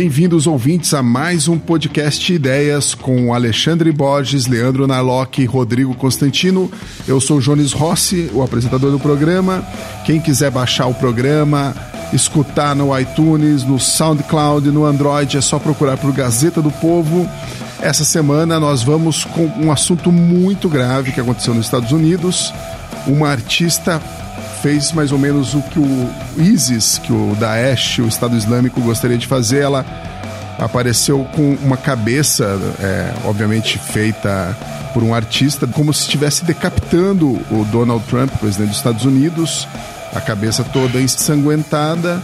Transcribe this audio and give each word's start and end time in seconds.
Bem-vindos, 0.00 0.46
ouvintes, 0.46 0.94
a 0.94 1.02
mais 1.02 1.48
um 1.48 1.58
podcast 1.58 2.32
Ideias 2.32 2.94
com 2.94 3.34
Alexandre 3.34 3.90
Borges, 3.90 4.46
Leandro 4.46 4.86
Narlock 4.86 5.42
e 5.42 5.44
Rodrigo 5.44 5.92
Constantino. 5.92 6.70
Eu 7.08 7.20
sou 7.20 7.40
Jones 7.40 7.72
Rossi, 7.72 8.30
o 8.32 8.40
apresentador 8.40 8.92
do 8.92 9.00
programa. 9.00 9.66
Quem 10.06 10.20
quiser 10.20 10.52
baixar 10.52 10.86
o 10.86 10.94
programa, 10.94 11.74
escutar 12.12 12.76
no 12.76 12.96
iTunes, 12.96 13.64
no 13.64 13.80
SoundCloud, 13.80 14.70
no 14.70 14.84
Android, 14.84 15.36
é 15.36 15.40
só 15.40 15.58
procurar 15.58 15.96
por 15.96 16.12
Gazeta 16.12 16.62
do 16.62 16.70
Povo. 16.70 17.28
Essa 17.82 18.04
semana 18.04 18.60
nós 18.60 18.84
vamos 18.84 19.24
com 19.24 19.46
um 19.60 19.72
assunto 19.72 20.12
muito 20.12 20.68
grave 20.68 21.10
que 21.10 21.20
aconteceu 21.20 21.54
nos 21.54 21.66
Estados 21.66 21.90
Unidos. 21.90 22.54
Uma 23.04 23.30
artista 23.30 24.00
fez 24.62 24.92
mais 24.92 25.12
ou 25.12 25.18
menos 25.18 25.54
o 25.54 25.62
que 25.62 25.78
o 25.78 26.10
ISIS, 26.36 26.98
que 26.98 27.12
o 27.12 27.36
Daesh, 27.38 27.98
o 27.98 28.06
Estado 28.06 28.36
Islâmico, 28.36 28.80
gostaria 28.80 29.18
de 29.18 29.26
fazer. 29.26 29.62
Ela 29.62 29.84
apareceu 30.58 31.24
com 31.34 31.54
uma 31.62 31.76
cabeça, 31.76 32.58
é, 32.80 33.12
obviamente 33.24 33.78
feita 33.78 34.56
por 34.92 35.02
um 35.02 35.14
artista, 35.14 35.66
como 35.66 35.92
se 35.92 36.02
estivesse 36.02 36.44
decapitando 36.44 37.28
o 37.50 37.66
Donald 37.70 38.04
Trump, 38.06 38.32
presidente 38.38 38.70
dos 38.70 38.78
Estados 38.78 39.04
Unidos, 39.04 39.68
a 40.14 40.20
cabeça 40.20 40.64
toda 40.64 41.00
ensanguentada, 41.00 42.20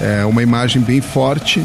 é 0.00 0.24
uma 0.24 0.42
imagem 0.42 0.82
bem 0.82 1.00
forte. 1.00 1.64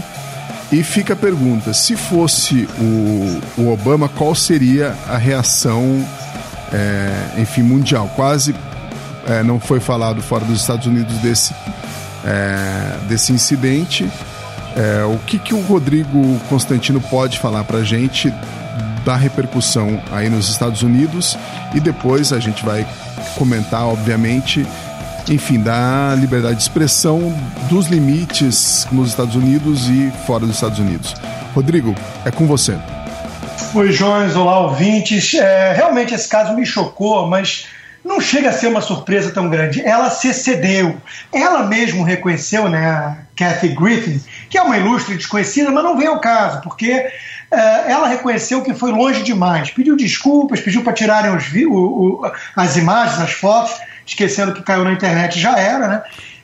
E 0.72 0.84
fica 0.84 1.14
a 1.14 1.18
pergunta: 1.18 1.74
se 1.74 1.96
fosse 1.96 2.68
o, 2.80 3.42
o 3.62 3.74
Obama, 3.74 4.08
qual 4.08 4.34
seria 4.34 4.96
a 5.08 5.18
reação, 5.18 6.08
é, 6.72 7.42
enfim, 7.42 7.62
mundial? 7.62 8.10
Quase 8.16 8.56
é, 9.28 9.44
não 9.44 9.60
foi 9.60 9.80
falado 9.80 10.22
fora 10.22 10.46
dos 10.46 10.62
Estados 10.62 10.88
Unidos 10.88 11.16
desse, 11.18 11.54
é, 12.26 12.98
desse 13.08 13.32
incidente. 13.32 14.10
É, 14.76 15.04
o 15.04 15.18
que, 15.20 15.38
que 15.38 15.54
o 15.54 15.62
Rodrigo 15.62 16.40
Constantino 16.48 17.02
pode 17.02 17.40
falar 17.40 17.64
para 17.64 17.80
a 17.80 17.84
gente 17.84 18.34
da 19.04 19.16
repercussão 19.16 20.02
aí 20.12 20.30
nos 20.30 20.50
Estados 20.50 20.84
Unidos 20.84 21.38
e 21.74 21.80
depois 21.80 22.32
a 22.32 22.40
gente 22.40 22.64
vai 22.64 22.86
comentar, 23.36 23.86
obviamente, 23.86 24.66
enfim, 25.30 25.60
da 25.60 26.16
liberdade 26.16 26.56
de 26.56 26.62
expressão, 26.62 27.34
dos 27.70 27.88
limites 27.88 28.88
nos 28.92 29.10
Estados 29.10 29.36
Unidos 29.36 29.88
e 29.90 30.12
fora 30.26 30.46
dos 30.46 30.56
Estados 30.56 30.80
Unidos. 30.80 31.16
Rodrigo, 31.54 31.96
é 32.26 32.32
com 32.32 32.46
você. 32.46 32.78
Oi, 33.74 33.90
Jones, 33.90 34.36
olá, 34.36 34.60
ouvintes. 34.60 35.34
É, 35.34 35.74
realmente 35.74 36.14
esse 36.14 36.28
caso 36.28 36.54
me 36.54 36.66
chocou, 36.66 37.28
mas 37.28 37.68
não 38.04 38.20
chega 38.20 38.50
a 38.50 38.54
ser 38.54 38.68
uma 38.68 38.82
surpresa 38.82 39.32
tão 39.32 39.50
grande. 39.50 39.82
Ela 39.82 40.10
se 40.10 40.28
excedeu. 40.28 40.98
Ela 41.32 41.64
mesmo 41.64 42.04
reconheceu, 42.04 42.68
né, 42.68 42.86
a 42.90 43.18
Kathy 43.36 43.70
Griffin, 43.70 44.22
que 44.50 44.58
é 44.58 44.62
uma 44.62 44.78
ilustre 44.78 45.16
desconhecida, 45.16 45.72
mas 45.72 45.84
não 45.84 45.98
vem 45.98 46.08
ao 46.08 46.20
caso, 46.20 46.62
porque 46.62 46.92
uh, 47.52 47.56
ela 47.88 48.08
reconheceu 48.08 48.64
que 48.64 48.74
foi 48.74 48.92
longe 48.92 49.24
demais. 49.24 49.70
Pediu 49.72 49.96
desculpas, 49.96 50.60
pediu 50.60 50.84
para 50.84 50.94
tirarem 50.94 51.36
os, 51.36 51.52
o, 51.54 51.72
o, 51.72 52.32
as 52.56 52.76
imagens, 52.76 53.20
as 53.22 53.32
fotos, 53.32 53.74
esquecendo 54.06 54.54
que 54.54 54.64
caiu 54.64 54.84
na 54.84 54.94
internet 54.94 55.40
já 55.40 55.58
era, 55.58 55.88
né? 55.88 56.04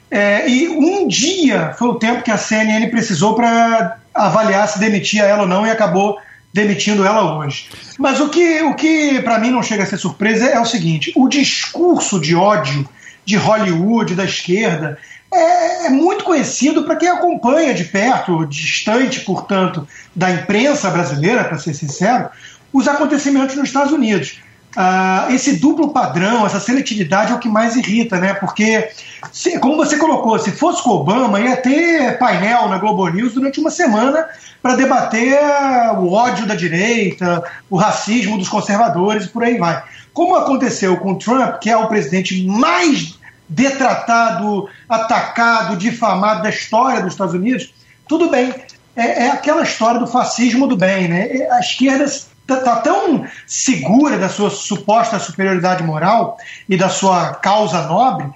É, 0.09 0.49
e 0.49 0.69
um 0.69 1.05
dia 1.05 1.73
foi 1.77 1.89
o 1.89 1.95
tempo 1.95 2.23
que 2.23 2.31
a 2.31 2.37
CNN 2.37 2.87
precisou 2.89 3.35
para 3.35 3.97
avaliar 4.13 4.67
se 4.67 4.79
demitia 4.79 5.23
ela 5.23 5.41
ou 5.41 5.47
não 5.47 5.67
e 5.67 5.69
acabou 5.69 6.17
demitindo 6.57 7.05
ela 7.05 7.37
hoje. 7.37 7.69
Mas 7.99 8.19
o 8.19 8.29
que, 8.29 8.61
o 8.63 8.73
que 8.73 9.21
para 9.21 9.37
mim 9.37 9.51
não 9.51 9.61
chega 9.61 9.83
a 9.83 9.85
ser 9.85 9.97
surpresa 9.97 10.47
é 10.47 10.59
o 10.59 10.65
seguinte: 10.65 11.13
o 11.15 11.27
discurso 11.27 12.19
de 12.19 12.35
ódio 12.35 12.87
de 13.23 13.35
Hollywood, 13.35 14.15
da 14.15 14.23
esquerda, 14.23 14.97
é, 15.31 15.85
é 15.85 15.89
muito 15.89 16.23
conhecido 16.23 16.83
para 16.83 16.95
quem 16.95 17.09
acompanha 17.09 17.73
de 17.73 17.83
perto, 17.83 18.45
distante, 18.47 19.19
portanto, 19.19 19.87
da 20.15 20.31
imprensa 20.31 20.89
brasileira, 20.89 21.43
para 21.43 21.59
ser 21.59 21.73
sincero, 21.73 22.29
os 22.73 22.87
acontecimentos 22.87 23.55
nos 23.55 23.67
Estados 23.67 23.93
Unidos. 23.93 24.39
Uh, 24.75 25.31
esse 25.33 25.55
duplo 25.57 25.89
padrão, 25.89 26.45
essa 26.45 26.59
seletividade 26.59 27.31
é 27.31 27.35
o 27.35 27.39
que 27.39 27.49
mais 27.49 27.75
irrita, 27.75 28.19
né? 28.19 28.33
Porque, 28.35 28.89
se, 29.31 29.57
como 29.59 29.75
você 29.75 29.97
colocou, 29.97 30.37
se 30.37 30.51
fosse 30.51 30.83
com 30.83 30.91
Obama, 30.91 31.39
ia 31.39 31.57
ter 31.57 32.19
painel 32.19 32.69
na 32.69 32.77
Globo 32.77 33.07
News 33.07 33.33
durante 33.33 33.59
uma 33.59 33.71
semana 33.71 34.27
para 34.61 34.75
debater 34.75 35.39
o 35.97 36.11
ódio 36.11 36.45
da 36.45 36.53
direita, 36.53 37.43
o 37.69 37.77
racismo 37.77 38.37
dos 38.37 38.49
conservadores 38.49 39.25
e 39.25 39.29
por 39.29 39.43
aí 39.43 39.57
vai. 39.57 39.81
Como 40.13 40.35
aconteceu 40.35 40.97
com 40.97 41.15
Trump, 41.15 41.59
que 41.59 41.69
é 41.69 41.77
o 41.77 41.87
presidente 41.87 42.45
mais 42.45 43.17
detratado, 43.49 44.67
atacado, 44.89 45.77
difamado 45.77 46.43
da 46.43 46.49
história 46.49 47.01
dos 47.01 47.13
Estados 47.13 47.33
Unidos, 47.33 47.73
tudo 48.07 48.29
bem. 48.29 48.53
É, 48.95 49.25
é 49.25 49.31
aquela 49.31 49.63
história 49.63 49.99
do 49.99 50.07
fascismo 50.07 50.67
do 50.67 50.75
bem, 50.75 51.07
né? 51.07 51.47
A 51.51 51.59
esquerda 51.59 52.05
tá 52.55 52.77
tão 52.77 53.25
segura 53.45 54.17
da 54.17 54.29
sua 54.29 54.49
suposta 54.49 55.19
superioridade 55.19 55.83
moral 55.83 56.37
e 56.69 56.77
da 56.77 56.87
sua 56.87 57.33
causa 57.35 57.83
nobre 57.83 58.29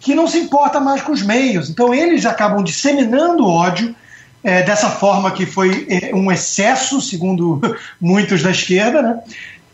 que 0.00 0.14
não 0.14 0.26
se 0.26 0.38
importa 0.38 0.80
mais 0.80 1.02
com 1.02 1.12
os 1.12 1.22
meios. 1.22 1.68
Então 1.68 1.92
eles 1.92 2.24
acabam 2.24 2.64
disseminando 2.64 3.46
ódio 3.46 3.94
é, 4.42 4.62
dessa 4.62 4.88
forma 4.88 5.30
que 5.30 5.44
foi 5.44 5.86
é, 5.88 6.14
um 6.14 6.32
excesso, 6.32 7.00
segundo 7.00 7.60
muitos 8.00 8.42
da 8.42 8.50
esquerda, 8.50 9.02
né? 9.02 9.20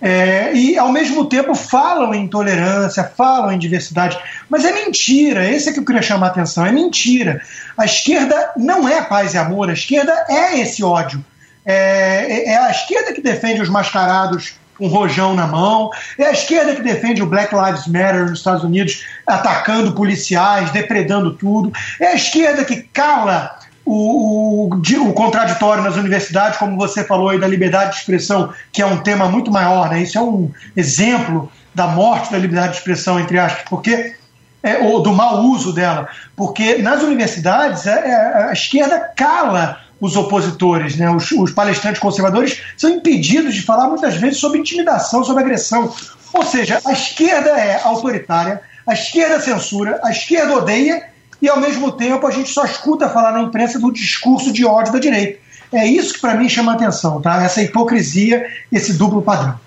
É, 0.00 0.52
e 0.54 0.76
ao 0.76 0.92
mesmo 0.92 1.24
tempo 1.24 1.54
falam 1.54 2.14
em 2.14 2.24
intolerância, 2.24 3.10
falam 3.16 3.52
em 3.52 3.58
diversidade, 3.58 4.18
mas 4.50 4.62
é 4.62 4.72
mentira, 4.72 5.48
esse 5.48 5.70
é 5.70 5.72
que 5.72 5.78
eu 5.78 5.84
queria 5.84 6.02
chamar 6.02 6.26
a 6.26 6.30
atenção, 6.30 6.66
é 6.66 6.70
mentira. 6.70 7.40
A 7.74 7.86
esquerda 7.86 8.52
não 8.54 8.86
é 8.86 9.00
paz 9.00 9.32
e 9.32 9.38
amor, 9.38 9.70
a 9.70 9.72
esquerda 9.72 10.12
é 10.28 10.60
esse 10.60 10.84
ódio. 10.84 11.24
É, 11.64 12.26
é, 12.28 12.48
é 12.50 12.58
a 12.58 12.70
esquerda 12.70 13.12
que 13.12 13.20
defende 13.20 13.62
os 13.62 13.68
mascarados 13.68 14.54
com 14.76 14.88
rojão 14.88 15.34
na 15.34 15.46
mão, 15.46 15.90
é 16.18 16.26
a 16.26 16.32
esquerda 16.32 16.74
que 16.74 16.82
defende 16.82 17.22
o 17.22 17.26
Black 17.26 17.54
Lives 17.54 17.86
Matter 17.86 18.28
nos 18.28 18.38
Estados 18.38 18.64
Unidos, 18.64 19.04
atacando 19.26 19.94
policiais, 19.94 20.70
depredando 20.72 21.32
tudo, 21.34 21.72
é 22.00 22.08
a 22.08 22.14
esquerda 22.14 22.64
que 22.64 22.82
cala 22.92 23.56
o, 23.84 24.68
o, 24.68 25.08
o, 25.08 25.12
contraditório 25.12 25.84
nas 25.84 25.96
universidades, 25.96 26.58
como 26.58 26.76
você 26.76 27.04
falou 27.04 27.28
aí 27.28 27.38
da 27.38 27.46
liberdade 27.46 27.92
de 27.92 27.98
expressão, 27.98 28.52
que 28.72 28.80
é 28.80 28.86
um 28.86 29.02
tema 29.02 29.28
muito 29.28 29.50
maior, 29.50 29.90
né? 29.90 30.02
Isso 30.02 30.18
é 30.18 30.22
um 30.22 30.50
exemplo 30.74 31.52
da 31.74 31.86
morte 31.86 32.32
da 32.32 32.38
liberdade 32.38 32.72
de 32.72 32.78
expressão, 32.78 33.20
entre 33.20 33.38
aspas, 33.38 33.64
porque 33.68 34.14
é, 34.62 34.78
ou 34.78 35.02
do 35.02 35.12
mau 35.12 35.42
uso 35.42 35.74
dela, 35.74 36.08
porque 36.34 36.78
nas 36.78 37.02
universidades 37.02 37.86
é, 37.86 38.08
é, 38.08 38.48
a 38.48 38.52
esquerda 38.52 38.98
cala 39.14 39.83
os 40.00 40.16
opositores, 40.16 40.96
né? 40.96 41.10
Os, 41.10 41.30
os, 41.32 41.52
palestrantes 41.52 42.00
conservadores 42.00 42.60
são 42.76 42.90
impedidos 42.90 43.54
de 43.54 43.62
falar 43.62 43.88
muitas 43.88 44.16
vezes 44.16 44.38
sobre 44.38 44.58
intimidação, 44.58 45.24
sobre 45.24 45.42
agressão. 45.42 45.92
Ou 46.32 46.44
seja, 46.44 46.80
a 46.84 46.92
esquerda 46.92 47.50
é 47.50 47.80
autoritária, 47.82 48.60
a 48.86 48.92
esquerda 48.92 49.40
censura, 49.40 50.00
a 50.02 50.10
esquerda 50.10 50.56
odeia 50.56 51.04
e 51.40 51.48
ao 51.48 51.60
mesmo 51.60 51.92
tempo 51.92 52.26
a 52.26 52.30
gente 52.30 52.50
só 52.50 52.64
escuta 52.64 53.08
falar 53.08 53.32
na 53.32 53.42
imprensa 53.42 53.78
do 53.78 53.92
discurso 53.92 54.52
de 54.52 54.64
ódio 54.64 54.92
da 54.92 54.98
direita. 54.98 55.38
É 55.72 55.86
isso 55.86 56.14
que 56.14 56.20
para 56.20 56.34
mim 56.34 56.48
chama 56.48 56.72
atenção, 56.72 57.20
tá? 57.20 57.42
Essa 57.42 57.62
hipocrisia, 57.62 58.46
esse 58.70 58.92
duplo 58.92 59.22
padrão. 59.22 59.58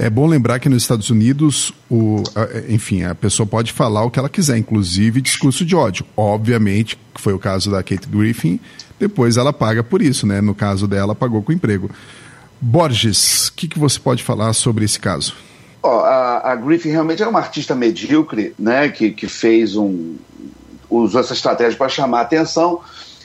É 0.00 0.08
bom 0.08 0.26
lembrar 0.26 0.58
que 0.58 0.68
nos 0.70 0.82
Estados 0.82 1.10
Unidos, 1.10 1.74
o, 1.90 2.22
enfim, 2.70 3.02
a 3.02 3.14
pessoa 3.14 3.46
pode 3.46 3.70
falar 3.70 4.02
o 4.02 4.10
que 4.10 4.18
ela 4.18 4.30
quiser, 4.30 4.56
inclusive 4.56 5.20
discurso 5.20 5.62
de 5.62 5.76
ódio. 5.76 6.06
Obviamente, 6.16 6.98
que 7.14 7.20
foi 7.20 7.34
o 7.34 7.38
caso 7.38 7.70
da 7.70 7.82
Kate 7.82 8.08
Griffin, 8.08 8.58
depois 8.98 9.36
ela 9.36 9.52
paga 9.52 9.84
por 9.84 10.00
isso, 10.00 10.26
né? 10.26 10.40
No 10.40 10.54
caso 10.54 10.88
dela, 10.88 11.14
pagou 11.14 11.42
com 11.42 11.52
emprego. 11.52 11.90
Borges, 12.58 13.48
o 13.48 13.52
que, 13.52 13.68
que 13.68 13.78
você 13.78 14.00
pode 14.00 14.22
falar 14.22 14.54
sobre 14.54 14.86
esse 14.86 14.98
caso? 14.98 15.34
Oh, 15.82 15.88
a, 15.88 16.52
a 16.52 16.56
Griffin 16.56 16.92
realmente 16.92 17.22
é 17.22 17.28
uma 17.28 17.40
artista 17.40 17.74
medíocre, 17.74 18.54
né? 18.58 18.88
Que, 18.88 19.10
que 19.10 19.28
fez 19.28 19.76
um, 19.76 20.16
usou 20.88 21.20
essa 21.20 21.34
estratégia 21.34 21.76
para 21.76 21.90
chamar 21.90 22.22
atenção. 22.22 22.80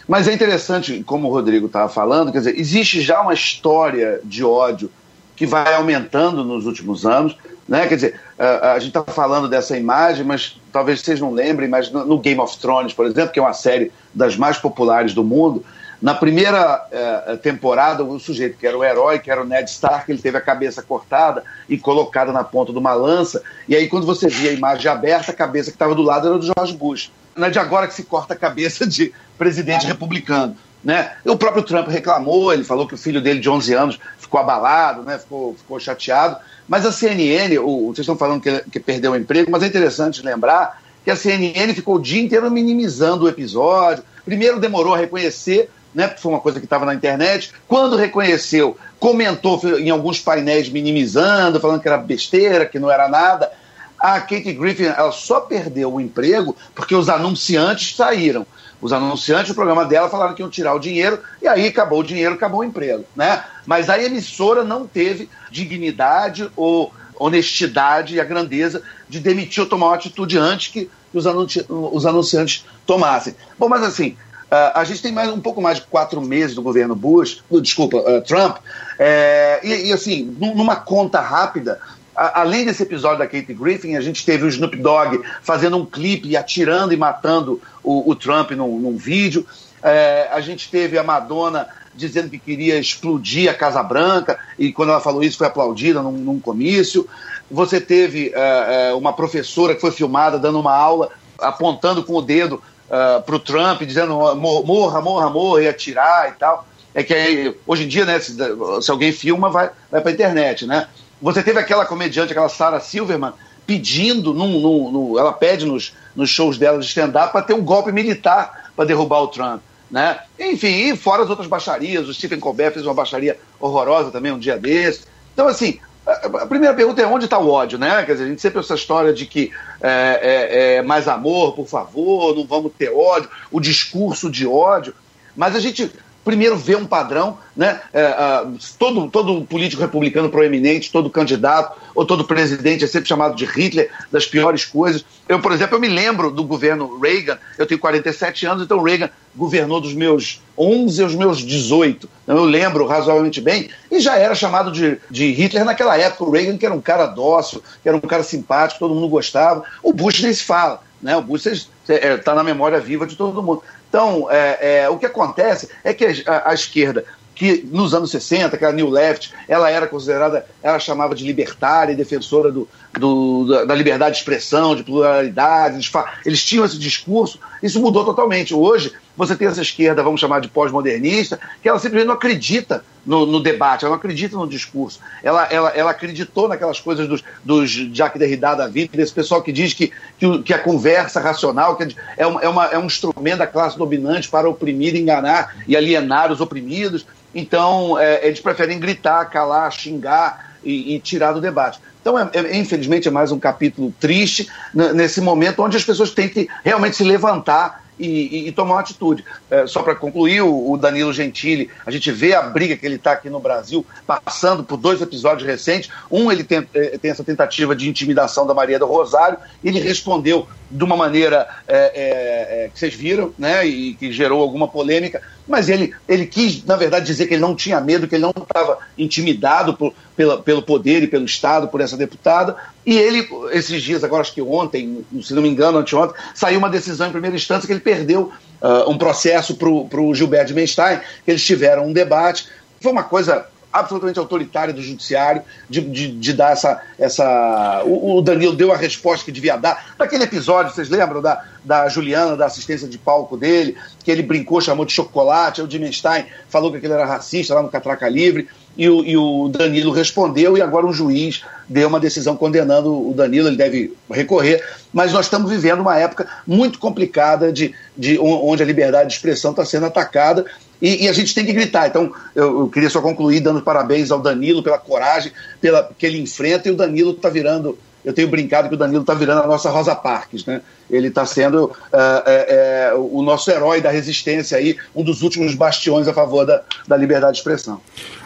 Mas 0.09 0.27
é 0.27 0.33
interessante, 0.33 1.01
como 1.05 1.29
o 1.29 1.31
Rodrigo 1.31 1.67
estava 1.67 1.87
falando, 1.87 2.33
quer 2.33 2.39
dizer, 2.39 2.59
existe 2.59 2.99
já 2.99 3.21
uma 3.21 3.33
história 3.33 4.19
de 4.25 4.43
ódio 4.43 4.91
que 5.35 5.45
vai 5.45 5.73
aumentando 5.73 6.43
nos 6.43 6.65
últimos 6.65 7.05
anos. 7.05 7.37
Né? 7.67 7.87
Quer 7.87 7.95
dizer, 7.95 8.21
a, 8.37 8.73
a 8.73 8.79
gente 8.79 8.95
está 8.95 9.03
falando 9.03 9.49
dessa 9.49 9.77
imagem, 9.77 10.25
mas 10.25 10.59
talvez 10.71 11.01
vocês 11.01 11.19
não 11.19 11.31
lembrem, 11.31 11.67
mas 11.67 11.91
no, 11.91 12.05
no, 12.05 12.19
Game 12.19 12.39
of 12.39 12.57
Thrones, 12.57 12.93
por 12.93 13.05
exemplo, 13.05 13.31
que 13.31 13.39
é 13.39 13.41
uma 13.41 13.53
série 13.53 13.91
das 14.13 14.37
mais 14.37 14.57
populares 14.57 15.13
do 15.13 15.23
mundo, 15.23 15.63
na 16.01 16.13
primeira 16.13 16.85
eh, 16.91 17.39
temporada, 17.41 18.03
o 18.03 18.19
sujeito 18.19 18.57
que 18.57 18.67
era 18.67 18.77
o 18.77 18.83
herói, 18.83 19.17
que 19.17 19.31
era 19.31 19.41
o 19.41 19.45
Ned 19.45 19.69
Stark, 19.69 20.11
ele 20.11 20.21
teve 20.21 20.37
a 20.37 20.41
cabeça 20.41 20.83
cortada 20.83 21.41
e 21.69 21.77
colocada 21.77 22.33
na 22.33 22.43
ponta 22.43 22.73
de 22.73 22.77
uma 22.77 22.93
lança, 22.93 23.41
e 23.67 23.75
aí 23.75 23.87
quando 23.87 24.05
você 24.05 24.27
via 24.27 24.51
a 24.51 24.53
imagem 24.53 24.91
aberta, 24.91 25.31
a 25.31 25.33
cabeça 25.33 25.71
que 25.71 25.75
estava 25.75 25.95
do 25.95 26.01
lado 26.01 26.27
era 26.27 26.37
do 26.37 26.45
George 26.45 26.75
Bush 26.75 27.11
não 27.35 27.47
é 27.47 27.49
de 27.49 27.59
agora 27.59 27.87
que 27.87 27.93
se 27.93 28.03
corta 28.03 28.33
a 28.33 28.37
cabeça 28.37 28.87
de 28.87 29.13
presidente 29.37 29.85
republicano. 29.85 30.55
Né? 30.85 31.13
O 31.25 31.35
próprio 31.35 31.63
Trump 31.63 31.87
reclamou, 31.87 32.53
ele 32.53 32.63
falou 32.63 32.87
que 32.87 32.93
o 32.93 32.97
filho 32.97 33.19
dele 33.19 33.39
de 33.39 33.49
11 33.49 33.73
anos 33.73 33.99
ficou 34.19 34.39
abalado, 34.39 35.01
né? 35.01 35.17
ficou, 35.17 35.55
ficou 35.55 35.79
chateado. 35.79 36.37
Mas 36.67 36.85
a 36.85 36.91
CNN, 36.91 37.57
o, 37.57 37.87
vocês 37.87 37.99
estão 37.99 38.15
falando 38.15 38.39
que, 38.39 38.63
que 38.71 38.79
perdeu 38.79 39.13
o 39.13 39.15
emprego, 39.15 39.49
mas 39.49 39.63
é 39.63 39.65
interessante 39.65 40.23
lembrar 40.23 40.79
que 41.03 41.09
a 41.09 41.15
CNN 41.15 41.73
ficou 41.73 41.95
o 41.95 42.01
dia 42.01 42.21
inteiro 42.21 42.51
minimizando 42.51 43.25
o 43.25 43.27
episódio. 43.27 44.03
Primeiro 44.23 44.59
demorou 44.59 44.93
a 44.93 44.97
reconhecer, 44.97 45.71
né? 45.93 46.07
Foi 46.17 46.31
uma 46.31 46.39
coisa 46.39 46.59
que 46.59 46.65
estava 46.67 46.85
na 46.85 46.93
internet. 46.93 47.51
Quando 47.67 47.95
reconheceu, 47.95 48.77
comentou 48.99 49.59
em 49.79 49.89
alguns 49.89 50.19
painéis 50.19 50.69
minimizando, 50.69 51.59
falando 51.59 51.81
que 51.81 51.87
era 51.87 51.97
besteira, 51.97 52.65
que 52.65 52.77
não 52.77 52.91
era 52.91 53.07
nada. 53.07 53.51
A 53.97 54.19
Kate 54.19 54.53
Griffin 54.53 54.85
ela 54.85 55.11
só 55.11 55.39
perdeu 55.39 55.93
o 55.93 56.01
emprego 56.01 56.55
porque 56.75 56.93
os 56.93 57.09
anunciantes 57.09 57.95
saíram. 57.95 58.45
Os 58.85 58.93
anunciantes 58.93 59.47
do 59.47 59.55
programa 59.55 59.83
dela 59.83 60.07
falaram 60.07 60.35
que 60.35 60.43
iam 60.43 60.49
tirar 60.49 60.75
o 60.75 60.79
dinheiro 60.79 61.19
e 61.41 61.47
aí 61.47 61.65
acabou 61.65 62.01
o 62.01 62.03
dinheiro, 62.03 62.35
acabou 62.35 62.59
o 62.59 62.63
emprego, 62.63 63.03
né? 63.15 63.43
Mas 63.65 63.89
a 63.89 63.99
emissora 63.99 64.63
não 64.63 64.85
teve 64.85 65.27
dignidade 65.49 66.51
ou 66.55 66.93
honestidade 67.17 68.13
e 68.13 68.21
a 68.21 68.23
grandeza 68.23 68.83
de 69.09 69.19
demitir 69.19 69.63
ou 69.63 69.67
tomar 69.67 69.87
uma 69.87 69.95
atitude 69.95 70.37
antes 70.37 70.71
que 70.71 70.87
os, 71.11 71.25
anunci 71.25 71.65
os 71.67 72.05
anunciantes 72.05 72.63
tomassem. 72.85 73.35
Bom, 73.57 73.67
mas 73.67 73.81
assim, 73.81 74.15
Uh, 74.45 74.77
a 74.77 74.83
gente 74.83 75.01
tem 75.01 75.11
mais, 75.11 75.27
um 75.27 75.41
pouco 75.41 75.59
mais 75.59 75.79
de 75.79 75.85
quatro 75.87 76.21
meses 76.21 76.55
do 76.55 76.61
governo 76.61 76.95
Bush, 76.95 77.43
desculpa, 77.63 77.97
uh, 77.97 78.21
Trump, 78.21 78.57
é, 78.97 79.59
e, 79.63 79.87
e, 79.87 79.91
assim, 79.91 80.37
numa 80.39 80.75
conta 80.75 81.19
rápida, 81.19 81.81
além 82.15 82.65
desse 82.65 82.83
episódio 82.83 83.19
da 83.19 83.27
Kate 83.27 83.53
Griffin, 83.53 83.95
a 83.95 84.01
gente 84.01 84.25
teve 84.25 84.45
o 84.45 84.47
Snoop 84.47 84.77
Dogg 84.77 85.21
fazendo 85.41 85.77
um 85.77 85.85
clipe 85.85 86.29
e 86.29 86.37
atirando 86.37 86.93
e 86.93 86.97
matando 86.97 87.61
o, 87.83 88.09
o 88.09 88.15
Trump 88.15 88.51
num, 88.51 88.79
num 88.79 88.97
vídeo. 88.97 89.45
É, 89.83 90.29
a 90.31 90.39
gente 90.41 90.69
teve 90.69 90.97
a 90.97 91.03
Madonna 91.03 91.67
dizendo 91.93 92.29
que 92.29 92.39
queria 92.39 92.77
explodir 92.77 93.49
a 93.49 93.53
Casa 93.53 93.81
Branca, 93.81 94.37
e 94.59 94.71
quando 94.71 94.89
ela 94.89 94.99
falou 94.99 95.23
isso 95.23 95.37
foi 95.37 95.47
aplaudida 95.47 96.01
num, 96.01 96.11
num 96.11 96.39
comício. 96.39 97.07
Você 97.49 97.79
teve 97.79 98.31
é, 98.33 98.89
é 98.89 98.93
uma 98.93 99.13
professora 99.13 99.75
que 99.75 99.81
foi 99.81 99.91
filmada 99.91 100.37
dando 100.39 100.59
uma 100.59 100.75
aula, 100.75 101.09
apontando 101.39 102.03
com 102.03 102.13
o 102.13 102.21
dedo 102.21 102.61
uh, 102.89 103.21
para 103.21 103.35
o 103.35 103.39
Trump, 103.39 103.81
dizendo 103.83 104.15
morra, 104.35 105.01
morra, 105.01 105.29
morra, 105.29 105.61
e 105.61 105.67
atirar 105.67 106.29
e 106.29 106.33
tal. 106.33 106.67
É 106.93 107.03
que 107.03 107.55
hoje 107.67 107.83
em 107.83 107.87
dia, 107.87 108.05
né, 108.05 108.19
se, 108.19 108.35
se 108.81 108.91
alguém 108.91 109.11
filma, 109.11 109.49
vai, 109.49 109.69
vai 109.91 110.01
para 110.01 110.11
a 110.11 110.13
internet, 110.13 110.65
né? 110.65 110.87
Você 111.21 111.41
teve 111.41 111.59
aquela 111.59 111.85
comediante, 111.85 112.31
aquela 112.31 112.49
Sarah 112.49 112.79
Silverman, 112.79 113.33
pedindo, 113.65 114.33
num, 114.33 114.59
num, 114.59 114.91
num, 114.91 115.19
ela 115.19 115.33
pede 115.33 115.65
nos, 115.65 115.93
nos 116.15 116.29
shows 116.29 116.57
dela 116.57 116.79
de 116.79 116.85
stand-up 116.85 117.31
para 117.31 117.41
ter 117.41 117.53
um 117.53 117.63
golpe 117.63 117.91
militar 117.91 118.71
para 118.75 118.85
derrubar 118.85 119.21
o 119.21 119.27
Trump. 119.27 119.61
Né? 119.89 120.19
Enfim, 120.39 120.89
e 120.89 120.97
fora 120.97 121.23
as 121.23 121.29
outras 121.29 121.47
baixarias, 121.47 122.07
o 122.07 122.13
Stephen 122.13 122.39
Colbert 122.39 122.73
fez 122.73 122.85
uma 122.85 122.93
baixaria 122.93 123.39
horrorosa 123.59 124.11
também 124.11 124.31
um 124.31 124.39
dia 124.39 124.57
desse. 124.57 125.05
Então, 125.33 125.47
assim, 125.47 125.79
a 126.05 126.45
primeira 126.45 126.73
pergunta 126.75 127.01
é 127.01 127.07
onde 127.07 127.25
está 127.25 127.39
o 127.39 127.49
ódio, 127.49 127.79
né? 127.79 128.03
Quer 128.03 128.13
dizer, 128.13 128.25
a 128.25 128.27
gente 128.27 128.41
sempre 128.41 128.59
essa 128.59 128.75
história 128.75 129.11
de 129.11 129.25
que 129.25 129.51
é, 129.81 130.19
é, 130.21 130.75
é, 130.75 130.81
mais 130.81 131.07
amor, 131.07 131.53
por 131.53 131.67
favor, 131.67 132.35
não 132.35 132.45
vamos 132.45 132.71
ter 132.77 132.89
ódio, 132.89 133.29
o 133.51 133.59
discurso 133.59 134.29
de 134.29 134.45
ódio. 134.45 134.93
Mas 135.35 135.55
a 135.55 135.59
gente 135.59 135.91
primeiro 136.25 136.57
vê 136.57 136.75
um 136.75 136.85
padrão, 136.85 137.37
né? 137.55 137.79
É, 137.93 138.45
todo, 138.79 139.09
todo 139.09 139.45
político 139.45 139.81
republicano 139.81 140.29
proeminente, 140.29 140.91
todo 140.91 141.09
candidato 141.09 141.79
ou 141.93 142.03
todo 142.03 142.25
presidente 142.25 142.83
é 142.83 142.87
sempre 142.87 143.07
chamado 143.07 143.35
de 143.35 143.45
Hitler, 143.45 143.89
das 144.11 144.25
piores 144.25 144.65
coisas. 144.65 145.05
Eu, 145.29 145.39
por 145.39 145.51
exemplo, 145.51 145.75
eu 145.75 145.79
me 145.79 145.87
lembro 145.87 146.31
do 146.31 146.43
governo 146.43 146.99
Reagan, 146.99 147.37
eu 147.57 147.65
tenho 147.67 147.79
47 147.79 148.45
anos, 148.47 148.63
então 148.63 148.81
Reagan 148.81 149.09
governou 149.35 149.79
dos 149.79 149.93
meus 149.93 150.41
11 150.57 151.03
aos 151.03 151.15
meus 151.15 151.37
18. 151.39 152.09
Então, 152.23 152.37
eu 152.37 152.43
lembro 152.45 152.87
razoavelmente 152.87 153.39
bem, 153.39 153.69
e 153.91 153.99
já 153.99 154.17
era 154.17 154.33
chamado 154.33 154.71
de, 154.71 154.97
de 155.09 155.31
Hitler 155.31 155.63
naquela 155.63 155.97
época. 155.97 156.23
O 156.23 156.31
Reagan, 156.31 156.57
que 156.57 156.65
era 156.65 156.73
um 156.73 156.81
cara 156.81 157.05
dócil, 157.05 157.61
que 157.83 157.87
era 157.87 157.97
um 157.97 158.01
cara 158.01 158.23
simpático, 158.23 158.79
todo 158.79 158.95
mundo 158.95 159.07
gostava. 159.07 159.63
O 159.83 159.93
Bush 159.93 160.21
nem 160.21 160.33
se 160.33 160.43
fala. 160.43 160.81
Né? 161.01 161.15
O 161.15 161.21
Bush 161.21 161.45
está 161.45 161.93
é, 161.93 162.17
tá 162.17 162.33
na 162.33 162.43
memória 162.43 162.79
viva 162.79 163.05
de 163.05 163.15
todo 163.15 163.43
mundo. 163.43 163.61
Então, 163.95 164.29
é, 164.29 164.81
é, 164.81 164.89
o 164.89 164.97
que 164.97 165.05
acontece 165.05 165.69
é 165.81 165.93
que 165.93 166.03
a, 166.27 166.49
a, 166.49 166.53
esquerda, 166.53 167.05
que 167.33 167.65
nos 167.71 167.93
anos 167.93 168.11
60, 168.11 168.57
que 168.57 168.65
era 168.65 168.73
New 168.73 168.89
Left, 168.89 169.33
ela 169.47 169.71
era 169.71 169.87
considerada, 169.87 170.45
ela 170.61 170.77
chamava 170.79 171.15
de 171.15 171.23
libertária 171.25 171.93
e 171.93 171.95
defensora 171.95 172.51
do, 172.51 172.67
do, 172.91 173.65
da 173.65 173.73
liberdade 173.73 174.15
de 174.15 174.17
expressão, 174.17 174.75
de 174.75 174.83
pluralidade, 174.83 175.89
eles 176.25 176.43
tinham 176.43 176.65
esse 176.65 176.77
discurso, 176.77 177.39
isso 177.63 177.79
mudou 177.79 178.03
totalmente. 178.03 178.53
Hoje, 178.53 178.91
você 179.15 179.35
tem 179.35 179.47
essa 179.47 179.61
esquerda, 179.61 180.03
vamos 180.03 180.19
chamar 180.19 180.41
de 180.41 180.47
pós-modernista, 180.47 181.39
que 181.61 181.69
ela 181.69 181.79
simplesmente 181.79 182.07
não 182.07 182.15
acredita 182.15 182.83
no, 183.05 183.25
no, 183.25 183.39
debate, 183.39 183.85
ela 183.85 183.91
não 183.91 183.97
acredita 183.97 184.35
no 184.35 184.47
discurso. 184.47 184.99
Ela, 185.23 185.45
ela, 185.45 185.69
ela 185.69 185.91
acreditou 185.91 186.47
naquelas 186.47 186.79
coisas 186.79 187.07
dos, 187.07 187.23
dos 187.43 187.71
Jacques 187.71 188.19
Derrida 188.19 188.55
da 188.55 188.67
vida, 188.67 188.97
desse 188.97 189.13
pessoal 189.13 189.41
que 189.41 189.51
diz 189.51 189.73
que, 189.73 189.91
que, 190.17 190.39
que 190.39 190.53
a 190.53 190.59
conversa 190.59 191.19
racional 191.19 191.75
que 191.75 191.95
é, 192.17 192.25
uma, 192.25 192.41
é, 192.41 192.49
uma, 192.49 192.65
é 192.65 192.77
um 192.77 192.85
instrumento 192.85 193.37
da 193.37 193.47
classe 193.47 193.77
dominante 193.77 194.27
para 194.27 194.49
oprimir, 194.49 194.95
enganar 194.95 195.55
e 195.67 195.77
alienar 195.77 196.31
os 196.31 196.41
oprimidos. 196.41 197.05
Então, 197.33 197.99
é, 197.99 198.25
eles 198.25 198.39
preferem 198.39 198.79
gritar, 198.79 199.25
calar, 199.25 199.71
xingar 199.71 200.55
e, 200.63 200.95
e 200.95 200.99
tirar 200.99 201.31
do 201.31 201.41
debate. 201.41 201.79
Então, 202.01 202.19
é, 202.19 202.29
é, 202.33 202.57
infelizmente, 202.57 203.07
é 203.07 203.11
mais 203.11 203.31
um 203.31 203.39
capítulo 203.39 203.93
triste 203.99 204.47
nesse 204.73 205.19
momento 205.21 205.61
onde 205.63 205.75
as 205.75 205.83
pessoas 205.83 206.11
têm 206.11 206.29
que 206.29 206.47
realmente 206.63 206.95
se 206.95 207.03
levantar 207.03 207.84
e, 207.99 208.07
e, 208.07 208.47
e 208.47 208.51
tomar 208.51 208.75
uma 208.75 208.79
atitude. 208.79 209.23
É, 209.49 209.65
só 209.67 209.81
para 209.81 209.95
concluir, 209.95 210.41
o, 210.41 210.71
o, 210.71 210.77
Danilo 210.77 211.13
Gentili, 211.13 211.69
a 211.85 211.91
gente 211.91 212.11
vê 212.11 212.33
a 212.33 212.41
briga 212.41 212.75
que 212.75 212.85
ele 212.85 212.95
está 212.95 213.13
aqui 213.13 213.29
no 213.29 213.39
Brasil, 213.39 213.85
passando 214.05 214.63
por 214.63 214.77
dois 214.77 215.01
episódios 215.01 215.47
recentes. 215.47 215.89
Um, 216.11 216.31
ele 216.31 216.43
tem, 216.43 216.67
é, 216.73 216.97
tem 216.97 217.11
essa 217.11 217.23
tentativa 217.23 217.75
de 217.75 217.89
intimidação 217.89 218.45
da 218.45 218.53
Maria 218.53 218.79
do 218.79 218.85
Rosário, 218.85 219.37
ele 219.63 219.79
respondeu 219.79 220.47
de 220.69 220.83
uma 220.83 220.97
maneira 220.97 221.47
é, 221.67 221.77
é, 221.77 222.65
é, 222.65 222.69
que 222.69 222.79
vocês 222.79 222.93
viram, 222.93 223.33
né, 223.37 223.65
e 223.65 223.93
que 223.93 224.11
gerou 224.11 224.41
alguma 224.41 224.67
polêmica, 224.67 225.21
mas 225.47 225.69
ele, 225.69 225.93
ele 226.07 226.25
quis, 226.25 226.63
na 226.65 226.75
verdade, 226.75 227.05
dizer 227.05 227.27
que 227.27 227.33
ele 227.35 227.41
não 227.41 227.55
tinha 227.55 227.79
medo, 227.79 228.07
que 228.07 228.15
ele 228.15 228.23
não 228.23 228.33
estava 228.35 228.79
intimidado 228.97 229.75
por, 229.75 229.93
pela, 230.15 230.41
pelo 230.41 230.61
poder 230.61 231.03
e 231.03 231.07
pelo 231.07 231.25
Estado, 231.25 231.67
por 231.67 231.81
essa 231.81 231.95
deputada, 231.95 232.55
e 232.85 232.97
ele, 232.97 233.27
esses 233.51 233.81
dias, 233.81 234.03
agora 234.03 234.21
acho 234.21 234.33
que 234.33 234.41
ontem, 234.41 235.05
se 235.21 235.33
não 235.33 235.41
me 235.41 235.49
engano, 235.49 235.77
anteontem, 235.77 236.15
saiu 236.33 236.59
uma 236.59 236.69
decisão 236.69 237.07
em 237.07 237.11
primeira 237.11 237.35
instância 237.35 237.67
que 237.67 237.73
ele 237.73 237.79
perdeu 237.79 238.31
uh, 238.61 238.89
um 238.89 238.97
processo 238.97 239.55
para 239.55 239.69
o 239.69 240.13
Gilberto 240.15 240.53
Menstein, 240.53 240.99
que 241.23 241.31
eles 241.31 241.45
tiveram 241.45 241.87
um 241.87 241.93
debate, 241.93 242.47
foi 242.81 242.91
uma 242.91 243.03
coisa 243.03 243.47
absolutamente 243.79 244.17
autoritária 244.17 244.73
do 244.73 244.81
judiciário 244.81 245.41
de, 245.69 245.81
de, 245.81 246.11
de 246.11 246.33
dar 246.33 246.51
essa. 246.51 246.81
essa 246.97 247.83
o, 247.85 248.17
o, 248.17 248.21
Danilo 248.21 248.55
deu 248.55 248.71
a 248.71 248.77
resposta 248.77 249.25
que 249.25 249.31
devia 249.31 249.57
dar. 249.57 249.93
Daquele 249.97 250.23
episódio, 250.23 250.73
vocês 250.73 250.89
lembram 250.89 251.21
da, 251.21 251.43
da 251.63 251.89
Juliana, 251.89 252.37
da 252.37 252.45
assistência 252.45 252.87
de 252.87 252.97
palco 252.97 253.35
dele, 253.35 253.77
que 254.03 254.09
ele 254.09 254.23
brincou, 254.23 254.61
chamou 254.61 254.85
de 254.85 254.93
chocolate, 254.93 255.61
o 255.61 255.67
Dimenstein 255.67 256.25
falou 256.47 256.71
que 256.71 256.77
aquele 256.77 256.93
era 256.93 257.05
racista 257.05 257.53
lá 257.53 257.61
no 257.61 257.69
Catraca 257.69 258.07
Livre. 258.07 258.47
E 258.77 258.89
o, 258.89 259.05
e 259.05 259.15
o, 259.15 259.47
Danilo 259.47 259.91
respondeu, 259.91 260.57
e 260.57 260.61
agora 260.61 260.85
um 260.85 260.91
juiz 260.91 261.43
deu 261.67 261.87
uma 261.87 261.99
decisão 261.99 262.35
condenando 262.35 263.09
o 263.09 263.13
Danilo, 263.13 263.47
ele 263.47 263.55
deve 263.55 263.93
recorrer. 264.11 264.63
Mas 264.91 265.13
nós 265.13 265.25
estamos 265.25 265.49
vivendo 265.49 265.79
uma 265.79 265.97
época 265.97 266.27
muito 266.45 266.77
complicada 266.77 267.51
de, 267.51 267.73
de 267.97 268.19
onde 268.19 268.61
a 268.61 268.65
liberdade 268.65 269.09
de 269.09 269.15
expressão 269.15 269.51
está 269.51 269.63
sendo 269.63 269.85
atacada 269.85 270.45
e, 270.81 271.05
e, 271.05 271.09
a 271.09 271.13
gente 271.13 271.33
tem 271.33 271.45
que 271.45 271.53
gritar. 271.53 271.87
Então, 271.87 272.11
eu, 272.35 272.59
eu, 272.59 272.69
queria 272.69 272.89
só 272.89 273.01
concluir 273.01 273.39
dando 273.39 273.61
parabéns 273.61 274.11
ao 274.11 274.19
Danilo 274.19 274.61
pela 274.61 274.77
coragem 274.77 275.31
pela, 275.61 275.89
que 275.97 276.05
ele 276.05 276.19
enfrenta, 276.19 276.67
e 276.67 276.71
o 276.71 276.75
Danilo 276.75 277.11
está 277.11 277.29
virando. 277.29 277.77
Eu 278.03 278.13
tenho 278.13 278.27
brincado 278.27 278.69
que 278.69 278.75
o 278.75 278.77
Danilo 278.77 279.01
está 279.01 279.15
virando 279.15 279.41
a 279.41 279.47
nossa 279.47 279.69
Rosa 279.69 279.95
Parques, 279.95 280.45
né? 280.45 280.61
Ele 280.87 281.07
está 281.07 281.25
sendo 281.25 281.65
uh, 281.65 282.21
é, 282.27 282.91
é, 282.91 282.93
o 282.93 283.23
nosso 283.23 283.49
herói 283.49 283.81
da 283.81 283.89
resistência 283.89 284.59
aí, 284.59 284.77
um 284.95 285.03
dos 285.03 285.23
últimos 285.23 285.55
bastiões 285.55 286.07
a 286.07 286.13
favor 286.13 286.45
da, 286.45 286.61
da 286.87 286.95
liberdade 286.95 287.33
de 287.33 287.39
expressão. 287.39 287.81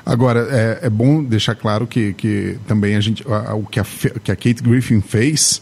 Agora, 0.09 0.47
é, 0.49 0.87
é 0.87 0.89
bom 0.89 1.23
deixar 1.23 1.53
claro 1.53 1.85
que, 1.85 2.13
que 2.13 2.57
também 2.67 2.95
a 2.95 2.99
gente, 2.99 3.23
a, 3.27 3.53
o 3.53 3.63
que 3.63 3.79
a, 3.79 3.85
que 4.23 4.31
a 4.31 4.35
Kate 4.35 4.63
Griffin 4.63 5.01
fez, 5.01 5.61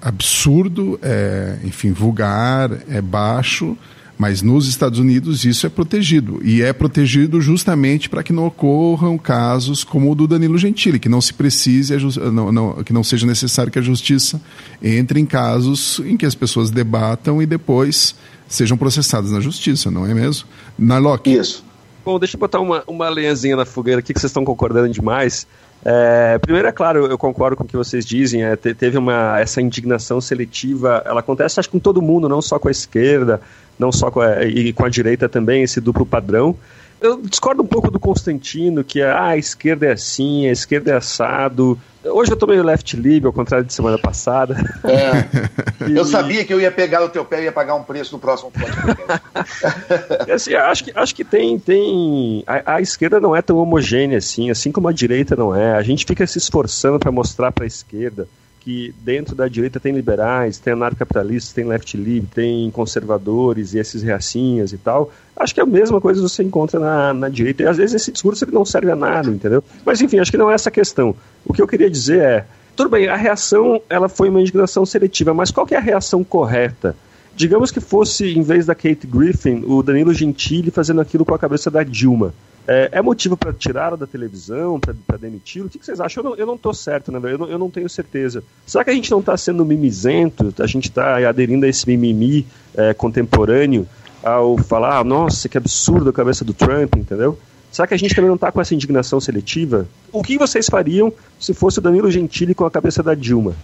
absurdo, 0.00 0.98
é, 1.02 1.58
enfim, 1.62 1.92
vulgar, 1.92 2.70
é 2.88 3.02
baixo, 3.02 3.76
mas 4.16 4.40
nos 4.40 4.66
Estados 4.66 4.98
Unidos 4.98 5.44
isso 5.44 5.66
é 5.66 5.68
protegido. 5.68 6.40
E 6.42 6.62
é 6.62 6.72
protegido 6.72 7.38
justamente 7.38 8.08
para 8.08 8.22
que 8.22 8.32
não 8.32 8.46
ocorram 8.46 9.18
casos 9.18 9.84
como 9.84 10.10
o 10.10 10.14
do 10.14 10.26
Danilo 10.26 10.56
Gentili, 10.56 10.98
que 10.98 11.08
não 11.08 11.20
se 11.20 11.34
precise, 11.34 11.94
não, 12.32 12.50
não, 12.50 12.82
que 12.82 12.94
não 12.94 13.04
seja 13.04 13.26
necessário 13.26 13.70
que 13.70 13.78
a 13.78 13.82
justiça 13.82 14.40
entre 14.82 15.20
em 15.20 15.26
casos 15.26 16.00
em 16.06 16.16
que 16.16 16.24
as 16.24 16.34
pessoas 16.34 16.70
debatam 16.70 17.42
e 17.42 17.46
depois 17.46 18.14
sejam 18.48 18.78
processadas 18.78 19.32
na 19.32 19.40
justiça, 19.40 19.90
não 19.90 20.06
é 20.06 20.14
mesmo? 20.14 20.48
Na 20.78 20.96
Locke. 20.96 21.30
Isso. 21.30 21.62
Bom, 22.04 22.18
deixa 22.18 22.36
eu 22.36 22.40
botar 22.40 22.58
uma, 22.60 22.82
uma 22.86 23.08
lenhazinha 23.08 23.54
na 23.54 23.64
fogueira 23.64 24.00
aqui 24.00 24.12
que 24.12 24.20
vocês 24.20 24.30
estão 24.30 24.44
concordando 24.44 24.88
demais. 24.88 25.46
É, 25.84 26.38
primeiro, 26.38 26.66
é 26.66 26.72
claro, 26.72 27.06
eu 27.06 27.18
concordo 27.18 27.56
com 27.56 27.64
o 27.64 27.66
que 27.66 27.76
vocês 27.76 28.04
dizem. 28.04 28.44
É, 28.44 28.56
teve 28.56 28.98
uma, 28.98 29.38
essa 29.38 29.60
indignação 29.60 30.20
seletiva, 30.20 31.02
ela 31.04 31.20
acontece 31.20 31.60
acho 31.60 31.70
com 31.70 31.78
todo 31.78 32.02
mundo, 32.02 32.28
não 32.28 32.42
só 32.42 32.58
com 32.58 32.68
a 32.68 32.70
esquerda, 32.70 33.40
não 33.78 33.92
só 33.92 34.10
com 34.10 34.20
a, 34.20 34.44
e 34.44 34.72
com 34.72 34.84
a 34.84 34.88
direita 34.88 35.28
também, 35.28 35.62
esse 35.62 35.80
duplo 35.80 36.04
padrão. 36.04 36.56
Eu 37.02 37.20
discordo 37.20 37.62
um 37.62 37.66
pouco 37.66 37.90
do 37.90 37.98
Constantino, 37.98 38.84
que 38.84 39.00
é, 39.00 39.10
ah, 39.10 39.28
a 39.28 39.36
esquerda 39.36 39.86
é 39.86 39.92
assim, 39.92 40.46
a 40.46 40.52
esquerda 40.52 40.92
é 40.92 40.94
assado. 40.94 41.78
Hoje 42.04 42.32
eu 42.32 42.36
tô 42.36 42.46
meio 42.46 42.62
left 42.62 42.96
lib, 42.96 43.26
ao 43.26 43.32
contrário 43.32 43.66
de 43.66 43.72
semana 43.72 43.98
passada. 43.98 44.56
É. 44.84 45.86
e... 45.88 45.96
Eu 45.96 46.04
sabia 46.04 46.44
que 46.44 46.52
eu 46.52 46.60
ia 46.60 46.70
pegar 46.70 47.00
no 47.00 47.08
teu 47.08 47.24
pé 47.24 47.40
e 47.40 47.44
ia 47.44 47.52
pagar 47.52 47.74
um 47.74 47.82
preço 47.82 48.12
no 48.12 48.18
próximo 48.18 48.50
podcast. 48.50 50.30
assim, 50.32 50.54
acho 50.54 50.84
que, 50.84 50.92
acho 50.94 51.14
que 51.14 51.24
tem. 51.24 51.58
tem 51.58 52.44
a, 52.46 52.76
a, 52.76 52.80
esquerda 52.80 53.20
não 53.20 53.34
é 53.34 53.42
tão 53.42 53.58
homogênea 53.58 54.18
assim, 54.18 54.50
assim 54.50 54.72
como 54.72 54.88
a 54.88 54.92
direita 54.92 55.36
não 55.36 55.54
é. 55.54 55.74
A 55.74 55.82
gente 55.82 56.04
fica 56.04 56.26
se 56.26 56.38
esforçando 56.38 56.98
para 56.98 57.12
mostrar 57.12 57.52
para 57.52 57.64
a 57.64 57.66
esquerda 57.66 58.28
que 58.62 58.94
dentro 59.00 59.34
da 59.34 59.48
direita 59.48 59.80
tem 59.80 59.92
liberais, 59.92 60.58
tem 60.58 60.72
anarcapitalistas, 60.72 61.52
tem 61.52 61.64
left 61.64 61.96
lib, 61.96 62.26
tem 62.32 62.70
conservadores 62.70 63.74
e 63.74 63.78
esses 63.78 64.02
reacinhas 64.02 64.72
e 64.72 64.78
tal. 64.78 65.10
Acho 65.36 65.52
que 65.52 65.60
é 65.60 65.62
a 65.64 65.66
mesma 65.66 66.00
coisa 66.00 66.22
que 66.22 66.28
você 66.28 66.42
encontra 66.44 66.78
na, 66.78 67.12
na 67.12 67.28
direita. 67.28 67.64
E 67.64 67.66
às 67.66 67.76
vezes 67.76 67.96
esse 67.96 68.12
discurso 68.12 68.44
ele 68.44 68.52
não 68.52 68.64
serve 68.64 68.92
a 68.92 68.96
nada, 68.96 69.30
entendeu? 69.30 69.64
Mas 69.84 70.00
enfim, 70.00 70.18
acho 70.18 70.30
que 70.30 70.36
não 70.36 70.50
é 70.50 70.54
essa 70.54 70.68
a 70.68 70.72
questão. 70.72 71.14
O 71.44 71.52
que 71.52 71.60
eu 71.60 71.66
queria 71.66 71.90
dizer 71.90 72.22
é, 72.22 72.46
tudo 72.76 72.88
bem, 72.88 73.08
a 73.08 73.16
reação 73.16 73.82
ela 73.90 74.08
foi 74.08 74.28
uma 74.28 74.40
indignação 74.40 74.86
seletiva, 74.86 75.34
mas 75.34 75.50
qual 75.50 75.66
é 75.70 75.76
a 75.76 75.80
reação 75.80 76.22
correta? 76.22 76.94
Digamos 77.34 77.70
que 77.70 77.80
fosse, 77.80 78.32
em 78.32 78.42
vez 78.42 78.66
da 78.66 78.74
Kate 78.74 79.06
Griffin, 79.06 79.64
o 79.66 79.82
Danilo 79.82 80.14
Gentili 80.14 80.70
fazendo 80.70 81.00
aquilo 81.00 81.24
com 81.24 81.34
a 81.34 81.38
cabeça 81.38 81.70
da 81.70 81.82
Dilma. 81.82 82.32
É, 82.66 82.90
é 82.92 83.02
motivo 83.02 83.36
para 83.36 83.52
tirá-lo 83.52 83.96
da 83.96 84.06
televisão, 84.06 84.78
para 84.78 85.16
demiti-lo? 85.18 85.66
O 85.66 85.70
que, 85.70 85.78
que, 85.78 85.84
vocês 85.84 86.00
acham? 86.00 86.34
Eu 86.36 86.46
não, 86.46 86.54
estou 86.54 86.72
certo, 86.72 87.10
né, 87.10 87.18
eu 87.32 87.38
não, 87.38 87.48
eu 87.48 87.58
não 87.58 87.70
tenho 87.70 87.88
certeza. 87.88 88.42
Será 88.66 88.84
que 88.84 88.90
a 88.90 88.94
gente 88.94 89.10
não 89.10 89.20
está 89.20 89.36
sendo 89.36 89.64
mimizento? 89.64 90.54
A 90.58 90.66
gente 90.66 90.88
está 90.88 91.16
aderindo 91.28 91.66
a 91.66 91.68
esse 91.68 91.86
mimimi 91.88 92.46
é, 92.76 92.94
contemporâneo 92.94 93.86
ao 94.22 94.56
falar, 94.58 94.98
ah, 94.98 95.04
nossa, 95.04 95.48
que 95.48 95.58
absurdo 95.58 96.10
a 96.10 96.12
cabeça 96.12 96.44
do 96.44 96.54
Trump, 96.54 96.94
entendeu? 96.96 97.36
Será 97.72 97.88
que 97.88 97.94
a 97.94 97.96
gente 97.96 98.14
também 98.14 98.28
não 98.28 98.36
está 98.36 98.52
com 98.52 98.60
essa 98.60 98.74
indignação 98.74 99.18
seletiva? 99.18 99.88
O 100.12 100.22
que 100.22 100.38
vocês 100.38 100.66
fariam 100.66 101.12
se 101.40 101.54
fosse 101.54 101.78
o 101.78 101.82
Danilo 101.82 102.10
Gentili 102.10 102.54
com 102.54 102.64
a 102.64 102.70
cabeça 102.70 103.02
da 103.02 103.14
Dilma? 103.14 103.54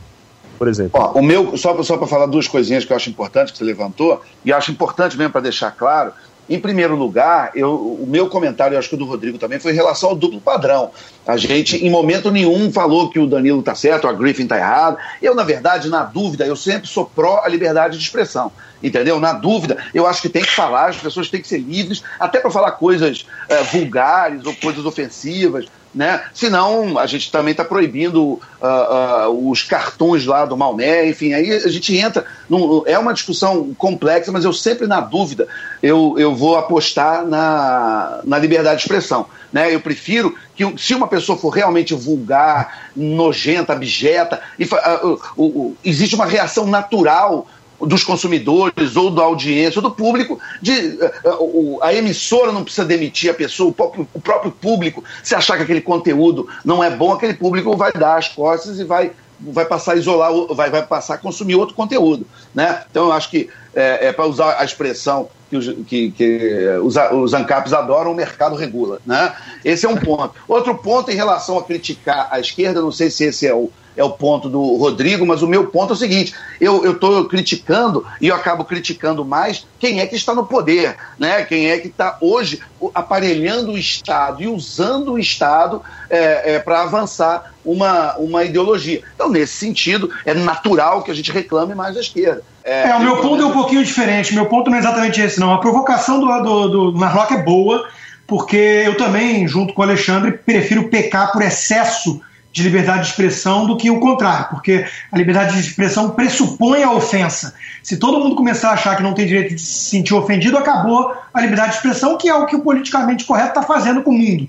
Por 0.58 0.66
exemplo. 0.66 1.00
Ó, 1.00 1.12
o 1.12 1.22
meu, 1.22 1.56
só, 1.56 1.80
só 1.84 1.96
para 1.96 2.06
falar 2.06 2.26
duas 2.26 2.48
coisinhas 2.48 2.84
que 2.84 2.92
eu 2.92 2.96
acho 2.96 3.08
importante 3.10 3.52
que 3.52 3.58
você 3.58 3.64
levantou, 3.64 4.20
e 4.44 4.52
acho 4.52 4.72
importante 4.72 5.16
mesmo 5.16 5.30
para 5.30 5.42
deixar 5.42 5.70
claro, 5.70 6.12
em 6.48 6.58
primeiro 6.58 6.96
lugar, 6.96 7.50
eu, 7.54 7.74
o 7.74 8.06
meu 8.06 8.28
comentário, 8.28 8.78
acho 8.78 8.88
que 8.88 8.94
o 8.94 8.98
do 8.98 9.04
Rodrigo 9.04 9.38
também, 9.38 9.58
foi 9.58 9.72
em 9.72 9.74
relação 9.74 10.10
ao 10.10 10.16
duplo 10.16 10.40
padrão. 10.40 10.90
A 11.26 11.36
gente, 11.36 11.84
em 11.84 11.90
momento 11.90 12.30
nenhum, 12.30 12.72
falou 12.72 13.10
que 13.10 13.18
o 13.18 13.26
Danilo 13.26 13.60
está 13.60 13.74
certo, 13.74 14.08
a 14.08 14.12
Griffin 14.12 14.44
está 14.44 14.56
errado. 14.56 14.96
Eu, 15.20 15.34
na 15.34 15.44
verdade, 15.44 15.88
na 15.88 16.04
dúvida, 16.04 16.46
eu 16.46 16.56
sempre 16.56 16.88
sou 16.88 17.04
pró 17.04 17.42
a 17.44 17.48
liberdade 17.48 17.98
de 17.98 18.02
expressão. 18.02 18.50
Entendeu? 18.82 19.18
Na 19.18 19.32
dúvida, 19.32 19.76
eu 19.92 20.06
acho 20.06 20.22
que 20.22 20.28
tem 20.28 20.42
que 20.42 20.54
falar, 20.54 20.90
as 20.90 20.96
pessoas 20.96 21.28
têm 21.28 21.42
que 21.42 21.48
ser 21.48 21.58
livres, 21.58 22.02
até 22.18 22.38
para 22.38 22.50
falar 22.50 22.72
coisas 22.72 23.26
é, 23.48 23.62
vulgares 23.64 24.46
ou 24.46 24.54
coisas 24.54 24.86
ofensivas 24.86 25.66
né? 25.94 26.22
Senão 26.34 26.98
a 26.98 27.06
gente 27.06 27.30
também 27.30 27.52
está 27.52 27.64
proibindo 27.64 28.22
uh, 28.22 29.28
uh, 29.28 29.50
os 29.50 29.62
cartões 29.62 30.26
lá 30.26 30.44
do 30.44 30.56
Malmé, 30.56 31.08
enfim, 31.08 31.32
aí 31.32 31.50
a 31.52 31.68
gente 31.68 31.96
entra. 31.96 32.24
Num, 32.48 32.82
é 32.86 32.98
uma 32.98 33.14
discussão 33.14 33.74
complexa, 33.74 34.30
mas 34.30 34.44
eu 34.44 34.52
sempre, 34.52 34.86
na 34.86 35.00
dúvida, 35.00 35.48
eu, 35.82 36.14
eu 36.18 36.34
vou 36.34 36.56
apostar 36.56 37.26
na, 37.26 38.20
na 38.24 38.38
liberdade 38.38 38.76
de 38.76 38.82
expressão. 38.82 39.26
Né? 39.52 39.74
Eu 39.74 39.80
prefiro 39.80 40.36
que, 40.54 40.64
se 40.76 40.94
uma 40.94 41.08
pessoa 41.08 41.38
for 41.38 41.50
realmente 41.50 41.94
vulgar, 41.94 42.90
nojenta, 42.94 43.72
abjeta, 43.72 44.40
e, 44.58 44.64
uh, 44.64 45.76
existe 45.84 46.14
uma 46.14 46.26
reação 46.26 46.66
natural 46.66 47.46
dos 47.80 48.02
consumidores 48.02 48.96
ou 48.96 49.10
da 49.10 49.22
audiência 49.22 49.78
ou 49.78 49.82
do 49.82 49.94
público 49.94 50.38
de 50.60 50.98
uh, 51.24 51.78
a 51.82 51.94
emissora 51.94 52.50
não 52.50 52.64
precisa 52.64 52.86
demitir 52.86 53.30
a 53.30 53.34
pessoa 53.34 53.70
o 53.70 53.72
próprio, 53.72 54.08
o 54.12 54.20
próprio 54.20 54.50
público 54.50 55.04
se 55.22 55.34
achar 55.34 55.56
que 55.56 55.62
aquele 55.62 55.80
conteúdo 55.80 56.48
não 56.64 56.82
é 56.82 56.90
bom 56.90 57.12
aquele 57.12 57.34
público 57.34 57.76
vai 57.76 57.92
dar 57.92 58.16
as 58.16 58.28
costas 58.28 58.78
e 58.78 58.84
vai 58.84 59.12
vai 59.40 59.64
passar 59.64 59.92
a 59.92 59.96
isolar 59.96 60.32
vai, 60.50 60.70
vai 60.70 60.84
passar 60.84 61.14
a 61.14 61.18
consumir 61.18 61.54
outro 61.54 61.74
conteúdo 61.74 62.26
né 62.52 62.82
então 62.90 63.06
eu 63.06 63.12
acho 63.12 63.30
que 63.30 63.48
é, 63.74 64.08
é 64.08 64.12
para 64.12 64.26
usar 64.26 64.56
a 64.58 64.64
expressão 64.64 65.28
que, 65.48 65.56
os, 65.56 65.66
que, 65.86 66.10
que 66.10 66.68
os, 66.82 66.96
os 66.96 67.34
ANCAPs 67.34 67.72
adoram, 67.72 68.12
o 68.12 68.14
mercado 68.14 68.54
regula. 68.54 69.00
Né? 69.06 69.32
Esse 69.64 69.86
é 69.86 69.88
um 69.88 69.96
ponto. 69.96 70.34
Outro 70.46 70.74
ponto 70.76 71.10
em 71.10 71.14
relação 71.14 71.58
a 71.58 71.64
criticar 71.64 72.28
a 72.30 72.38
esquerda, 72.38 72.80
não 72.80 72.92
sei 72.92 73.10
se 73.10 73.24
esse 73.24 73.46
é 73.46 73.54
o, 73.54 73.70
é 73.98 74.04
o 74.04 74.10
ponto 74.10 74.48
do 74.48 74.76
Rodrigo, 74.76 75.26
mas 75.26 75.42
o 75.42 75.48
meu 75.48 75.66
ponto 75.66 75.92
é 75.92 75.96
o 75.96 75.98
seguinte: 75.98 76.32
eu 76.60 76.92
estou 76.92 77.24
criticando 77.24 78.06
e 78.20 78.28
eu 78.28 78.34
acabo 78.34 78.64
criticando 78.64 79.24
mais 79.24 79.66
quem 79.78 80.00
é 80.00 80.06
que 80.06 80.14
está 80.14 80.32
no 80.34 80.46
poder, 80.46 80.96
né? 81.18 81.44
quem 81.44 81.68
é 81.68 81.78
que 81.78 81.88
está 81.88 82.16
hoje 82.20 82.62
aparelhando 82.94 83.72
o 83.72 83.78
Estado 83.78 84.42
e 84.42 84.46
usando 84.46 85.12
o 85.12 85.18
Estado 85.18 85.82
é, 86.08 86.54
é, 86.54 86.58
para 86.60 86.82
avançar 86.82 87.52
uma, 87.64 88.16
uma 88.16 88.44
ideologia. 88.44 89.02
Então, 89.16 89.28
nesse 89.28 89.54
sentido, 89.54 90.10
é 90.24 90.32
natural 90.32 91.02
que 91.02 91.10
a 91.10 91.14
gente 91.14 91.32
reclame 91.32 91.74
mais 91.74 91.94
da 91.96 92.00
esquerda. 92.00 92.42
É, 92.62 92.90
é 92.90 92.94
o 92.94 93.00
meu 93.00 93.16
ponto 93.16 93.42
é 93.42 93.46
um 93.46 93.52
pouquinho 93.52 93.84
diferente. 93.84 94.32
Meu 94.32 94.46
ponto 94.46 94.70
não 94.70 94.76
é 94.76 94.80
exatamente 94.80 95.20
esse, 95.20 95.40
não. 95.40 95.52
A 95.52 95.58
provocação 95.58 96.20
do, 96.20 96.42
do, 96.42 96.68
do 96.92 96.98
Narlock 96.98 97.34
é 97.34 97.42
boa, 97.42 97.88
porque 98.28 98.56
eu 98.56 98.96
também, 98.96 99.48
junto 99.48 99.74
com 99.74 99.82
o 99.82 99.84
Alexandre, 99.84 100.32
prefiro 100.32 100.88
pecar 100.88 101.32
por 101.32 101.42
excesso 101.42 102.20
de 102.52 102.62
liberdade 102.62 103.02
de 103.02 103.08
expressão 103.08 103.66
do 103.66 103.76
que 103.76 103.90
o 103.90 104.00
contrário, 104.00 104.48
porque 104.50 104.86
a 105.12 105.16
liberdade 105.16 105.54
de 105.54 105.60
expressão 105.60 106.10
pressupõe 106.10 106.82
a 106.82 106.90
ofensa. 106.90 107.54
Se 107.82 107.96
todo 107.98 108.18
mundo 108.18 108.34
começar 108.34 108.70
a 108.70 108.72
achar 108.72 108.96
que 108.96 109.02
não 109.02 109.14
tem 109.14 109.26
direito 109.26 109.54
de 109.54 109.60
se 109.60 109.90
sentir 109.90 110.14
ofendido, 110.14 110.56
acabou 110.56 111.14
a 111.32 111.40
liberdade 111.40 111.70
de 111.70 111.76
expressão, 111.76 112.16
que 112.16 112.28
é 112.28 112.34
o 112.34 112.46
que 112.46 112.56
o 112.56 112.60
politicamente 112.60 113.24
correto 113.24 113.50
está 113.50 113.62
fazendo 113.62 114.02
com 114.02 114.10
o 114.10 114.18
mundo. 114.18 114.48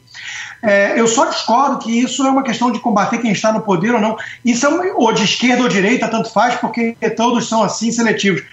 É, 0.61 0.99
eu 0.99 1.07
só 1.07 1.25
discordo 1.25 1.79
que 1.79 1.91
isso 1.91 2.25
é 2.25 2.29
uma 2.29 2.43
questão 2.43 2.71
de 2.71 2.79
combater 2.79 3.19
quem 3.19 3.31
está 3.31 3.51
no 3.51 3.61
poder 3.61 3.93
ou 3.93 4.01
não. 4.01 4.17
Isso 4.43 4.65
é 4.65 4.69
uma, 4.69 4.83
ou 4.95 5.13
de 5.13 5.23
esquerda 5.23 5.63
ou 5.63 5.69
direita, 5.69 6.07
tanto 6.07 6.31
faz, 6.31 6.55
porque 6.55 6.95
todos 7.15 7.47
são 7.47 7.63
assim 7.63 7.91
seletivos. 7.91 8.43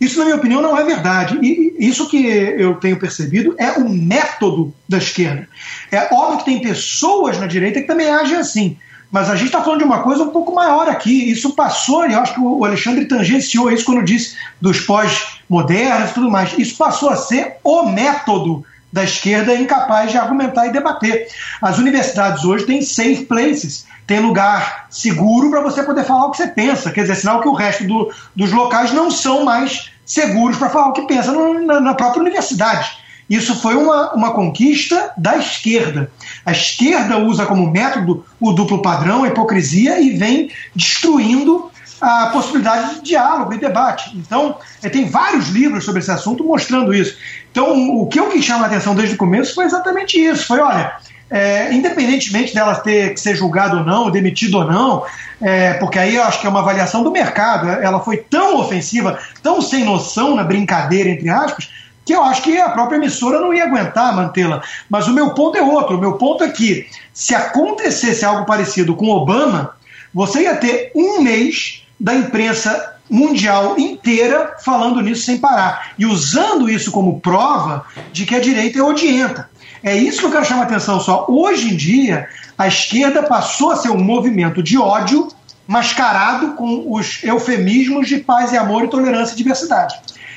Isso, 0.00 0.18
na 0.18 0.24
minha 0.24 0.36
opinião, 0.36 0.60
não 0.60 0.76
é 0.76 0.82
verdade. 0.82 1.38
E 1.40 1.76
isso 1.78 2.08
que 2.08 2.26
eu 2.26 2.74
tenho 2.74 2.98
percebido 2.98 3.54
é 3.56 3.70
o 3.72 3.88
método 3.88 4.74
da 4.88 4.98
esquerda. 4.98 5.48
É 5.92 6.12
óbvio 6.12 6.38
que 6.38 6.44
tem 6.44 6.60
pessoas 6.60 7.38
na 7.38 7.46
direita 7.46 7.80
que 7.80 7.86
também 7.86 8.10
agem 8.10 8.36
assim. 8.36 8.76
Mas 9.12 9.28
a 9.28 9.36
gente 9.36 9.48
está 9.48 9.62
falando 9.62 9.80
de 9.80 9.84
uma 9.84 10.02
coisa 10.02 10.24
um 10.24 10.30
pouco 10.30 10.54
maior 10.54 10.88
aqui. 10.88 11.30
Isso 11.30 11.54
passou, 11.54 12.08
e 12.08 12.14
eu 12.14 12.20
acho 12.20 12.32
que 12.32 12.40
o 12.40 12.64
Alexandre 12.64 13.04
tangenciou 13.04 13.70
isso 13.70 13.84
quando 13.84 14.02
disse 14.02 14.34
dos 14.58 14.80
pós-modernos 14.80 16.10
e 16.10 16.14
tudo 16.14 16.30
mais. 16.30 16.56
Isso 16.56 16.78
passou 16.78 17.10
a 17.10 17.16
ser 17.16 17.56
o 17.62 17.82
método 17.82 18.64
da 18.90 19.04
esquerda 19.04 19.54
incapaz 19.54 20.10
de 20.10 20.16
argumentar 20.16 20.66
e 20.66 20.72
debater. 20.72 21.28
As 21.60 21.76
universidades 21.76 22.42
hoje 22.42 22.64
têm 22.64 22.80
safe 22.80 23.26
places, 23.26 23.86
tem 24.06 24.18
lugar 24.18 24.86
seguro 24.88 25.50
para 25.50 25.60
você 25.60 25.82
poder 25.82 26.04
falar 26.04 26.26
o 26.26 26.30
que 26.30 26.38
você 26.38 26.48
pensa. 26.48 26.90
Quer 26.90 27.02
dizer, 27.02 27.16
sinal 27.16 27.42
que 27.42 27.48
o 27.48 27.54
resto 27.54 27.84
do, 27.84 28.10
dos 28.34 28.50
locais 28.50 28.92
não 28.92 29.10
são 29.10 29.44
mais 29.44 29.90
seguros 30.06 30.56
para 30.56 30.70
falar 30.70 30.88
o 30.88 30.92
que 30.94 31.06
pensa 31.06 31.32
no, 31.32 31.60
na, 31.66 31.80
na 31.80 31.94
própria 31.94 32.22
universidade. 32.22 33.01
Isso 33.32 33.54
foi 33.54 33.74
uma, 33.76 34.12
uma 34.12 34.32
conquista 34.32 35.10
da 35.16 35.38
esquerda. 35.38 36.10
A 36.44 36.52
esquerda 36.52 37.16
usa 37.16 37.46
como 37.46 37.70
método 37.70 38.22
o 38.38 38.52
duplo 38.52 38.82
padrão, 38.82 39.24
a 39.24 39.28
hipocrisia, 39.28 39.98
e 39.98 40.10
vem 40.10 40.50
destruindo 40.76 41.70
a 41.98 42.26
possibilidade 42.26 42.96
de 42.96 43.00
diálogo 43.00 43.54
e 43.54 43.58
debate. 43.58 44.14
Então, 44.14 44.58
é, 44.82 44.90
tem 44.90 45.08
vários 45.08 45.48
livros 45.48 45.82
sobre 45.82 46.02
esse 46.02 46.10
assunto 46.10 46.44
mostrando 46.44 46.92
isso. 46.92 47.16
Então, 47.50 47.96
o 47.96 48.06
que 48.06 48.20
eu 48.20 48.28
quis 48.28 48.44
chamar 48.44 48.64
a 48.64 48.66
atenção 48.66 48.94
desde 48.94 49.14
o 49.14 49.18
começo 49.18 49.54
foi 49.54 49.64
exatamente 49.64 50.22
isso. 50.22 50.46
Foi, 50.46 50.60
olha, 50.60 50.94
é, 51.30 51.72
independentemente 51.72 52.52
dela 52.52 52.74
ter 52.74 53.14
que 53.14 53.20
ser 53.20 53.34
julgada 53.34 53.78
ou 53.78 53.84
não, 53.84 54.10
demitida 54.10 54.58
ou 54.58 54.66
não, 54.66 55.04
é, 55.40 55.72
porque 55.74 55.98
aí 55.98 56.16
eu 56.16 56.22
acho 56.22 56.38
que 56.38 56.46
é 56.46 56.50
uma 56.50 56.60
avaliação 56.60 57.02
do 57.02 57.10
mercado, 57.10 57.66
ela 57.70 58.00
foi 58.00 58.18
tão 58.18 58.58
ofensiva, 58.60 59.18
tão 59.42 59.62
sem 59.62 59.86
noção 59.86 60.36
na 60.36 60.44
brincadeira, 60.44 61.08
entre 61.08 61.30
aspas, 61.30 61.70
que 62.12 62.16
eu 62.16 62.22
acho 62.22 62.42
que 62.42 62.58
a 62.58 62.68
própria 62.68 62.96
emissora 62.96 63.40
não 63.40 63.54
ia 63.54 63.64
aguentar 63.64 64.14
mantê-la. 64.14 64.62
Mas 64.90 65.08
o 65.08 65.14
meu 65.14 65.30
ponto 65.30 65.56
é 65.56 65.62
outro. 65.62 65.96
O 65.96 66.00
meu 66.00 66.18
ponto 66.18 66.44
é 66.44 66.50
que 66.50 66.86
se 67.12 67.34
acontecesse 67.34 68.22
algo 68.22 68.44
parecido 68.44 68.94
com 68.94 69.08
Obama, 69.08 69.74
você 70.12 70.42
ia 70.42 70.54
ter 70.56 70.92
um 70.94 71.22
mês 71.22 71.84
da 71.98 72.14
imprensa 72.14 72.96
mundial 73.08 73.78
inteira 73.78 74.56
falando 74.62 75.00
nisso 75.00 75.22
sem 75.22 75.38
parar 75.38 75.92
e 75.98 76.04
usando 76.04 76.68
isso 76.68 76.90
como 76.90 77.20
prova 77.20 77.84
de 78.12 78.26
que 78.26 78.34
a 78.34 78.40
direita 78.40 78.78
é 78.78 78.82
odienta. 78.82 79.48
É 79.82 79.96
isso 79.96 80.20
que 80.20 80.26
eu 80.26 80.30
quero 80.30 80.44
chamar 80.44 80.62
a 80.62 80.66
atenção 80.66 81.00
só. 81.00 81.26
Hoje 81.28 81.72
em 81.72 81.76
dia, 81.76 82.28
a 82.58 82.68
esquerda 82.68 83.22
passou 83.22 83.70
a 83.70 83.76
ser 83.76 83.90
um 83.90 84.02
movimento 84.02 84.62
de 84.62 84.76
ódio 84.76 85.28
mascarado 85.66 86.52
com 86.52 86.92
os 86.92 87.22
eufemismos 87.24 88.06
de 88.06 88.18
paz 88.18 88.52
e 88.52 88.56
amor 88.58 88.84
e 88.84 88.88
tolerância 88.88 89.32
e 89.32 89.36
diversidade. 89.36 89.94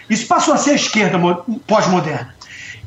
Isso 0.09 0.27
passou 0.27 0.53
a 0.53 0.57
ser 0.57 0.71
a 0.71 0.75
esquerda 0.75 1.19
pós-moderna. 1.65 2.33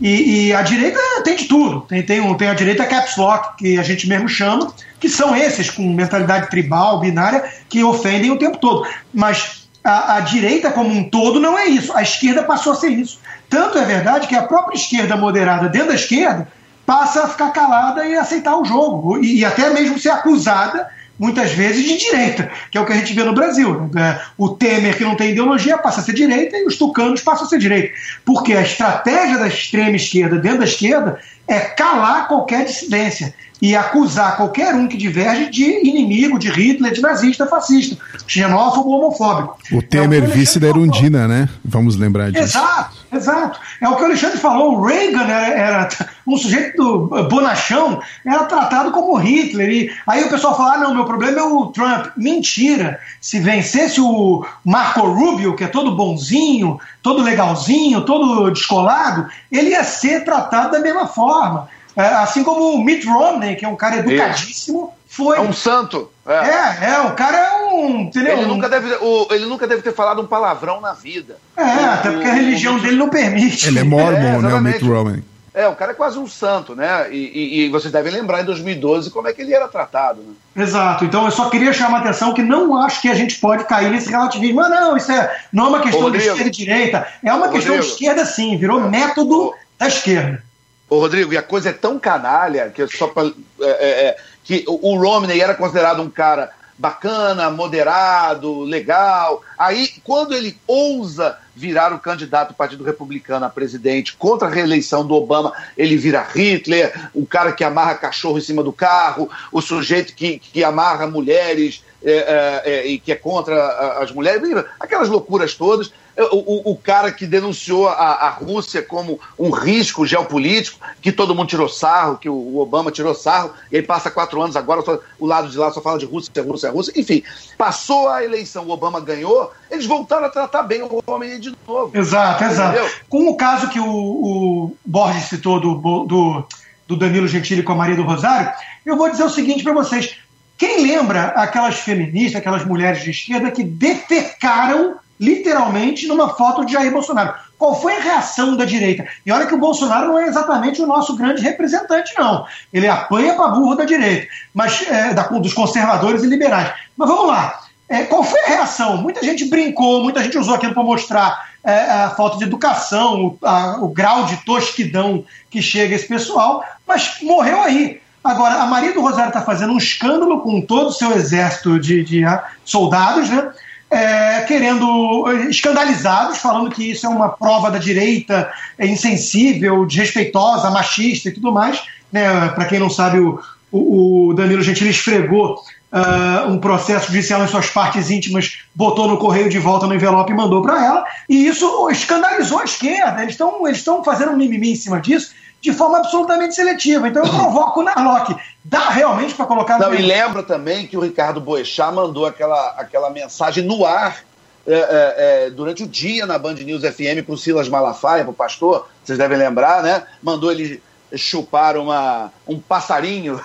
E, 0.00 0.48
e, 0.48 0.54
a 0.54 0.62
direita 0.62 1.00
tem 1.24 1.34
de 1.34 1.46
tudo. 1.46 1.80
Tem, 1.82 2.02
tem, 2.02 2.34
tem 2.36 2.48
a 2.48 2.54
direita 2.54 2.86
caps 2.86 3.16
lock, 3.16 3.56
que 3.56 3.78
a 3.78 3.82
gente 3.82 4.08
mesmo 4.08 4.28
chama, 4.28 4.72
que 5.00 5.08
são 5.08 5.36
esses 5.36 5.70
com 5.70 5.82
mentalidade 5.92 6.48
tribal, 6.48 7.00
binária, 7.00 7.44
que 7.68 7.82
ofendem 7.82 8.30
o 8.30 8.38
tempo 8.38 8.58
todo. 8.58 8.86
Mas 9.12 9.68
a, 9.82 10.16
a, 10.16 10.20
direita 10.20 10.70
como 10.70 10.90
um 10.90 11.08
todo 11.08 11.40
não 11.40 11.58
é 11.58 11.66
isso. 11.66 11.92
A 11.96 12.02
esquerda 12.02 12.44
passou 12.44 12.72
a 12.72 12.76
ser 12.76 12.90
isso. 12.90 13.18
Tanto 13.50 13.78
é 13.78 13.84
verdade 13.84 14.28
que 14.28 14.36
a 14.36 14.42
própria 14.42 14.76
esquerda 14.76 15.16
moderada 15.16 15.68
dentro 15.68 15.88
da 15.88 15.94
esquerda 15.94 16.46
passa 16.86 17.24
a 17.24 17.28
ficar 17.28 17.50
calada 17.50 18.06
e 18.06 18.16
aceitar 18.16 18.56
o 18.56 18.64
jogo, 18.64 19.18
e, 19.22 19.40
e 19.40 19.44
até 19.44 19.68
mesmo 19.70 19.98
ser 19.98 20.10
acusada 20.10 20.88
muitas 21.18 21.50
vezes 21.52 21.84
de 21.84 21.96
direita, 21.96 22.50
que 22.70 22.78
é 22.78 22.80
o 22.80 22.86
que 22.86 22.92
a 22.92 22.96
gente 22.96 23.12
vê 23.12 23.24
no 23.24 23.34
Brasil. 23.34 23.90
Né? 23.92 24.20
O 24.36 24.50
Temer, 24.50 24.96
que 24.96 25.04
não 25.04 25.16
tem 25.16 25.30
ideologia, 25.30 25.76
passa 25.78 26.00
a 26.00 26.04
ser 26.04 26.14
direita 26.14 26.56
e 26.56 26.66
os 26.66 26.76
tucanos 26.76 27.20
passam 27.20 27.46
a 27.46 27.48
ser 27.48 27.58
direita. 27.58 27.94
Porque 28.24 28.52
a 28.54 28.62
estratégia 28.62 29.38
da 29.38 29.48
extrema 29.48 29.96
esquerda 29.96 30.38
dentro 30.38 30.58
da 30.58 30.64
esquerda 30.64 31.18
é 31.46 31.60
calar 31.60 32.28
qualquer 32.28 32.64
dissidência 32.64 33.34
e 33.60 33.74
acusar 33.74 34.36
qualquer 34.36 34.74
um 34.74 34.86
que 34.86 34.96
diverge 34.96 35.50
de 35.50 35.88
inimigo, 35.88 36.38
de 36.38 36.48
Hitler, 36.48 36.92
de 36.92 37.00
nazista, 37.00 37.46
fascista, 37.46 37.96
xenófobo, 38.26 38.90
homofóbico. 38.90 39.58
O 39.72 39.82
Temer, 39.82 40.22
é 40.22 40.26
o 40.26 40.30
vice 40.30 40.60
da 40.60 40.68
Erundina, 40.68 41.26
né? 41.26 41.48
Vamos 41.64 41.96
lembrar 41.96 42.30
disso. 42.30 42.44
Exato, 42.44 42.96
exato. 43.12 43.60
É 43.80 43.88
o 43.88 43.96
que 43.96 44.02
o 44.02 44.06
Alexandre 44.06 44.38
falou. 44.38 44.74
O 44.74 44.86
Reagan 44.86 45.24
era, 45.24 45.48
era 45.48 45.88
um 46.26 46.36
sujeito 46.36 47.08
bonachão, 47.28 48.00
era 48.24 48.44
tratado 48.44 48.92
como 48.92 49.16
Hitler. 49.16 49.68
E 49.70 49.90
aí 50.06 50.24
o 50.24 50.30
pessoal 50.30 50.56
fala: 50.56 50.74
ah, 50.74 50.78
não, 50.78 50.94
meu 50.94 51.04
problema 51.04 51.40
é 51.40 51.42
o 51.42 51.66
Trump. 51.66 52.06
Mentira. 52.16 53.00
Se 53.20 53.40
vencesse 53.40 54.00
o 54.00 54.46
Marco 54.64 55.00
Rubio, 55.00 55.56
que 55.56 55.64
é 55.64 55.68
todo 55.68 55.96
bonzinho, 55.96 56.78
todo 57.02 57.22
legalzinho, 57.22 58.02
todo 58.02 58.50
descolado, 58.50 59.26
ele 59.50 59.70
ia 59.70 59.82
ser 59.82 60.24
tratado 60.24 60.72
da 60.72 60.80
mesma 60.80 61.06
forma. 61.06 61.68
É, 61.98 62.06
assim 62.14 62.44
como 62.44 62.76
o 62.76 62.84
Mitt 62.84 63.04
Romney, 63.04 63.56
que 63.56 63.64
é 63.64 63.68
um 63.68 63.74
cara 63.74 63.96
educadíssimo, 63.96 64.94
foi. 65.08 65.36
É 65.36 65.40
um 65.40 65.52
santo. 65.52 66.08
É, 66.24 66.32
é, 66.32 66.90
é 66.92 67.00
o 67.00 67.12
cara 67.14 67.36
é 67.36 67.64
um. 67.72 68.02
Entendeu? 68.02 68.38
Ele, 68.38 68.46
nunca 68.46 68.68
deve, 68.68 68.94
o, 69.00 69.26
ele 69.32 69.46
nunca 69.46 69.66
deve 69.66 69.82
ter 69.82 69.92
falado 69.92 70.22
um 70.22 70.26
palavrão 70.26 70.80
na 70.80 70.92
vida. 70.92 71.38
É, 71.56 71.62
o, 71.62 71.90
até 71.90 72.10
porque 72.12 72.28
a 72.28 72.34
religião 72.34 72.76
o, 72.76 72.80
dele 72.80 72.94
não 72.94 73.08
permite. 73.08 73.66
Ele 73.66 73.80
é 73.80 73.82
mormon, 73.82 74.16
é, 74.16 74.38
né, 74.42 74.54
o 74.54 74.60
Mitt 74.60 74.84
Romney. 74.84 75.24
É, 75.52 75.66
o 75.66 75.74
cara 75.74 75.90
é 75.90 75.94
quase 75.94 76.20
um 76.20 76.28
santo, 76.28 76.76
né? 76.76 77.12
E, 77.12 77.16
e, 77.16 77.60
e, 77.62 77.68
vocês 77.68 77.92
devem 77.92 78.12
lembrar 78.12 78.42
em 78.42 78.44
2012 78.44 79.10
como 79.10 79.26
é 79.26 79.32
que 79.32 79.42
ele 79.42 79.52
era 79.52 79.66
tratado. 79.66 80.22
Né? 80.22 80.62
Exato. 80.62 81.04
Então 81.04 81.24
eu 81.24 81.32
só 81.32 81.50
queria 81.50 81.72
chamar 81.72 81.98
a 81.98 82.00
atenção 82.02 82.32
que 82.32 82.42
não 82.42 82.80
acho 82.80 83.02
que 83.02 83.08
a 83.08 83.14
gente 83.14 83.40
pode 83.40 83.64
cair 83.64 83.90
nesse 83.90 84.08
relativismo. 84.08 84.60
Ah, 84.60 84.68
não, 84.68 84.96
isso 84.96 85.10
é, 85.10 85.36
não 85.52 85.66
é 85.66 85.68
uma 85.70 85.80
questão 85.80 86.02
Rodrigo, 86.02 86.22
de 86.22 86.30
esquerda 86.30 86.48
e 86.48 86.52
direita. 86.52 87.08
É 87.24 87.34
uma 87.34 87.48
questão 87.48 87.74
Rodrigo, 87.74 87.82
de 87.82 87.92
esquerda, 87.92 88.24
sim. 88.24 88.56
Virou 88.56 88.88
método 88.88 89.52
da 89.76 89.88
esquerda. 89.88 90.44
Ô, 90.88 90.98
Rodrigo, 90.98 91.32
e 91.32 91.36
a 91.36 91.42
coisa 91.42 91.70
é 91.70 91.72
tão 91.72 91.98
canalha 91.98 92.70
que 92.70 92.86
só 92.86 93.08
pra, 93.08 93.24
é, 93.24 93.30
é, 93.60 94.06
é, 94.06 94.16
que 94.42 94.64
o 94.66 94.96
Romney 94.96 95.40
era 95.40 95.54
considerado 95.54 96.00
um 96.00 96.08
cara 96.08 96.50
bacana, 96.78 97.50
moderado, 97.50 98.60
legal. 98.60 99.42
Aí, 99.58 99.90
quando 100.04 100.32
ele 100.32 100.56
ousa 100.66 101.36
virar 101.54 101.92
o 101.92 101.98
candidato 101.98 102.50
do 102.50 102.54
Partido 102.54 102.84
Republicano 102.84 103.44
a 103.44 103.50
presidente 103.50 104.14
contra 104.16 104.46
a 104.46 104.50
reeleição 104.50 105.04
do 105.04 105.14
Obama, 105.14 105.52
ele 105.76 105.96
vira 105.96 106.22
Hitler, 106.22 107.10
o 107.12 107.26
cara 107.26 107.52
que 107.52 107.64
amarra 107.64 107.96
cachorro 107.96 108.38
em 108.38 108.42
cima 108.42 108.62
do 108.62 108.72
carro, 108.72 109.28
o 109.50 109.60
sujeito 109.60 110.14
que, 110.14 110.38
que 110.38 110.62
amarra 110.62 111.08
mulheres 111.08 111.82
é, 112.10 112.62
é, 112.64 112.70
é, 112.70 112.86
e 112.86 112.98
que 112.98 113.12
é 113.12 113.14
contra 113.14 114.00
as 114.00 114.10
mulheres, 114.10 114.42
aquelas 114.80 115.08
loucuras 115.08 115.54
todas. 115.54 115.92
É, 116.16 116.22
o, 116.32 116.72
o, 116.72 116.76
cara 116.76 117.12
que 117.12 117.24
denunciou 117.24 117.86
a, 117.88 117.92
a, 117.92 118.30
Rússia 118.30 118.82
como 118.82 119.20
um 119.38 119.50
risco 119.50 120.04
geopolítico, 120.04 120.80
que 121.00 121.12
todo 121.12 121.32
mundo 121.32 121.48
tirou 121.48 121.68
sarro, 121.68 122.18
que 122.18 122.28
o, 122.28 122.58
Obama 122.58 122.90
tirou 122.90 123.14
sarro, 123.14 123.52
e 123.70 123.76
aí 123.76 123.82
passa 123.82 124.10
quatro 124.10 124.42
anos 124.42 124.56
agora, 124.56 124.82
só, 124.82 124.98
o 125.16 125.26
lado 125.26 125.48
de 125.48 125.56
lá 125.56 125.70
só 125.70 125.80
fala 125.80 125.96
de 125.96 126.06
Rússia, 126.06 126.42
Rússia, 126.42 126.72
Rússia. 126.72 126.92
Enfim, 126.96 127.22
passou 127.56 128.08
a 128.08 128.24
eleição, 128.24 128.66
o 128.66 128.70
Obama 128.70 128.98
ganhou, 129.00 129.52
eles 129.70 129.86
voltaram 129.86 130.26
a 130.26 130.28
tratar 130.28 130.64
bem 130.64 130.82
o 130.82 131.00
homem 131.06 131.38
de 131.38 131.54
novo. 131.68 131.96
Exato, 131.96 132.42
exato. 132.42 132.76
Entendeu? 132.76 132.94
Com 133.08 133.28
o 133.28 133.36
caso 133.36 133.68
que 133.68 133.78
o, 133.78 133.86
o 133.86 134.76
Borges 134.84 135.28
citou 135.28 135.60
do, 135.60 135.74
do, 136.04 136.44
do 136.88 136.96
Danilo 136.96 137.28
Gentili 137.28 137.62
com 137.62 137.74
a 137.74 137.76
Maria 137.76 137.94
do 137.94 138.02
Rosário, 138.02 138.50
eu 138.84 138.96
vou 138.96 139.08
dizer 139.08 139.22
o 139.22 139.30
seguinte 139.30 139.62
para 139.62 139.72
vocês. 139.72 140.16
Quem 140.58 140.82
lembra 140.82 141.28
aquelas 141.28 141.78
feministas, 141.78 142.40
aquelas 142.40 142.64
mulheres 142.64 143.02
de 143.04 143.12
esquerda 143.12 143.50
que 143.52 143.62
defecaram 143.62 144.96
literalmente 145.18 146.06
numa 146.08 146.30
foto 146.30 146.64
de 146.64 146.72
Jair 146.72 146.92
Bolsonaro. 146.92 147.34
Qual 147.56 147.80
foi 147.80 147.96
a 147.96 148.00
reação 148.00 148.56
da 148.56 148.64
direita? 148.64 149.06
E 149.24 149.32
olha 149.32 149.46
que 149.46 149.54
o 149.54 149.58
Bolsonaro 149.58 150.08
não 150.08 150.18
é 150.18 150.26
exatamente 150.26 150.82
o 150.82 150.86
nosso 150.86 151.16
grande 151.16 151.42
representante, 151.42 152.12
não. 152.16 152.44
Ele 152.72 152.86
apanha 152.86 153.34
para 153.34 153.48
burro 153.48 153.74
da 153.74 153.84
direita, 153.84 154.28
mas 154.52 154.84
é, 154.88 155.14
da, 155.14 155.22
dos 155.24 155.52
conservadores 155.52 156.22
e 156.22 156.26
liberais. 156.26 156.72
Mas 156.96 157.08
vamos 157.08 157.26
lá. 157.28 157.60
É, 157.88 158.04
qual 158.04 158.22
foi 158.22 158.40
a 158.40 158.48
reação? 158.48 158.98
Muita 158.98 159.22
gente 159.22 159.46
brincou, 159.46 160.02
muita 160.02 160.22
gente 160.22 160.38
usou 160.38 160.54
aquilo 160.54 160.74
para 160.74 160.82
mostrar 160.82 161.48
é, 161.64 161.72
a 161.90 162.10
falta 162.10 162.36
de 162.36 162.44
educação, 162.44 163.26
o, 163.26 163.38
a, 163.42 163.78
o 163.80 163.88
grau 163.88 164.24
de 164.26 164.36
tosquidão 164.44 165.24
que 165.50 165.62
chega 165.62 165.94
esse 165.94 166.06
pessoal, 166.06 166.64
mas 166.86 167.18
morreu 167.22 167.62
aí. 167.62 168.00
Agora, 168.22 168.56
a 168.62 168.66
Maria 168.66 168.92
do 168.92 169.00
Rosário 169.00 169.28
está 169.28 169.42
fazendo 169.42 169.72
um 169.72 169.78
escândalo 169.78 170.40
com 170.40 170.60
todo 170.60 170.88
o 170.88 170.92
seu 170.92 171.12
exército 171.12 171.78
de, 171.78 172.02
de 172.02 172.24
uh, 172.24 172.40
soldados, 172.64 173.30
né? 173.30 173.50
é, 173.90 174.42
querendo, 174.42 175.24
escandalizados, 175.48 176.38
falando 176.38 176.70
que 176.70 176.90
isso 176.90 177.06
é 177.06 177.08
uma 177.08 177.30
prova 177.30 177.70
da 177.70 177.78
direita 177.78 178.50
é 178.76 178.86
insensível, 178.86 179.86
desrespeitosa, 179.86 180.70
machista 180.70 181.28
e 181.28 181.32
tudo 181.32 181.52
mais. 181.52 181.82
Né? 182.12 182.48
Para 182.50 182.66
quem 182.66 182.78
não 182.78 182.90
sabe, 182.90 183.18
o, 183.18 183.40
o, 183.72 184.34
Danilo 184.34 184.62
Gentili 184.62 184.90
esfregou 184.90 185.54
uh, 185.92 186.50
um 186.50 186.58
processo 186.58 187.06
judicial 187.06 187.42
em 187.42 187.48
suas 187.48 187.68
partes 187.68 188.10
íntimas, 188.10 188.58
botou 188.74 189.08
no 189.08 189.16
correio 189.16 189.48
de 189.48 189.58
volta 189.58 189.86
no 189.86 189.94
envelope 189.94 190.32
e 190.32 190.36
mandou 190.36 190.60
para 190.62 190.84
ela. 190.84 191.04
E 191.28 191.46
isso 191.46 191.88
escandalizou 191.90 192.60
a 192.60 192.64
esquerda. 192.64 193.22
Eles 193.22 193.32
estão 193.32 193.66
eles 193.66 193.84
fazendo 194.04 194.32
um 194.32 194.36
mimimi 194.36 194.72
em 194.72 194.76
cima 194.76 195.00
disso 195.00 195.32
de 195.60 195.72
forma 195.72 195.98
absolutamente 195.98 196.54
seletiva. 196.54 197.08
Então 197.08 197.24
eu 197.24 197.30
provoco 197.30 197.82
na 197.82 197.94
Narlock. 197.94 198.36
Dá 198.64 198.90
realmente 198.90 199.34
para 199.34 199.46
colocar... 199.46 199.78
Não, 199.78 199.94
e 199.94 200.02
lembra 200.02 200.42
também 200.42 200.86
que 200.86 200.96
o 200.96 201.00
Ricardo 201.00 201.40
Boechat 201.40 201.92
mandou 201.92 202.26
aquela, 202.26 202.74
aquela 202.76 203.10
mensagem 203.10 203.64
no 203.64 203.84
ar 203.84 204.22
é, 204.66 204.74
é, 204.74 205.14
é, 205.46 205.50
durante 205.50 205.82
o 205.82 205.88
dia 205.88 206.26
na 206.26 206.38
Band 206.38 206.56
News 206.56 206.82
FM 206.82 207.24
para 207.24 207.34
o 207.34 207.38
Silas 207.38 207.70
Malafaia, 207.70 208.22
para 208.22 208.30
o 208.30 208.34
pastor, 208.34 208.86
vocês 209.02 209.18
devem 209.18 209.38
lembrar, 209.38 209.82
né? 209.82 210.06
Mandou 210.22 210.52
ele 210.52 210.82
chupar 211.16 211.78
uma, 211.78 212.30
um 212.46 212.60
passarinho. 212.60 213.40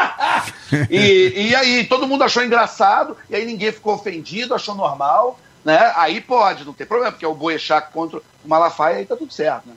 e, 0.90 1.48
e 1.48 1.56
aí 1.56 1.84
todo 1.86 2.06
mundo 2.06 2.24
achou 2.24 2.44
engraçado, 2.44 3.16
e 3.30 3.34
aí 3.34 3.46
ninguém 3.46 3.72
ficou 3.72 3.94
ofendido, 3.94 4.54
achou 4.54 4.74
normal, 4.74 5.40
né? 5.64 5.92
Aí 5.96 6.20
pode, 6.20 6.64
não 6.66 6.74
tem 6.74 6.86
problema, 6.86 7.10
porque 7.10 7.24
é 7.24 7.28
o 7.28 7.34
Boechat 7.34 7.90
contra 7.90 8.18
o 8.18 8.22
Malafaia, 8.44 8.98
aí 8.98 9.06
tá 9.06 9.16
tudo 9.16 9.32
certo, 9.32 9.66
né? 9.66 9.74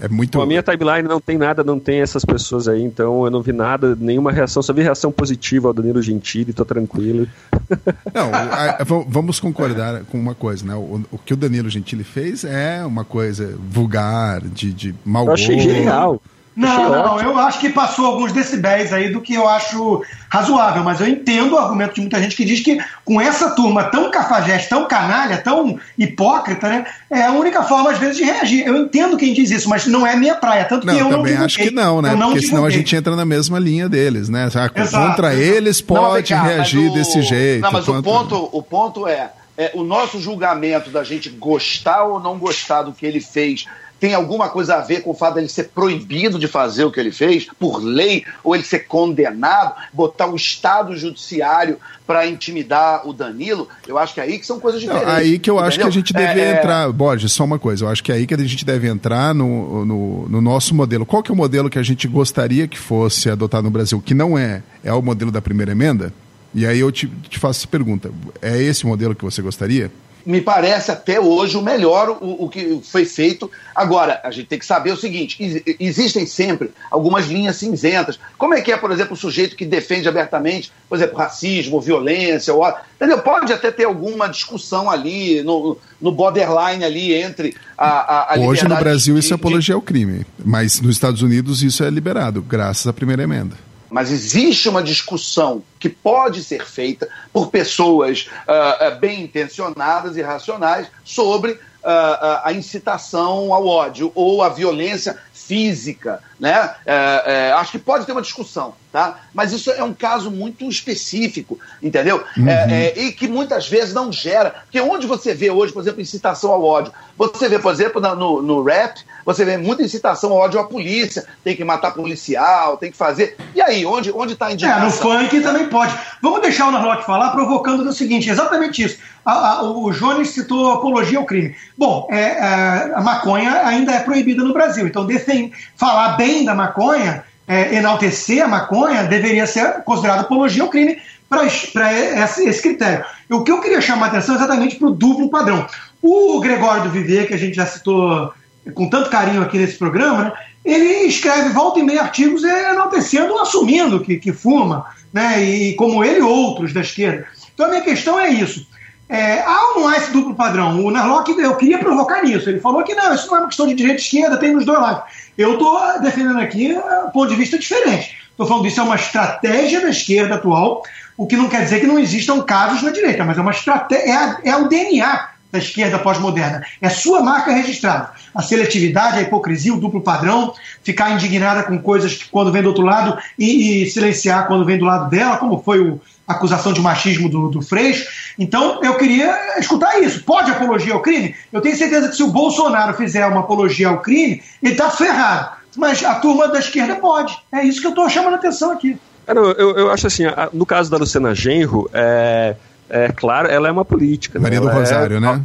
É 0.00 0.08
muito. 0.08 0.40
a 0.40 0.46
minha 0.46 0.62
timeline 0.62 1.08
não 1.08 1.20
tem 1.20 1.38
nada, 1.38 1.62
não 1.62 1.78
tem 1.78 2.00
essas 2.00 2.24
pessoas 2.24 2.66
aí, 2.66 2.82
então 2.82 3.24
eu 3.24 3.30
não 3.30 3.42
vi 3.42 3.52
nada, 3.52 3.96
nenhuma 3.98 4.32
reação, 4.32 4.62
só 4.62 4.72
vi 4.72 4.82
reação 4.82 5.12
positiva 5.12 5.68
ao 5.68 5.74
Danilo 5.74 6.02
Gentili, 6.02 6.52
tô 6.52 6.64
tranquilo. 6.64 7.28
Não, 8.12 8.32
a, 8.32 8.70
a, 8.70 8.84
vamos 8.84 9.40
concordar 9.40 10.04
com 10.04 10.18
uma 10.18 10.34
coisa, 10.34 10.64
né? 10.66 10.74
O, 10.74 11.02
o, 11.10 11.18
que 11.18 11.32
o 11.32 11.36
Danilo 11.36 11.68
Gentili 11.68 12.04
fez 12.04 12.44
é 12.44 12.84
uma 12.84 13.04
coisa 13.04 13.56
vulgar, 13.58 14.40
de, 14.42 14.72
de 14.72 14.94
mau 15.04 15.24
gosto. 15.24 15.50
Eu 15.50 15.58
achei 15.58 15.74
genial. 15.74 16.20
Não, 16.56 16.88
não, 16.90 17.20
eu 17.20 17.36
acho 17.36 17.58
que 17.58 17.68
passou 17.68 18.06
alguns 18.06 18.32
decibéis 18.32 18.92
aí 18.92 19.10
do 19.10 19.20
que 19.20 19.34
eu 19.34 19.48
acho 19.48 20.04
razoável, 20.28 20.84
mas 20.84 21.00
eu 21.00 21.08
entendo 21.08 21.54
o 21.54 21.58
argumento 21.58 21.94
de 21.94 22.00
muita 22.00 22.20
gente 22.22 22.36
que 22.36 22.44
diz 22.44 22.60
que 22.60 22.78
com 23.04 23.20
essa 23.20 23.50
turma 23.50 23.84
tão 23.84 24.08
cafajeste, 24.08 24.68
tão 24.68 24.86
canalha, 24.86 25.38
tão 25.38 25.78
hipócrita, 25.98 26.68
né, 26.68 26.86
é 27.10 27.24
a 27.24 27.32
única 27.32 27.64
forma 27.64 27.90
às 27.90 27.98
vezes 27.98 28.16
de 28.16 28.24
reagir. 28.24 28.64
Eu 28.66 28.76
entendo 28.76 29.16
quem 29.16 29.34
diz 29.34 29.50
isso, 29.50 29.68
mas 29.68 29.86
não 29.86 30.06
é 30.06 30.14
minha 30.14 30.36
praia, 30.36 30.64
tanto 30.64 30.86
não, 30.86 30.94
que 30.94 31.00
eu 31.00 31.10
não 31.10 31.18
também 31.18 31.36
acho 31.36 31.58
que 31.58 31.72
não, 31.72 32.00
né? 32.00 32.14
Não 32.14 32.30
Porque 32.30 32.46
senão 32.46 32.64
a 32.64 32.70
gente 32.70 32.94
entra 32.94 33.16
na 33.16 33.24
mesma 33.24 33.58
linha 33.58 33.88
deles, 33.88 34.28
né? 34.28 34.46
Exato, 34.46 34.74
Contra 34.74 35.34
eles 35.34 35.80
pode 35.80 36.32
não, 36.32 36.40
cá, 36.40 36.46
reagir 36.46 36.90
o... 36.90 36.94
desse 36.94 37.20
jeito. 37.20 37.62
Não, 37.62 37.72
mas 37.72 37.88
o 37.88 38.00
ponto, 38.00 38.48
o 38.52 38.62
ponto 38.62 39.08
é, 39.08 39.30
é 39.58 39.72
o 39.74 39.82
nosso 39.82 40.20
julgamento 40.20 40.90
da 40.90 41.02
gente 41.02 41.28
gostar 41.30 42.04
ou 42.04 42.20
não 42.20 42.38
gostar 42.38 42.82
do 42.82 42.92
que 42.92 43.04
ele 43.04 43.20
fez 43.20 43.66
tem 44.04 44.12
alguma 44.12 44.50
coisa 44.50 44.74
a 44.74 44.80
ver 44.82 45.00
com 45.00 45.12
o 45.12 45.14
fato 45.14 45.36
dele 45.36 45.48
ser 45.48 45.70
proibido 45.70 46.38
de 46.38 46.46
fazer 46.46 46.84
o 46.84 46.92
que 46.92 47.00
ele 47.00 47.10
fez, 47.10 47.46
por 47.58 47.82
lei, 47.82 48.22
ou 48.42 48.54
ele 48.54 48.62
ser 48.62 48.80
condenado, 48.80 49.76
botar 49.94 50.26
o 50.26 50.36
Estado 50.36 50.94
Judiciário 50.94 51.78
para 52.06 52.26
intimidar 52.26 53.08
o 53.08 53.14
Danilo, 53.14 53.66
eu 53.88 53.96
acho 53.96 54.12
que 54.12 54.20
é 54.20 54.24
aí 54.24 54.38
que 54.38 54.44
são 54.44 54.60
coisas 54.60 54.78
diferentes. 54.78 55.08
Não, 55.08 55.14
aí 55.14 55.38
que 55.38 55.48
eu 55.48 55.54
entendeu? 55.54 55.68
acho 55.68 55.78
que 55.78 55.86
a 55.86 55.90
gente 55.90 56.12
deve 56.12 56.38
é, 56.38 56.44
é... 56.44 56.58
entrar, 56.58 56.92
Borges, 56.92 57.32
só 57.32 57.44
uma 57.44 57.58
coisa, 57.58 57.86
eu 57.86 57.88
acho 57.88 58.04
que 58.04 58.12
é 58.12 58.16
aí 58.16 58.26
que 58.26 58.34
a 58.34 58.36
gente 58.36 58.62
deve 58.62 58.86
entrar 58.88 59.34
no, 59.34 59.86
no, 59.86 60.28
no, 60.28 60.40
nosso 60.42 60.74
modelo. 60.74 61.06
Qual 61.06 61.22
que 61.22 61.30
é 61.30 61.34
o 61.34 61.36
modelo 61.36 61.70
que 61.70 61.78
a 61.78 61.82
gente 61.82 62.06
gostaria 62.06 62.68
que 62.68 62.78
fosse 62.78 63.30
adotado 63.30 63.62
no 63.62 63.70
Brasil, 63.70 64.02
que 64.04 64.12
não 64.12 64.36
é, 64.36 64.62
é 64.84 64.92
o 64.92 65.00
modelo 65.00 65.30
da 65.30 65.40
primeira 65.40 65.72
emenda? 65.72 66.12
E 66.54 66.66
aí 66.66 66.78
eu 66.78 66.92
te, 66.92 67.06
te 67.06 67.38
faço 67.38 67.60
essa 67.60 67.68
pergunta, 67.68 68.10
é 68.42 68.60
esse 68.60 68.84
o 68.84 68.88
modelo 68.88 69.14
que 69.14 69.24
você 69.24 69.40
gostaria? 69.40 69.90
Me 70.24 70.40
parece 70.40 70.90
até 70.90 71.20
hoje 71.20 71.56
o 71.56 71.62
melhor 71.62 72.18
o, 72.20 72.44
o, 72.44 72.48
que 72.48 72.80
foi 72.82 73.04
feito. 73.04 73.50
Agora, 73.74 74.20
a 74.24 74.30
gente 74.30 74.46
tem 74.46 74.58
que 74.58 74.66
saber 74.66 74.92
o 74.92 74.96
seguinte: 74.96 75.64
existem 75.78 76.26
sempre 76.26 76.70
algumas 76.90 77.26
linhas 77.26 77.56
cinzentas. 77.56 78.18
Como 78.38 78.54
é 78.54 78.60
que 78.60 78.72
é, 78.72 78.76
por 78.76 78.90
exemplo, 78.90 79.14
o 79.14 79.16
sujeito 79.16 79.56
que 79.56 79.64
defende 79.64 80.08
abertamente, 80.08 80.72
por 80.88 80.96
exemplo, 80.96 81.16
racismo, 81.16 81.80
violência, 81.80 82.54
ou, 82.54 82.66
entendeu? 82.96 83.18
Pode 83.20 83.52
até 83.52 83.70
ter 83.70 83.84
alguma 83.84 84.28
discussão 84.28 84.90
ali, 84.90 85.42
no, 85.42 85.76
no 86.00 86.12
borderline 86.12 86.84
ali 86.84 87.12
entre 87.12 87.54
a, 87.76 87.88
a, 87.88 88.34
a 88.34 88.38
Hoje 88.40 88.66
no 88.66 88.76
Brasil 88.76 89.14
de, 89.14 89.20
isso 89.20 89.32
é 89.32 89.36
apologia 89.36 89.74
ao 89.74 89.82
crime, 89.82 90.24
mas 90.44 90.80
nos 90.80 90.96
Estados 90.96 91.22
Unidos 91.22 91.62
isso 91.62 91.84
é 91.84 91.90
liberado, 91.90 92.40
graças 92.40 92.86
à 92.86 92.92
primeira 92.92 93.22
emenda 93.22 93.73
mas 93.90 94.10
existe 94.10 94.68
uma 94.68 94.82
discussão 94.82 95.62
que 95.78 95.88
pode 95.88 96.42
ser 96.42 96.66
feita 96.66 97.08
por 97.32 97.50
pessoas 97.50 98.28
uh, 98.48 98.98
bem 98.98 99.22
intencionadas 99.22 100.16
e 100.16 100.22
racionais 100.22 100.88
sobre 101.04 101.52
uh, 101.52 102.40
a 102.42 102.52
incitação 102.52 103.52
ao 103.52 103.66
ódio 103.66 104.10
ou 104.14 104.42
a 104.42 104.48
violência 104.48 105.18
física, 105.32 106.22
né? 106.44 106.74
É, 106.84 107.22
é, 107.48 107.52
acho 107.52 107.70
que 107.72 107.78
pode 107.78 108.04
ter 108.04 108.12
uma 108.12 108.20
discussão, 108.20 108.74
tá? 108.92 109.18
Mas 109.32 109.50
isso 109.50 109.70
é 109.70 109.82
um 109.82 109.94
caso 109.94 110.30
muito 110.30 110.68
específico, 110.68 111.58
entendeu? 111.82 112.22
Uhum. 112.36 112.46
É, 112.46 112.92
é, 112.92 112.98
e 112.98 113.12
que 113.12 113.26
muitas 113.26 113.66
vezes 113.66 113.94
não 113.94 114.12
gera. 114.12 114.50
Porque 114.64 114.78
onde 114.78 115.06
você 115.06 115.32
vê 115.32 115.50
hoje, 115.50 115.72
por 115.72 115.80
exemplo, 115.80 116.02
incitação 116.02 116.52
ao 116.52 116.62
ódio, 116.62 116.92
você 117.16 117.48
vê, 117.48 117.58
por 117.58 117.72
exemplo, 117.72 117.98
no, 117.98 118.42
no 118.42 118.62
rap, 118.62 119.00
você 119.24 119.42
vê 119.42 119.56
muita 119.56 119.82
incitação 119.82 120.32
ao 120.32 120.38
ódio 120.38 120.60
à 120.60 120.64
polícia, 120.64 121.24
tem 121.42 121.56
que 121.56 121.64
matar 121.64 121.94
policial, 121.94 122.76
tem 122.76 122.90
que 122.90 122.96
fazer. 122.96 123.38
E 123.54 123.62
aí, 123.62 123.86
onde 123.86 124.10
está 124.10 124.20
onde 124.20 124.36
tá 124.36 124.46
a 124.48 124.52
indignação? 124.52 125.12
É, 125.12 125.22
no 125.22 125.22
funk 125.22 125.40
também 125.40 125.66
pode. 125.68 125.94
Vamos 126.20 126.42
deixar 126.42 126.68
o 126.68 126.70
Narlock 126.70 127.06
falar, 127.06 127.30
provocando 127.30 127.88
o 127.88 127.92
seguinte: 127.92 128.28
exatamente 128.28 128.82
isso. 128.82 128.98
A, 129.24 129.32
a, 129.32 129.62
o 129.62 129.90
Jones 129.90 130.30
citou 130.30 130.72
apologia 130.72 131.18
ao 131.18 131.24
crime. 131.24 131.56
Bom, 131.78 132.06
é, 132.10 132.20
é, 132.20 132.92
a 132.94 133.00
maconha 133.00 133.66
ainda 133.66 133.92
é 133.92 134.00
proibida 134.00 134.44
no 134.44 134.52
Brasil, 134.52 134.86
então 134.86 135.06
defend, 135.06 135.52
falar 135.76 136.16
bem 136.16 136.33
da 136.42 136.54
maconha, 136.54 137.22
é, 137.46 137.74
enaltecer 137.74 138.42
a 138.42 138.48
maconha, 138.48 139.04
deveria 139.04 139.46
ser 139.46 139.82
considerado 139.84 140.20
apologia 140.20 140.62
ao 140.62 140.70
crime 140.70 140.96
para 141.28 141.44
esse, 141.46 142.62
critério. 142.62 143.04
O 143.30 143.42
que 143.42 143.52
eu 143.52 143.60
queria 143.60 143.80
chamar 143.80 144.06
a 144.06 144.08
atenção 144.08 144.34
é 144.34 144.38
exatamente 144.38 144.76
para 144.76 144.88
o 144.88 144.94
duplo 144.94 145.28
padrão. 145.28 145.66
O 146.00 146.40
Gregório 146.40 146.84
do 146.84 146.90
Viver, 146.90 147.26
que 147.26 147.34
a 147.34 147.38
gente 147.38 147.56
já 147.56 147.66
citou 147.66 148.32
com 148.74 148.88
tanto 148.88 149.10
carinho 149.10 149.42
aqui 149.42 149.58
nesse 149.58 149.76
programa, 149.76 150.24
né, 150.24 150.32
ele 150.64 151.06
escreve 151.06 151.50
volta 151.50 151.78
e 151.78 151.82
meia 151.82 152.02
artigos 152.02 152.42
enaltecendo, 152.42 153.38
assumindo 153.38 154.00
que, 154.00 154.16
que 154.16 154.32
fuma, 154.32 154.86
né, 155.12 155.42
e 155.42 155.74
como 155.74 156.02
ele 156.02 156.22
outros 156.22 156.72
da 156.72 156.80
esquerda. 156.80 157.26
Então 157.52 157.66
a 157.66 157.68
minha 157.68 157.82
questão 157.82 158.18
é 158.18 158.30
isso. 158.30 158.66
É, 159.08 159.40
há 159.40 159.68
ou 159.68 159.80
não 159.80 159.88
há 159.88 159.96
esse 159.96 160.10
duplo 160.10 160.34
padrão? 160.34 160.84
O 160.84 160.90
Narlock, 160.90 161.30
eu 161.38 161.56
queria 161.56 161.78
provocar 161.78 162.22
nisso. 162.22 162.48
Ele 162.48 162.60
falou 162.60 162.82
que 162.82 162.94
não, 162.94 163.14
isso 163.14 163.26
não 163.28 163.36
é 163.36 163.40
uma 163.40 163.48
questão 163.48 163.66
de 163.66 163.74
direita 163.74 164.00
e 164.00 164.04
esquerda, 164.04 164.38
tem 164.38 164.54
nos 164.54 164.64
dois 164.64 164.80
lados. 164.80 165.02
Eu 165.36 165.54
estou 165.54 166.00
defendendo 166.00 166.40
aqui 166.40 166.74
um 167.06 167.10
ponto 167.10 167.28
de 167.28 167.36
vista 167.36 167.58
diferente. 167.58 168.16
Estou 168.30 168.46
falando 168.46 168.66
isso 168.66 168.80
é 168.80 168.82
uma 168.82 168.96
estratégia 168.96 169.80
da 169.80 169.90
esquerda 169.90 170.34
atual, 170.34 170.82
o 171.16 171.26
que 171.26 171.36
não 171.36 171.48
quer 171.48 171.62
dizer 171.62 171.80
que 171.80 171.86
não 171.86 171.98
existam 171.98 172.42
casos 172.42 172.82
na 172.82 172.90
direita, 172.90 173.24
mas 173.24 173.38
é 173.38 173.40
uma 173.40 173.52
estratégia, 173.52 174.40
é, 174.44 174.50
é 174.50 174.56
o 174.56 174.68
DNA 174.68 175.28
da 175.52 175.58
esquerda 175.58 176.00
pós-moderna. 176.00 176.64
É 176.82 176.88
sua 176.88 177.22
marca 177.22 177.52
registrada. 177.52 178.10
A 178.34 178.42
seletividade, 178.42 179.18
a 179.18 179.22
hipocrisia, 179.22 179.72
o 179.72 179.78
duplo 179.78 180.00
padrão, 180.00 180.52
ficar 180.82 181.12
indignada 181.12 181.62
com 181.62 181.78
coisas 181.78 182.14
que 182.14 182.28
quando 182.28 182.50
vem 182.50 182.62
do 182.62 182.68
outro 182.70 182.84
lado 182.84 183.16
e, 183.38 183.84
e 183.84 183.90
silenciar 183.90 184.48
quando 184.48 184.64
vem 184.64 184.78
do 184.78 184.84
lado 184.84 185.08
dela, 185.08 185.36
como 185.36 185.62
foi 185.62 185.80
o, 185.80 186.00
acusação 186.26 186.72
de 186.72 186.80
machismo 186.80 187.28
do, 187.28 187.48
do 187.48 187.62
Freixo. 187.62 188.06
Então, 188.38 188.80
eu 188.82 188.96
queria 188.96 189.58
escutar 189.58 190.00
isso. 190.00 190.24
Pode 190.24 190.50
apologia 190.50 190.94
ao 190.94 191.00
crime? 191.00 191.34
Eu 191.52 191.60
tenho 191.60 191.76
certeza 191.76 192.08
que 192.08 192.16
se 192.16 192.22
o 192.22 192.28
Bolsonaro 192.28 192.94
fizer 192.94 193.26
uma 193.26 193.40
apologia 193.40 193.88
ao 193.88 194.00
crime, 194.00 194.42
ele 194.62 194.72
está 194.72 194.90
ferrado. 194.90 195.56
Mas 195.76 196.04
a 196.04 196.14
turma 196.14 196.48
da 196.48 196.58
esquerda 196.58 196.96
pode. 196.96 197.36
É 197.52 197.62
isso 197.64 197.80
que 197.80 197.86
eu 197.86 197.90
estou 197.90 198.08
chamando 198.08 198.34
a 198.34 198.36
atenção 198.36 198.70
aqui. 198.70 198.96
Eu, 199.26 199.52
eu, 199.52 199.76
eu 199.76 199.90
acho 199.90 200.06
assim, 200.06 200.24
no 200.52 200.66
caso 200.66 200.90
da 200.90 200.96
Luciana 200.96 201.34
Genro, 201.34 201.88
é, 201.92 202.54
é 202.88 203.08
claro, 203.08 203.48
ela 203.48 203.68
é 203.68 203.72
uma 203.72 203.84
política. 203.84 204.38
Maria 204.38 204.60
né? 204.60 204.66
do 204.66 204.72
Rosário, 204.72 205.16
é, 205.16 205.20
né? 205.20 205.42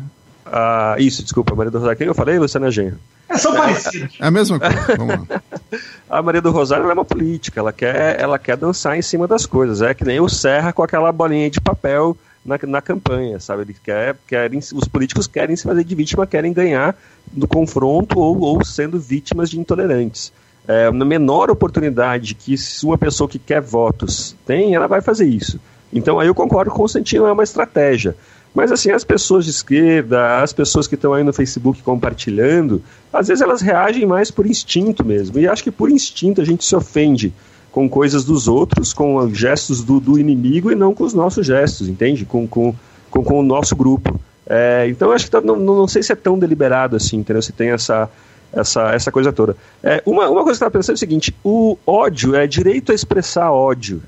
A, 0.52 0.94
a, 0.94 1.00
isso, 1.00 1.24
desculpa, 1.24 1.56
Maria 1.56 1.72
do 1.72 1.78
Rosário. 1.78 1.98
Quem 1.98 2.08
eu 2.08 2.16
falei? 2.16 2.38
Luciana 2.38 2.72
Genro. 2.72 2.98
É, 3.30 3.38
são 3.38 3.54
parecidas. 3.54 4.12
É 4.20 4.26
a 4.26 4.32
mesma 4.32 4.60
coisa. 4.60 4.98
Vamos 4.98 5.28
lá. 5.28 5.42
a 6.10 6.22
Maria 6.22 6.42
do 6.42 6.52
Rosário 6.52 6.90
é 6.90 6.94
uma 6.94 7.06
política, 7.06 7.60
ela 7.60 7.72
quer, 7.72 8.20
ela 8.20 8.40
quer 8.40 8.58
dançar 8.58 8.98
em 8.98 9.02
cima 9.02 9.28
das 9.28 9.46
coisas. 9.46 9.82
É 9.82 9.94
que 9.94 10.04
nem 10.04 10.20
o 10.20 10.28
Serra 10.28 10.74
com 10.74 10.82
aquela 10.82 11.12
bolinha 11.12 11.50
de 11.50 11.62
papel 11.62 12.18
na, 12.44 12.58
na 12.68 12.82
campanha, 12.82 13.40
sabe? 13.40 13.64
Ele 13.64 13.76
quer, 13.84 14.16
querem, 14.28 14.60
os 14.60 14.88
políticos 14.88 15.28
querem 15.28 15.56
se 15.56 15.64
fazer 15.64 15.84
de 15.84 15.96
vítima, 15.96 16.26
querem 16.26 16.52
ganhar 16.52 16.96
no 17.32 17.48
confronto 17.48 18.20
ou, 18.20 18.40
ou 18.40 18.66
sendo 18.66 19.00
vítimas 19.00 19.50
de 19.50 19.60
intolerantes. 19.60 20.34
É, 20.68 20.92
na 20.92 21.06
menor 21.06 21.50
oportunidade 21.50 22.36
que 22.36 22.56
uma 22.84 22.98
pessoa 22.98 23.28
que 23.28 23.40
quer 23.40 23.62
votos 23.62 24.36
tem, 24.46 24.76
ela 24.76 24.88
vai 24.88 25.02
fazer 25.02 25.26
isso. 25.26 25.60
Então 25.92 26.20
aí 26.20 26.28
eu 26.28 26.36
concordo 26.36 26.70
com 26.70 26.78
o 26.78 26.80
Constantino, 26.82 27.26
é 27.26 27.32
uma 27.32 27.44
estratégia. 27.44 28.16
Mas 28.54 28.72
assim, 28.72 28.92
as 28.92 29.04
pessoas 29.04 29.46
de 29.46 29.52
esquerda, 29.52 30.42
as 30.42 30.52
pessoas 30.52 30.88
que 30.88 30.96
estão 30.96 31.14
aí 31.14 31.24
no 31.24 31.32
Facebook 31.32 31.82
compartilhando, 31.84 32.82
às 33.14 33.28
vezes 33.28 33.42
elas 33.42 33.62
reagem 33.62 34.06
mais 34.06 34.32
por 34.32 34.46
instinto 34.46 35.06
mesmo. 35.06 35.40
E 35.40 35.48
acho 35.48 35.64
que 35.64 35.72
por 35.72 35.90
instinto 35.90 36.42
a 36.42 36.46
gente 36.46 36.66
se 36.66 36.76
ofende 36.76 37.34
com 37.72 37.88
coisas 37.88 38.26
dos 38.26 38.48
outros, 38.48 38.94
com 38.94 39.32
gestos 39.34 39.84
do, 39.84 40.00
do 40.00 40.18
inimigo 40.18 40.72
e 40.72 40.76
não 40.76 40.94
com 40.94 41.04
os 41.04 41.14
nossos 41.14 41.46
gestos, 41.46 41.88
entende? 41.88 42.26
Com, 42.26 42.48
com, 42.48 42.74
com, 43.10 43.24
com 43.24 43.40
o 43.40 43.44
nosso 43.44 43.76
grupo. 43.76 44.20
É, 44.48 44.88
então 44.90 45.12
acho 45.12 45.26
que 45.26 45.32
tá, 45.32 45.40
não, 45.40 45.56
não 45.56 45.88
sei 45.88 46.02
se 46.02 46.12
é 46.12 46.16
tão 46.16 46.38
deliberado 46.38 46.96
assim, 46.96 47.18
entendeu? 47.18 47.42
Se 47.42 47.52
tem 47.52 47.70
essa, 47.70 48.10
essa, 48.52 48.92
essa 48.94 49.12
coisa 49.12 49.32
toda. 49.32 49.56
É, 49.84 50.02
uma, 50.06 50.28
uma 50.28 50.44
coisa 50.44 50.58
que 50.58 50.64
eu 50.64 50.68
estava 50.68 50.72
pensando 50.72 50.96
é 50.96 50.98
o 50.98 51.00
seguinte: 51.00 51.36
o 51.44 51.78
ódio 51.86 52.36
é 52.36 52.48
direito 52.48 52.92
a 52.92 52.96
expressar 52.96 53.52
ódio 53.52 54.02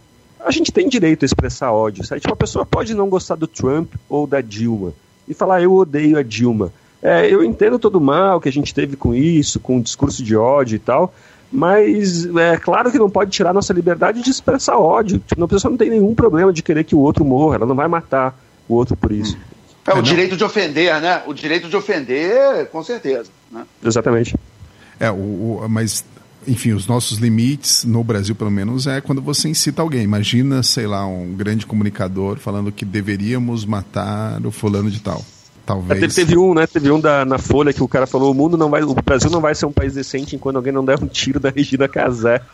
a 0.43 0.51
gente 0.51 0.71
tem 0.71 0.88
direito 0.88 1.23
a 1.23 1.25
expressar 1.25 1.71
ódio. 1.71 2.06
Sabe? 2.06 2.21
Tipo, 2.21 2.34
a 2.34 2.38
pessoa 2.38 2.65
pode 2.65 2.93
não 2.93 3.10
gostar 3.10 3.36
do 3.36 3.47
Trump 3.47 3.93
ou 4.10 4.25
da 4.25 4.41
Dilma 4.41 4.93
e 5.27 5.34
falar 5.34 5.62
eu 5.62 5.73
odeio 5.73 6.17
a 6.17 6.23
Dilma. 6.23 6.71
É, 7.01 7.27
eu 7.27 7.43
entendo 7.43 7.80
todo 7.80 7.95
o 7.95 8.01
mal 8.01 8.39
que 8.39 8.49
a 8.49 8.51
gente 8.51 8.73
teve 8.73 8.95
com 8.95 9.15
isso, 9.15 9.60
com 9.60 9.77
o 9.77 9.82
discurso 9.82 10.23
de 10.23 10.36
ódio 10.36 10.75
e 10.75 10.80
tal, 10.80 11.13
mas 11.51 12.25
é 12.36 12.58
claro 12.58 12.91
que 12.91 12.99
não 12.99 13.10
pode 13.10 13.32
tirar 13.32 13.54
nossa 13.54 13.73
liberdade 13.73 14.21
de 14.21 14.30
expressar 14.30 14.77
ódio. 14.77 15.19
Tipo, 15.25 15.43
a 15.43 15.47
pessoa 15.47 15.71
não 15.71 15.77
tem 15.77 15.89
nenhum 15.89 16.13
problema 16.13 16.54
de 16.54 16.62
querer 16.62 16.84
que 16.84 16.93
o 16.93 16.99
outro 16.99 17.25
morra, 17.25 17.56
ela 17.56 17.65
não 17.65 17.75
vai 17.75 17.88
matar 17.88 18.39
o 18.67 18.75
outro 18.75 18.95
por 18.95 19.12
isso. 19.12 19.38
É, 19.88 19.93
o 19.93 20.01
direito 20.01 20.38
de 20.38 20.43
ofender, 20.43 21.01
né? 21.01 21.23
O 21.25 21.34
direito 21.34 21.67
de 21.67 21.75
ofender, 21.75 22.67
com 22.67 22.84
certeza. 22.84 23.32
Né? 23.51 23.65
Exatamente. 23.84 24.36
É, 24.99 25.10
o, 25.10 25.15
o, 25.15 25.65
mas 25.67 26.06
enfim, 26.47 26.73
os 26.73 26.88
nossos 26.88 27.19
limites, 27.19 27.84
no 27.84 28.04
Brasil 28.04 28.36
pelo 28.36 28.51
menos, 28.51 28.88
é 28.88 28.99
quando 29.01 29.21
você 29.21 29.47
incita 29.47 29.82
alguém. 29.82 30.04
Imagina, 30.04 30.63
sei 30.63 30.88
lá, 30.88 31.06
um 31.06 31.34
grande 31.34 31.65
comunicador 31.65 32.38
falando 32.38 32.71
que 32.71 32.84
deveríamos 32.84 33.65
matar 33.65 34.43
o 34.45 34.51
fulano 34.51 34.89
de 34.89 34.99
tal. 34.99 35.23
Talvez. 35.65 35.99
Teve, 35.99 36.13
teve, 36.13 36.38
um, 36.38 36.54
né? 36.56 36.65
Teve 36.65 36.91
um 36.91 36.99
da, 36.99 37.23
na 37.23 37.38
Folha 37.38 37.71
que 37.71 37.84
o 37.84 37.88
cara 37.88 38.08
falou: 38.08 38.32
o 38.32 38.34
mundo 38.34 38.58
não 38.58 38.69
vai. 38.69 38.82
O 38.82 38.95
Brasil 38.95 39.30
não 39.30 39.39
vai 39.39 39.54
ser 39.54 39.67
um 39.67 39.71
país 39.71 39.93
decente 39.93 40.36
enquanto 40.36 40.56
alguém 40.56 40.73
não 40.73 40.84
der 40.84 41.01
um 41.01 41.08
tiro 41.08 41.39
da 41.39 41.49
Regina 41.49 41.88
Casé. 41.88 42.41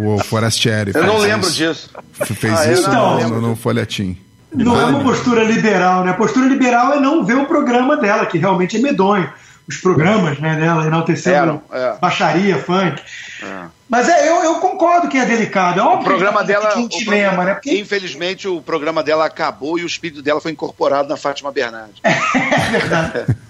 O 0.00 0.18
Forestieri. 0.18 0.92
Eu 0.94 1.06
não 1.06 1.18
lembro 1.18 1.50
disso. 1.50 1.88
Fez 2.12 2.52
ah, 2.52 2.72
isso 2.72 2.90
no, 2.90 3.28
no, 3.28 3.40
no 3.40 3.56
folhetim. 3.56 4.18
Não 4.52 4.78
é 4.78 4.84
uma 4.84 5.02
postura 5.02 5.42
liberal, 5.44 6.04
né? 6.04 6.10
A 6.10 6.14
postura 6.14 6.46
liberal 6.46 6.92
é 6.92 7.00
não 7.00 7.24
ver 7.24 7.36
o 7.36 7.46
programa 7.46 7.96
dela, 7.96 8.26
que 8.26 8.36
realmente 8.36 8.76
é 8.76 8.80
medonho 8.80 9.30
os 9.68 9.76
programas 9.76 10.38
né, 10.38 10.56
dela 10.56 10.86
enaltecendo 10.86 11.62
é. 11.70 11.94
baixaria, 12.00 12.58
funk. 12.58 13.02
É. 13.42 13.66
Mas 13.88 14.08
é, 14.08 14.28
eu, 14.28 14.42
eu, 14.42 14.54
concordo 14.56 15.08
que 15.08 15.18
é 15.18 15.24
delicado. 15.24 15.80
É 15.80 15.82
óbvio 15.82 16.00
o 16.00 16.04
programa 16.04 16.42
dela. 16.42 16.76
Um 16.76 16.88
dilema, 16.88 17.28
programa, 17.28 17.44
né? 17.44 17.54
Porque... 17.54 17.78
Infelizmente, 17.78 18.48
o 18.48 18.60
programa 18.62 19.02
dela 19.02 19.26
acabou 19.26 19.78
e 19.78 19.82
o 19.82 19.86
espírito 19.86 20.22
dela 20.22 20.40
foi 20.40 20.52
incorporado 20.52 21.08
na 21.08 21.16
Fátima 21.16 21.52
Bernardes. 21.52 22.00
é 22.04 22.70
verdade. 22.70 23.36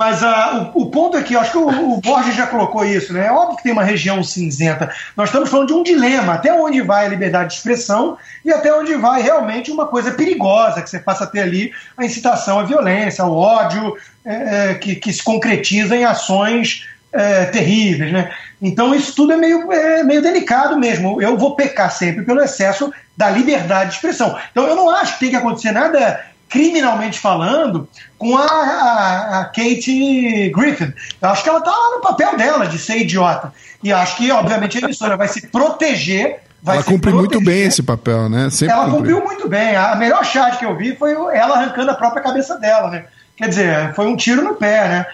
Mas 0.00 0.22
uh, 0.22 0.72
o, 0.74 0.84
o, 0.84 0.90
ponto 0.90 1.14
aqui, 1.14 1.36
acho 1.36 1.50
que 1.50 1.58
o, 1.58 1.68
o, 1.68 2.00
Borges 2.00 2.34
já 2.34 2.46
colocou 2.46 2.86
isso, 2.86 3.12
né? 3.12 3.26
É 3.26 3.30
óbvio 3.30 3.58
que 3.58 3.62
tem 3.62 3.72
uma 3.72 3.84
região 3.84 4.22
cinzenta. 4.24 4.90
Nós 5.14 5.28
estamos 5.28 5.50
falando 5.50 5.66
de 5.66 5.74
um 5.74 5.82
dilema, 5.82 6.32
até 6.32 6.50
onde 6.54 6.80
vai 6.80 7.04
a 7.04 7.08
liberdade 7.10 7.50
de 7.50 7.56
expressão 7.56 8.16
e 8.42 8.50
até 8.50 8.74
onde 8.74 8.94
vai 8.94 9.20
realmente 9.20 9.70
uma 9.70 9.86
coisa 9.86 10.12
perigosa, 10.12 10.80
que 10.80 10.88
você 10.88 10.98
passa 10.98 11.24
a 11.24 11.26
ter 11.26 11.40
ali 11.40 11.70
a 11.98 12.04
incitação 12.06 12.58
à 12.58 12.62
violência, 12.62 13.22
ao 13.22 13.36
ódio, 13.36 13.94
é, 14.24 14.70
é, 14.70 14.74
que, 14.74 14.96
que, 14.96 15.12
se 15.12 15.22
concretiza 15.22 15.94
em 15.94 16.06
ações 16.06 16.88
é, 17.12 17.44
terríveis, 17.44 18.10
né? 18.10 18.32
Então 18.62 18.94
isso 18.94 19.14
tudo 19.14 19.34
é 19.34 19.36
meio, 19.36 19.70
é, 19.70 20.02
meio 20.02 20.22
delicado 20.22 20.78
mesmo. 20.78 21.20
Eu 21.20 21.36
vou 21.36 21.54
pecar 21.54 21.92
sempre 21.92 22.24
pelo 22.24 22.40
excesso 22.40 22.90
da 23.14 23.28
liberdade 23.28 23.90
de 23.90 23.96
expressão. 23.96 24.34
Então 24.50 24.66
eu 24.66 24.74
não 24.74 24.88
acho 24.88 25.12
que 25.14 25.20
tem 25.20 25.30
que 25.30 25.36
acontecer 25.36 25.72
nada 25.72 26.24
criminalmente 26.50 27.18
falando, 27.18 27.88
com 28.18 28.36
a, 28.36 28.44
a, 28.44 29.40
a 29.40 29.44
Kate 29.44 30.50
Griffin. 30.50 30.92
Eu 31.22 31.28
acho 31.28 31.42
que 31.44 31.48
ela 31.48 31.60
está 31.60 31.70
lá 31.70 31.96
no 31.96 32.02
papel 32.02 32.36
dela 32.36 32.66
de 32.66 32.76
ser 32.76 32.98
idiota. 32.98 33.52
E 33.82 33.92
acho 33.92 34.16
que, 34.16 34.30
obviamente, 34.30 34.76
a 34.76 34.80
emissora 34.80 35.16
vai 35.16 35.28
se 35.28 35.46
proteger. 35.46 36.40
Vai 36.62 36.76
ela 36.76 36.84
cumpre 36.84 37.12
muito 37.12 37.42
bem 37.42 37.62
esse 37.62 37.82
papel, 37.82 38.28
né? 38.28 38.50
Sempre 38.50 38.74
ela 38.74 38.90
cumpriu. 38.90 39.16
cumpriu 39.16 39.24
muito 39.24 39.48
bem. 39.48 39.76
A 39.76 39.94
melhor 39.94 40.24
chat 40.24 40.58
que 40.58 40.66
eu 40.66 40.76
vi 40.76 40.94
foi 40.96 41.12
ela 41.12 41.56
arrancando 41.56 41.92
a 41.92 41.94
própria 41.94 42.22
cabeça 42.22 42.58
dela, 42.58 42.90
né? 42.90 43.04
Quer 43.36 43.48
dizer, 43.48 43.94
foi 43.94 44.06
um 44.06 44.16
tiro 44.16 44.42
no 44.42 44.54
pé, 44.54 44.88
né? 44.88 45.06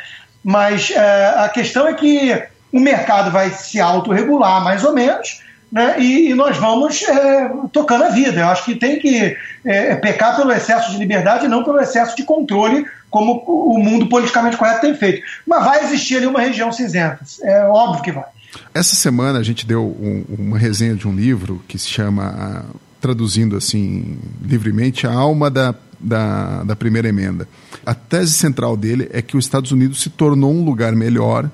Mas 0.43 0.91
é, 0.91 1.35
a 1.37 1.49
questão 1.49 1.87
é 1.87 1.95
que 1.95 2.43
o 2.73 2.81
mercado 2.81 3.31
vai 3.31 3.51
se 3.51 3.79
autorregular, 3.79 4.65
mais 4.65 4.85
ou 4.85 4.93
menos, 4.93 5.43
né? 5.71 6.01
E, 6.01 6.31
e 6.31 6.35
nós 6.35 6.57
vamos 6.57 7.03
é, 7.03 7.51
tocando 7.73 8.05
a 8.05 8.09
vida. 8.09 8.41
Eu 8.41 8.49
acho 8.49 8.65
que 8.65 8.75
tem 8.75 8.99
que 8.99 9.37
é, 9.65 9.95
pecar 9.97 10.37
pelo 10.37 10.53
excesso 10.53 10.91
de 10.93 10.99
liberdade 10.99 11.47
e 11.47 11.49
não 11.49 11.65
pelo 11.65 11.81
excesso 11.81 12.17
de 12.17 12.23
controle, 12.23 12.87
como 13.11 13.43
o 13.47 13.79
mundo 13.79 14.09
politicamente 14.09 14.57
correto 14.57 14.81
tem 14.81 14.95
feito. 14.95 15.23
Mas 15.47 15.65
vai 15.65 15.85
existir 15.85 16.17
ali 16.17 16.27
uma 16.27 16.41
região 16.41 16.71
cinzenta. 16.71 17.21
É 17.43 17.65
óbvio 17.65 18.03
que 18.03 18.13
vai. 18.13 18.25
Essa 18.73 18.95
semana 18.95 19.39
a 19.39 19.43
gente 19.43 19.67
deu 19.67 19.85
um, 19.85 20.25
uma 20.39 20.59
resenha 20.59 20.95
de 20.95 21.07
um 21.07 21.15
livro 21.15 21.63
que 21.69 21.79
se 21.79 21.89
chama, 21.89 22.65
traduzindo 23.01 23.57
assim 23.57 24.19
livremente, 24.43 25.07
A 25.07 25.13
Alma 25.13 25.51
da, 25.51 25.75
da, 25.99 26.63
da 26.63 26.77
Primeira 26.77 27.09
Emenda. 27.09 27.49
A 27.85 27.95
tese 27.95 28.33
central 28.33 28.77
dele 28.77 29.09
é 29.13 29.21
que 29.21 29.37
os 29.37 29.45
Estados 29.45 29.73
Unidos 29.73 30.01
se 30.01 30.11
tornou 30.11 30.53
um 30.53 30.65
lugar 30.65 30.95
melhor, 30.95 31.51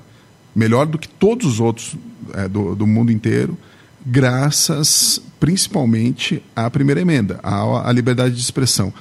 melhor 0.55 0.85
do 0.85 0.97
que 0.97 1.07
todos 1.07 1.45
os 1.45 1.59
outros 1.59 1.95
é, 2.33 2.47
do, 2.47 2.75
do 2.75 2.87
mundo 2.87 3.11
inteiro, 3.11 3.57
graças 4.05 5.21
principalmente 5.39 6.43
à 6.55 6.69
primeira 6.69 7.01
emenda, 7.01 7.39
à, 7.43 7.89
à 7.89 7.91
liberdade 7.91 8.35
de 8.35 8.41
expressão. 8.41 8.93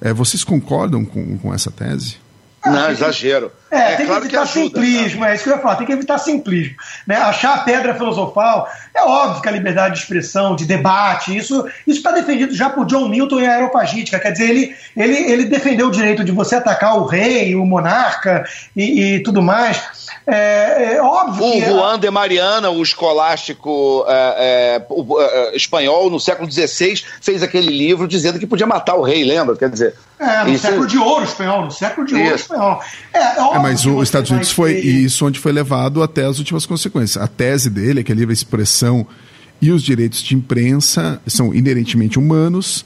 É, 0.00 0.12
vocês 0.12 0.42
concordam 0.42 1.04
com, 1.04 1.38
com 1.38 1.54
essa 1.54 1.70
tese? 1.70 2.16
Não, 2.66 2.90
exagero. 2.90 3.52
É, 3.70 3.92
é 3.92 3.96
tem 3.96 4.06
claro 4.06 4.20
que 4.22 4.28
evitar 4.28 4.42
que 4.42 4.58
ajuda, 4.58 4.80
simplismo, 4.80 5.20
tá? 5.20 5.30
é 5.30 5.34
isso 5.34 5.44
que 5.44 5.50
eu 5.50 5.56
ia 5.56 5.62
falar, 5.62 5.76
tem 5.76 5.86
que 5.86 5.92
evitar 5.92 6.18
simplismo. 6.18 6.74
Né? 7.06 7.16
Achar 7.16 7.54
a 7.54 7.58
pedra 7.58 7.94
filosofal, 7.94 8.68
é 8.94 9.02
óbvio 9.02 9.42
que 9.42 9.48
a 9.48 9.52
liberdade 9.52 9.94
de 9.94 10.00
expressão, 10.00 10.54
de 10.54 10.64
debate, 10.64 11.36
isso 11.36 11.66
está 11.86 12.12
defendido 12.12 12.54
já 12.54 12.70
por 12.70 12.86
John 12.86 13.08
Milton 13.08 13.40
em 13.40 13.46
Aeropagítica. 13.46 14.18
Quer 14.18 14.32
dizer, 14.32 14.50
ele, 14.50 14.76
ele, 14.96 15.32
ele 15.32 15.44
defendeu 15.44 15.88
o 15.88 15.90
direito 15.90 16.24
de 16.24 16.32
você 16.32 16.56
atacar 16.56 16.96
o 16.98 17.06
rei, 17.06 17.54
o 17.54 17.66
monarca 17.66 18.44
e, 18.76 19.16
e 19.16 19.22
tudo 19.22 19.42
mais. 19.42 19.82
É, 20.26 20.94
é 20.94 21.02
óbvio. 21.02 21.44
O 21.44 21.52
que 21.52 21.60
Juan 21.60 21.98
de 21.98 22.10
Mariana, 22.10 22.70
o 22.70 22.82
escolástico 22.82 24.04
é, 24.08 24.34
é 24.38 24.74
é, 24.74 25.56
espanhol, 25.56 26.10
no 26.10 26.20
século 26.20 26.50
XVI, 26.50 27.02
fez 27.20 27.42
aquele 27.42 27.70
livro 27.70 28.06
dizendo 28.06 28.38
que 28.38 28.46
podia 28.46 28.66
matar 28.66 28.94
o 28.94 29.02
rei, 29.02 29.24
lembra? 29.24 29.56
Quer 29.56 29.70
dizer. 29.70 29.94
É, 30.18 30.44
no 30.44 30.50
isso... 30.50 30.66
século 30.66 30.86
de 30.86 30.98
ouro 30.98 31.24
espanhol, 31.24 31.64
no 31.64 31.70
século 31.70 32.06
de 32.06 32.14
ouro 32.14 32.34
espanhol. 32.34 32.53
É, 33.12 33.40
óbvio 33.40 33.62
mas 33.62 33.84
os 33.84 34.02
Estados 34.02 34.30
Unidos 34.30 34.52
foi 34.52 34.74
ter... 34.74 34.86
isso 34.86 35.26
onde 35.26 35.38
foi 35.38 35.52
levado 35.52 36.02
até 36.02 36.24
as 36.24 36.38
últimas 36.38 36.66
consequências. 36.66 37.22
A 37.22 37.26
tese 37.26 37.70
dele 37.70 38.00
é 38.00 38.02
que 38.02 38.12
a 38.12 38.14
livre 38.14 38.32
expressão 38.32 39.06
e 39.60 39.70
os 39.70 39.82
direitos 39.82 40.22
de 40.22 40.34
imprensa 40.34 41.20
são 41.26 41.54
inerentemente 41.54 42.18
humanos 42.18 42.84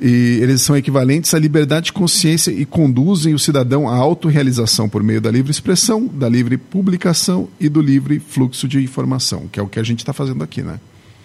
e 0.00 0.38
eles 0.40 0.62
são 0.62 0.76
equivalentes 0.76 1.34
à 1.34 1.38
liberdade 1.38 1.86
de 1.86 1.92
consciência 1.92 2.50
e 2.52 2.64
conduzem 2.64 3.34
o 3.34 3.38
cidadão 3.38 3.88
à 3.88 3.96
autorrealização 3.96 4.88
por 4.88 5.02
meio 5.02 5.20
da 5.20 5.30
livre 5.30 5.50
expressão, 5.50 6.06
da 6.06 6.28
livre 6.28 6.56
publicação 6.56 7.48
e 7.58 7.68
do 7.68 7.80
livre 7.80 8.20
fluxo 8.20 8.68
de 8.68 8.82
informação, 8.82 9.48
que 9.50 9.58
é 9.58 9.62
o 9.62 9.66
que 9.66 9.80
a 9.80 9.82
gente 9.82 10.00
está 10.00 10.12
fazendo 10.12 10.44
aqui, 10.44 10.62
né? 10.62 10.78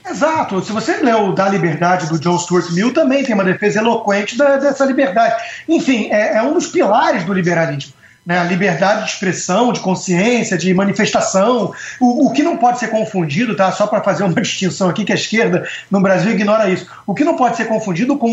Exato. 0.06 0.62
Se 0.62 0.72
você 0.72 0.98
leu 0.98 1.34
Da 1.34 1.48
Liberdade 1.48 2.08
do 2.08 2.20
John 2.20 2.38
Stuart 2.38 2.70
Mill, 2.72 2.94
também 2.94 3.24
tem 3.24 3.34
uma 3.34 3.44
defesa 3.44 3.80
eloquente 3.80 4.38
da, 4.38 4.58
dessa 4.58 4.86
liberdade. 4.86 5.42
Enfim, 5.68 6.10
é, 6.12 6.38
é 6.38 6.42
um 6.42 6.54
dos 6.54 6.68
pilares 6.68 7.24
do 7.24 7.34
liberalismo 7.34 7.94
né, 8.26 8.40
a 8.40 8.44
liberdade 8.44 9.04
de 9.04 9.12
expressão, 9.12 9.74
de 9.74 9.82
consciência, 9.82 10.58
de 10.58 10.74
manifestação, 10.74 11.74
o, 12.00 12.28
o 12.28 12.32
que 12.32 12.42
não 12.42 12.58
pode 12.58 12.80
ser 12.80 12.88
confundido, 12.88 13.56
tá? 13.56 13.72
Só 13.72 13.86
para 13.86 14.02
fazer 14.02 14.24
uma 14.24 14.34
distinção 14.42 14.90
aqui 14.90 15.04
que 15.04 15.12
a 15.12 15.16
esquerda 15.16 15.68
no 15.92 16.02
Brasil 16.02 16.32
ignora 16.32 16.70
isso. 16.70 16.88
O 17.06 17.14
que 17.14 17.24
não 17.24 17.36
pode 17.36 17.58
ser 17.58 17.66
confundido 17.66 18.18
com 18.18 18.30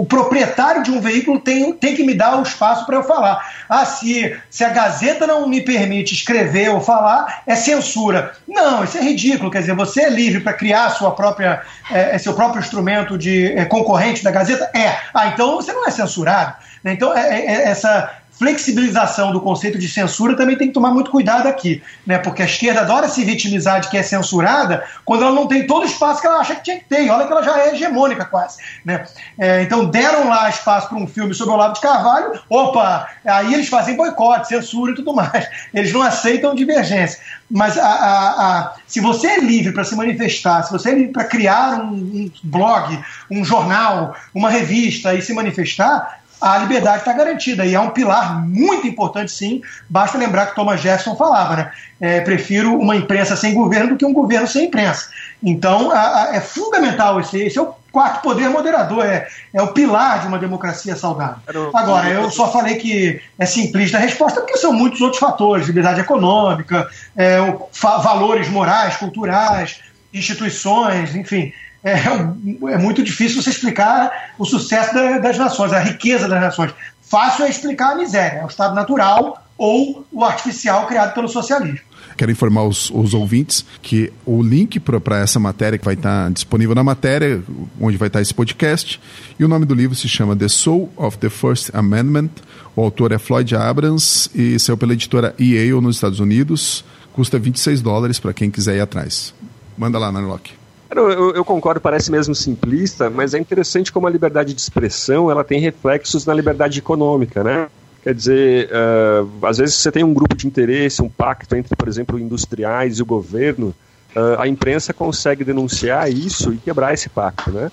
o 0.00 0.06
proprietário 0.06 0.82
de 0.82 0.90
um 0.90 1.00
veículo 1.00 1.38
tem, 1.38 1.72
tem 1.74 1.94
que 1.94 2.02
me 2.02 2.14
dar 2.14 2.38
o 2.38 2.42
espaço 2.42 2.86
para 2.86 2.96
eu 2.96 3.04
falar. 3.04 3.52
Ah, 3.68 3.84
se, 3.84 4.34
se 4.48 4.64
a 4.64 4.70
Gazeta 4.70 5.26
não 5.26 5.46
me 5.46 5.60
permite 5.60 6.14
escrever 6.14 6.70
ou 6.70 6.80
falar, 6.80 7.42
é 7.46 7.54
censura. 7.54 8.32
Não, 8.48 8.82
isso 8.82 8.96
é 8.96 9.02
ridículo. 9.02 9.50
Quer 9.50 9.60
dizer, 9.60 9.74
você 9.74 10.02
é 10.02 10.10
livre 10.10 10.40
para 10.40 10.54
criar 10.54 10.88
sua 10.90 11.10
própria, 11.10 11.62
é, 11.90 12.14
é, 12.14 12.18
seu 12.18 12.32
próprio 12.32 12.60
instrumento 12.60 13.18
de 13.18 13.52
é, 13.52 13.64
concorrente 13.66 14.24
da 14.24 14.30
Gazeta? 14.30 14.70
É. 14.74 14.96
Ah, 15.12 15.28
então 15.28 15.56
você 15.56 15.72
não 15.72 15.86
é 15.86 15.90
censurado. 15.90 16.54
Então, 16.84 17.16
é, 17.16 17.40
é, 17.40 17.68
essa 17.68 18.10
flexibilização 18.38 19.32
do 19.32 19.40
conceito 19.40 19.78
de 19.78 19.88
censura 19.88 20.36
também 20.36 20.56
tem 20.56 20.68
que 20.68 20.74
tomar 20.74 20.90
muito 20.90 21.10
cuidado 21.10 21.46
aqui, 21.46 21.82
né? 22.06 22.18
Porque 22.18 22.42
a 22.42 22.44
esquerda 22.44 22.80
adora 22.80 23.08
se 23.08 23.24
vitimizar 23.24 23.80
de 23.80 23.88
que 23.88 23.96
é 23.96 24.02
censurada 24.02 24.84
quando 25.04 25.24
ela 25.24 25.34
não 25.34 25.46
tem 25.46 25.66
todo 25.66 25.82
o 25.82 25.86
espaço 25.86 26.20
que 26.20 26.26
ela 26.26 26.40
acha 26.40 26.56
que 26.56 26.64
tinha 26.64 26.78
que 26.78 26.84
ter. 26.84 27.08
olha 27.10 27.26
que 27.26 27.32
ela 27.32 27.42
já 27.42 27.58
é 27.60 27.74
hegemônica 27.74 28.24
quase, 28.24 28.58
né? 28.84 29.06
É, 29.38 29.62
então 29.62 29.86
deram 29.86 30.28
lá 30.28 30.48
espaço 30.48 30.88
para 30.88 30.98
um 30.98 31.06
filme 31.06 31.32
sobre 31.32 31.52
o 31.52 31.54
Olavo 31.54 31.74
de 31.74 31.80
Carvalho, 31.80 32.40
opa, 32.48 33.08
aí 33.24 33.54
eles 33.54 33.68
fazem 33.68 33.96
boicote, 33.96 34.48
censura 34.48 34.92
e 34.92 34.94
tudo 34.94 35.14
mais. 35.14 35.48
Eles 35.72 35.92
não 35.92 36.02
aceitam 36.02 36.54
divergência. 36.54 37.20
Mas 37.50 37.78
a, 37.78 37.86
a, 37.86 38.58
a, 38.58 38.74
se 38.86 39.00
você 39.00 39.26
é 39.28 39.40
livre 39.40 39.72
para 39.72 39.84
se 39.84 39.94
manifestar, 39.94 40.62
se 40.62 40.72
você 40.72 40.90
é 40.90 40.94
livre 40.94 41.12
para 41.12 41.24
criar 41.24 41.80
um, 41.80 41.92
um 41.92 42.30
blog, 42.42 42.98
um 43.30 43.44
jornal, 43.44 44.16
uma 44.34 44.50
revista 44.50 45.14
e 45.14 45.22
se 45.22 45.32
manifestar, 45.32 46.23
a 46.44 46.58
liberdade 46.58 46.98
está 46.98 47.12
garantida. 47.14 47.64
E 47.64 47.74
é 47.74 47.80
um 47.80 47.88
pilar 47.88 48.46
muito 48.46 48.86
importante, 48.86 49.32
sim. 49.32 49.62
Basta 49.88 50.18
lembrar 50.18 50.46
que 50.46 50.54
Thomas 50.54 50.78
Jefferson 50.78 51.16
falava, 51.16 51.56
né? 51.56 51.72
É, 51.98 52.20
prefiro 52.20 52.78
uma 52.78 52.94
imprensa 52.94 53.34
sem 53.34 53.54
governo 53.54 53.90
do 53.90 53.96
que 53.96 54.04
um 54.04 54.12
governo 54.12 54.46
sem 54.46 54.66
imprensa. 54.66 55.08
Então, 55.42 55.90
a, 55.90 56.24
a, 56.24 56.36
é 56.36 56.40
fundamental 56.40 57.18
esse, 57.18 57.40
esse 57.40 57.58
é 57.58 57.62
o 57.62 57.74
quarto 57.90 58.20
poder 58.22 58.50
moderador, 58.50 59.06
é, 59.06 59.26
é 59.54 59.62
o 59.62 59.68
pilar 59.68 60.20
de 60.20 60.26
uma 60.26 60.38
democracia 60.38 60.94
saudável. 60.94 61.70
Agora, 61.72 62.10
eu 62.10 62.30
só 62.30 62.52
falei 62.52 62.74
que 62.74 63.22
é 63.38 63.46
simplista 63.46 63.96
a 63.96 64.00
resposta 64.00 64.42
porque 64.42 64.58
são 64.58 64.72
muitos 64.72 65.00
outros 65.00 65.20
fatores, 65.20 65.66
liberdade 65.66 66.00
econômica, 66.00 66.86
é, 67.16 67.40
o, 67.40 67.68
valores 67.72 68.50
morais, 68.50 68.96
culturais, 68.96 69.80
instituições, 70.12 71.14
enfim 71.14 71.54
é, 71.84 72.72
é 72.72 72.78
muito 72.78 73.02
difícil 73.02 73.42
você 73.42 73.50
explicar 73.50 74.32
o 74.38 74.44
sucesso 74.46 74.94
da, 74.94 75.18
das 75.18 75.36
nações, 75.36 75.72
a 75.72 75.80
riqueza 75.80 76.26
das 76.26 76.40
nações. 76.40 76.72
Fácil 77.02 77.44
é 77.44 77.50
explicar 77.50 77.92
a 77.92 77.96
miséria, 77.96 78.38
é 78.38 78.44
o 78.44 78.48
estado 78.48 78.74
natural 78.74 79.44
ou 79.58 80.04
o 80.10 80.24
artificial 80.24 80.86
criado 80.86 81.12
pelo 81.12 81.28
socialismo. 81.28 81.80
Quero 82.16 82.30
informar 82.30 82.62
os, 82.62 82.90
os 82.90 83.12
ouvintes 83.12 83.64
que 83.82 84.12
o 84.24 84.42
link 84.42 84.80
para 84.80 85.18
essa 85.18 85.38
matéria 85.38 85.78
que 85.78 85.84
vai 85.84 85.94
estar 85.94 86.30
disponível 86.30 86.74
na 86.74 86.82
matéria, 86.82 87.42
onde 87.80 87.96
vai 87.96 88.08
estar 88.08 88.22
esse 88.22 88.32
podcast, 88.32 89.00
e 89.38 89.44
o 89.44 89.48
nome 89.48 89.66
do 89.66 89.74
livro 89.74 89.94
se 89.94 90.08
chama 90.08 90.34
The 90.34 90.48
Soul 90.48 90.90
of 90.96 91.18
the 91.18 91.28
First 91.28 91.70
Amendment. 91.74 92.30
O 92.74 92.82
autor 92.82 93.12
é 93.12 93.18
Floyd 93.18 93.54
Abrams 93.54 94.30
e 94.34 94.58
saiu 94.58 94.76
pela 94.76 94.94
editora 94.94 95.34
Yale 95.38 95.80
nos 95.80 95.96
Estados 95.96 96.18
Unidos. 96.18 96.84
Custa 97.12 97.38
26 97.38 97.82
dólares 97.82 98.18
para 98.18 98.32
quem 98.32 98.50
quiser 98.50 98.76
ir 98.76 98.80
atrás. 98.80 99.34
Manda 99.76 99.98
lá, 99.98 100.10
Narlock. 100.10 100.63
Eu, 101.00 101.34
eu, 101.34 101.44
concordo, 101.44 101.80
parece 101.80 102.10
mesmo 102.10 102.34
simplista, 102.34 103.10
mas 103.10 103.34
é 103.34 103.38
interessante 103.38 103.92
como 103.92 104.06
a 104.06 104.10
liberdade 104.10 104.54
de 104.54 104.60
expressão 104.60 105.30
ela 105.30 105.42
tem 105.42 105.60
reflexos 105.60 106.24
na 106.24 106.32
liberdade 106.32 106.78
econômica, 106.78 107.42
né? 107.42 107.68
Quer 108.02 108.14
dizer, 108.14 108.70
uh, 108.70 109.46
às 109.46 109.58
vezes 109.58 109.76
você 109.76 109.90
tem 109.90 110.04
um 110.04 110.12
grupo 110.12 110.36
de 110.36 110.46
interesse, 110.46 111.00
um 111.00 111.08
pacto 111.08 111.56
entre, 111.56 111.74
por 111.74 111.88
exemplo, 111.88 112.18
industriais 112.18 112.98
e 112.98 113.02
o 113.02 113.06
governo, 113.06 113.74
uh, 114.14 114.38
a 114.38 114.46
imprensa 114.46 114.92
consegue 114.92 115.42
denunciar 115.42 116.10
isso 116.10 116.52
e 116.52 116.58
quebrar 116.58 116.92
esse 116.92 117.08
pacto, 117.08 117.50
né? 117.50 117.70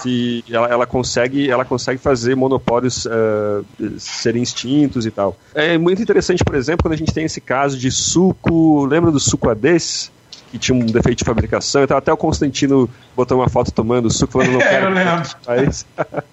Se 0.00 0.44
ela, 0.48 0.68
ela 0.68 0.86
consegue, 0.86 1.50
ela 1.50 1.64
consegue 1.64 2.00
fazer 2.00 2.34
monopólios 2.34 3.04
uh, 3.04 3.64
serem 3.98 4.42
extintos 4.42 5.04
e 5.04 5.10
tal. 5.10 5.36
É 5.54 5.76
muito 5.76 6.00
interessante, 6.00 6.44
por 6.44 6.54
exemplo, 6.54 6.84
quando 6.84 6.94
a 6.94 6.96
gente 6.96 7.12
tem 7.12 7.24
esse 7.24 7.40
caso 7.40 7.76
de 7.76 7.90
suco, 7.90 8.86
lembra 8.86 9.10
do 9.10 9.20
suco 9.20 9.50
Ades? 9.50 10.13
Que 10.54 10.58
tinha 10.58 10.78
um 10.78 10.86
defeito 10.86 11.18
de 11.18 11.24
fabricação. 11.24 11.82
Então 11.82 11.96
até 11.96 12.12
o 12.12 12.16
Constantino 12.16 12.88
botou 13.16 13.38
uma 13.38 13.48
foto 13.48 13.72
tomando 13.72 14.08
suco, 14.08 14.34
falando, 14.34 14.52
não 14.52 14.60
quero. 14.62 14.86
eu 14.86 14.94
lembro. 14.94 15.74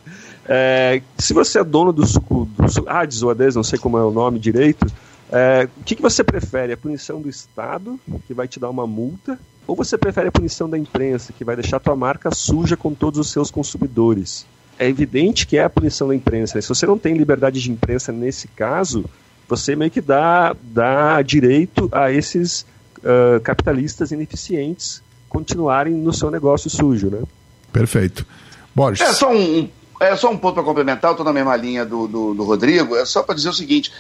é, 0.46 1.02
se 1.18 1.34
você 1.34 1.60
é 1.60 1.64
dono 1.64 1.92
do 1.92 2.06
suco, 2.06 2.48
do 2.56 2.70
suco 2.70 2.88
ah, 2.88 3.00
Ades, 3.00 3.56
não 3.56 3.64
sei 3.64 3.80
como 3.80 3.98
é 3.98 4.04
o 4.04 4.12
nome 4.12 4.38
direito, 4.38 4.86
é, 5.32 5.68
o 5.76 5.84
que, 5.84 5.96
que 5.96 6.02
você 6.04 6.24
prefere? 6.24 6.72
A 6.72 6.78
punição 6.78 7.20
do 7.20 7.28
Estado, 7.28 8.00
que 8.28 8.34
vai 8.34 8.48
te 8.48 8.60
dar 8.60 8.70
uma 8.70 8.86
multa, 8.86 9.40
ou 9.66 9.76
você 9.76 9.98
prefere 9.98 10.28
a 10.28 10.32
punição 10.32 10.70
da 10.70 10.78
imprensa, 10.78 11.34
que 11.34 11.44
vai 11.44 11.56
deixar 11.56 11.78
a 11.78 11.80
tua 11.80 11.96
marca 11.96 12.30
suja 12.30 12.78
com 12.78 12.94
todos 12.94 13.20
os 13.20 13.32
seus 13.32 13.50
consumidores? 13.50 14.46
É 14.78 14.88
evidente 14.88 15.48
que 15.48 15.58
é 15.58 15.64
a 15.64 15.70
punição 15.70 16.08
da 16.10 16.16
imprensa. 16.16 16.56
Né? 16.56 16.62
Se 16.62 16.70
você 16.70 16.86
não 16.86 16.98
tem 16.98 17.16
liberdade 17.16 17.60
de 17.60 17.72
imprensa 17.72 18.12
nesse 18.12 18.48
caso, 18.50 19.04
você 19.50 19.76
meio 19.76 19.90
que 19.90 20.02
dá, 20.02 20.56
dá 20.62 21.20
direito 21.24 21.90
a 21.92 22.12
esses 22.12 22.68
uh, 23.04 23.40
capitalistas 23.42 24.12
ineficientes 24.12 25.02
continuarem 25.30 25.94
no 25.94 26.14
seu 26.14 26.30
negócio 26.30 26.70
sujo, 26.70 27.10
né? 27.10 27.22
Perfeito. 27.72 28.26
Borges. 28.76 29.02
É 29.02 29.14
só 29.14 29.32
um, 29.34 29.70
é 30.00 30.16
só 30.16 30.30
um 30.30 30.38
ponto 30.38 30.56
para 30.56 30.64
complementar, 30.64 31.12
estou 31.12 31.26
na 31.26 31.34
mesma 31.34 31.56
linha 31.56 31.86
do, 31.86 32.08
do, 32.08 32.34
do 32.34 32.44
Rodrigo, 32.44 32.96
é 32.96 33.06
só 33.06 33.24
para 33.24 33.36
dizer 33.36 33.50
o 33.50 33.54
seguinte, 33.54 33.92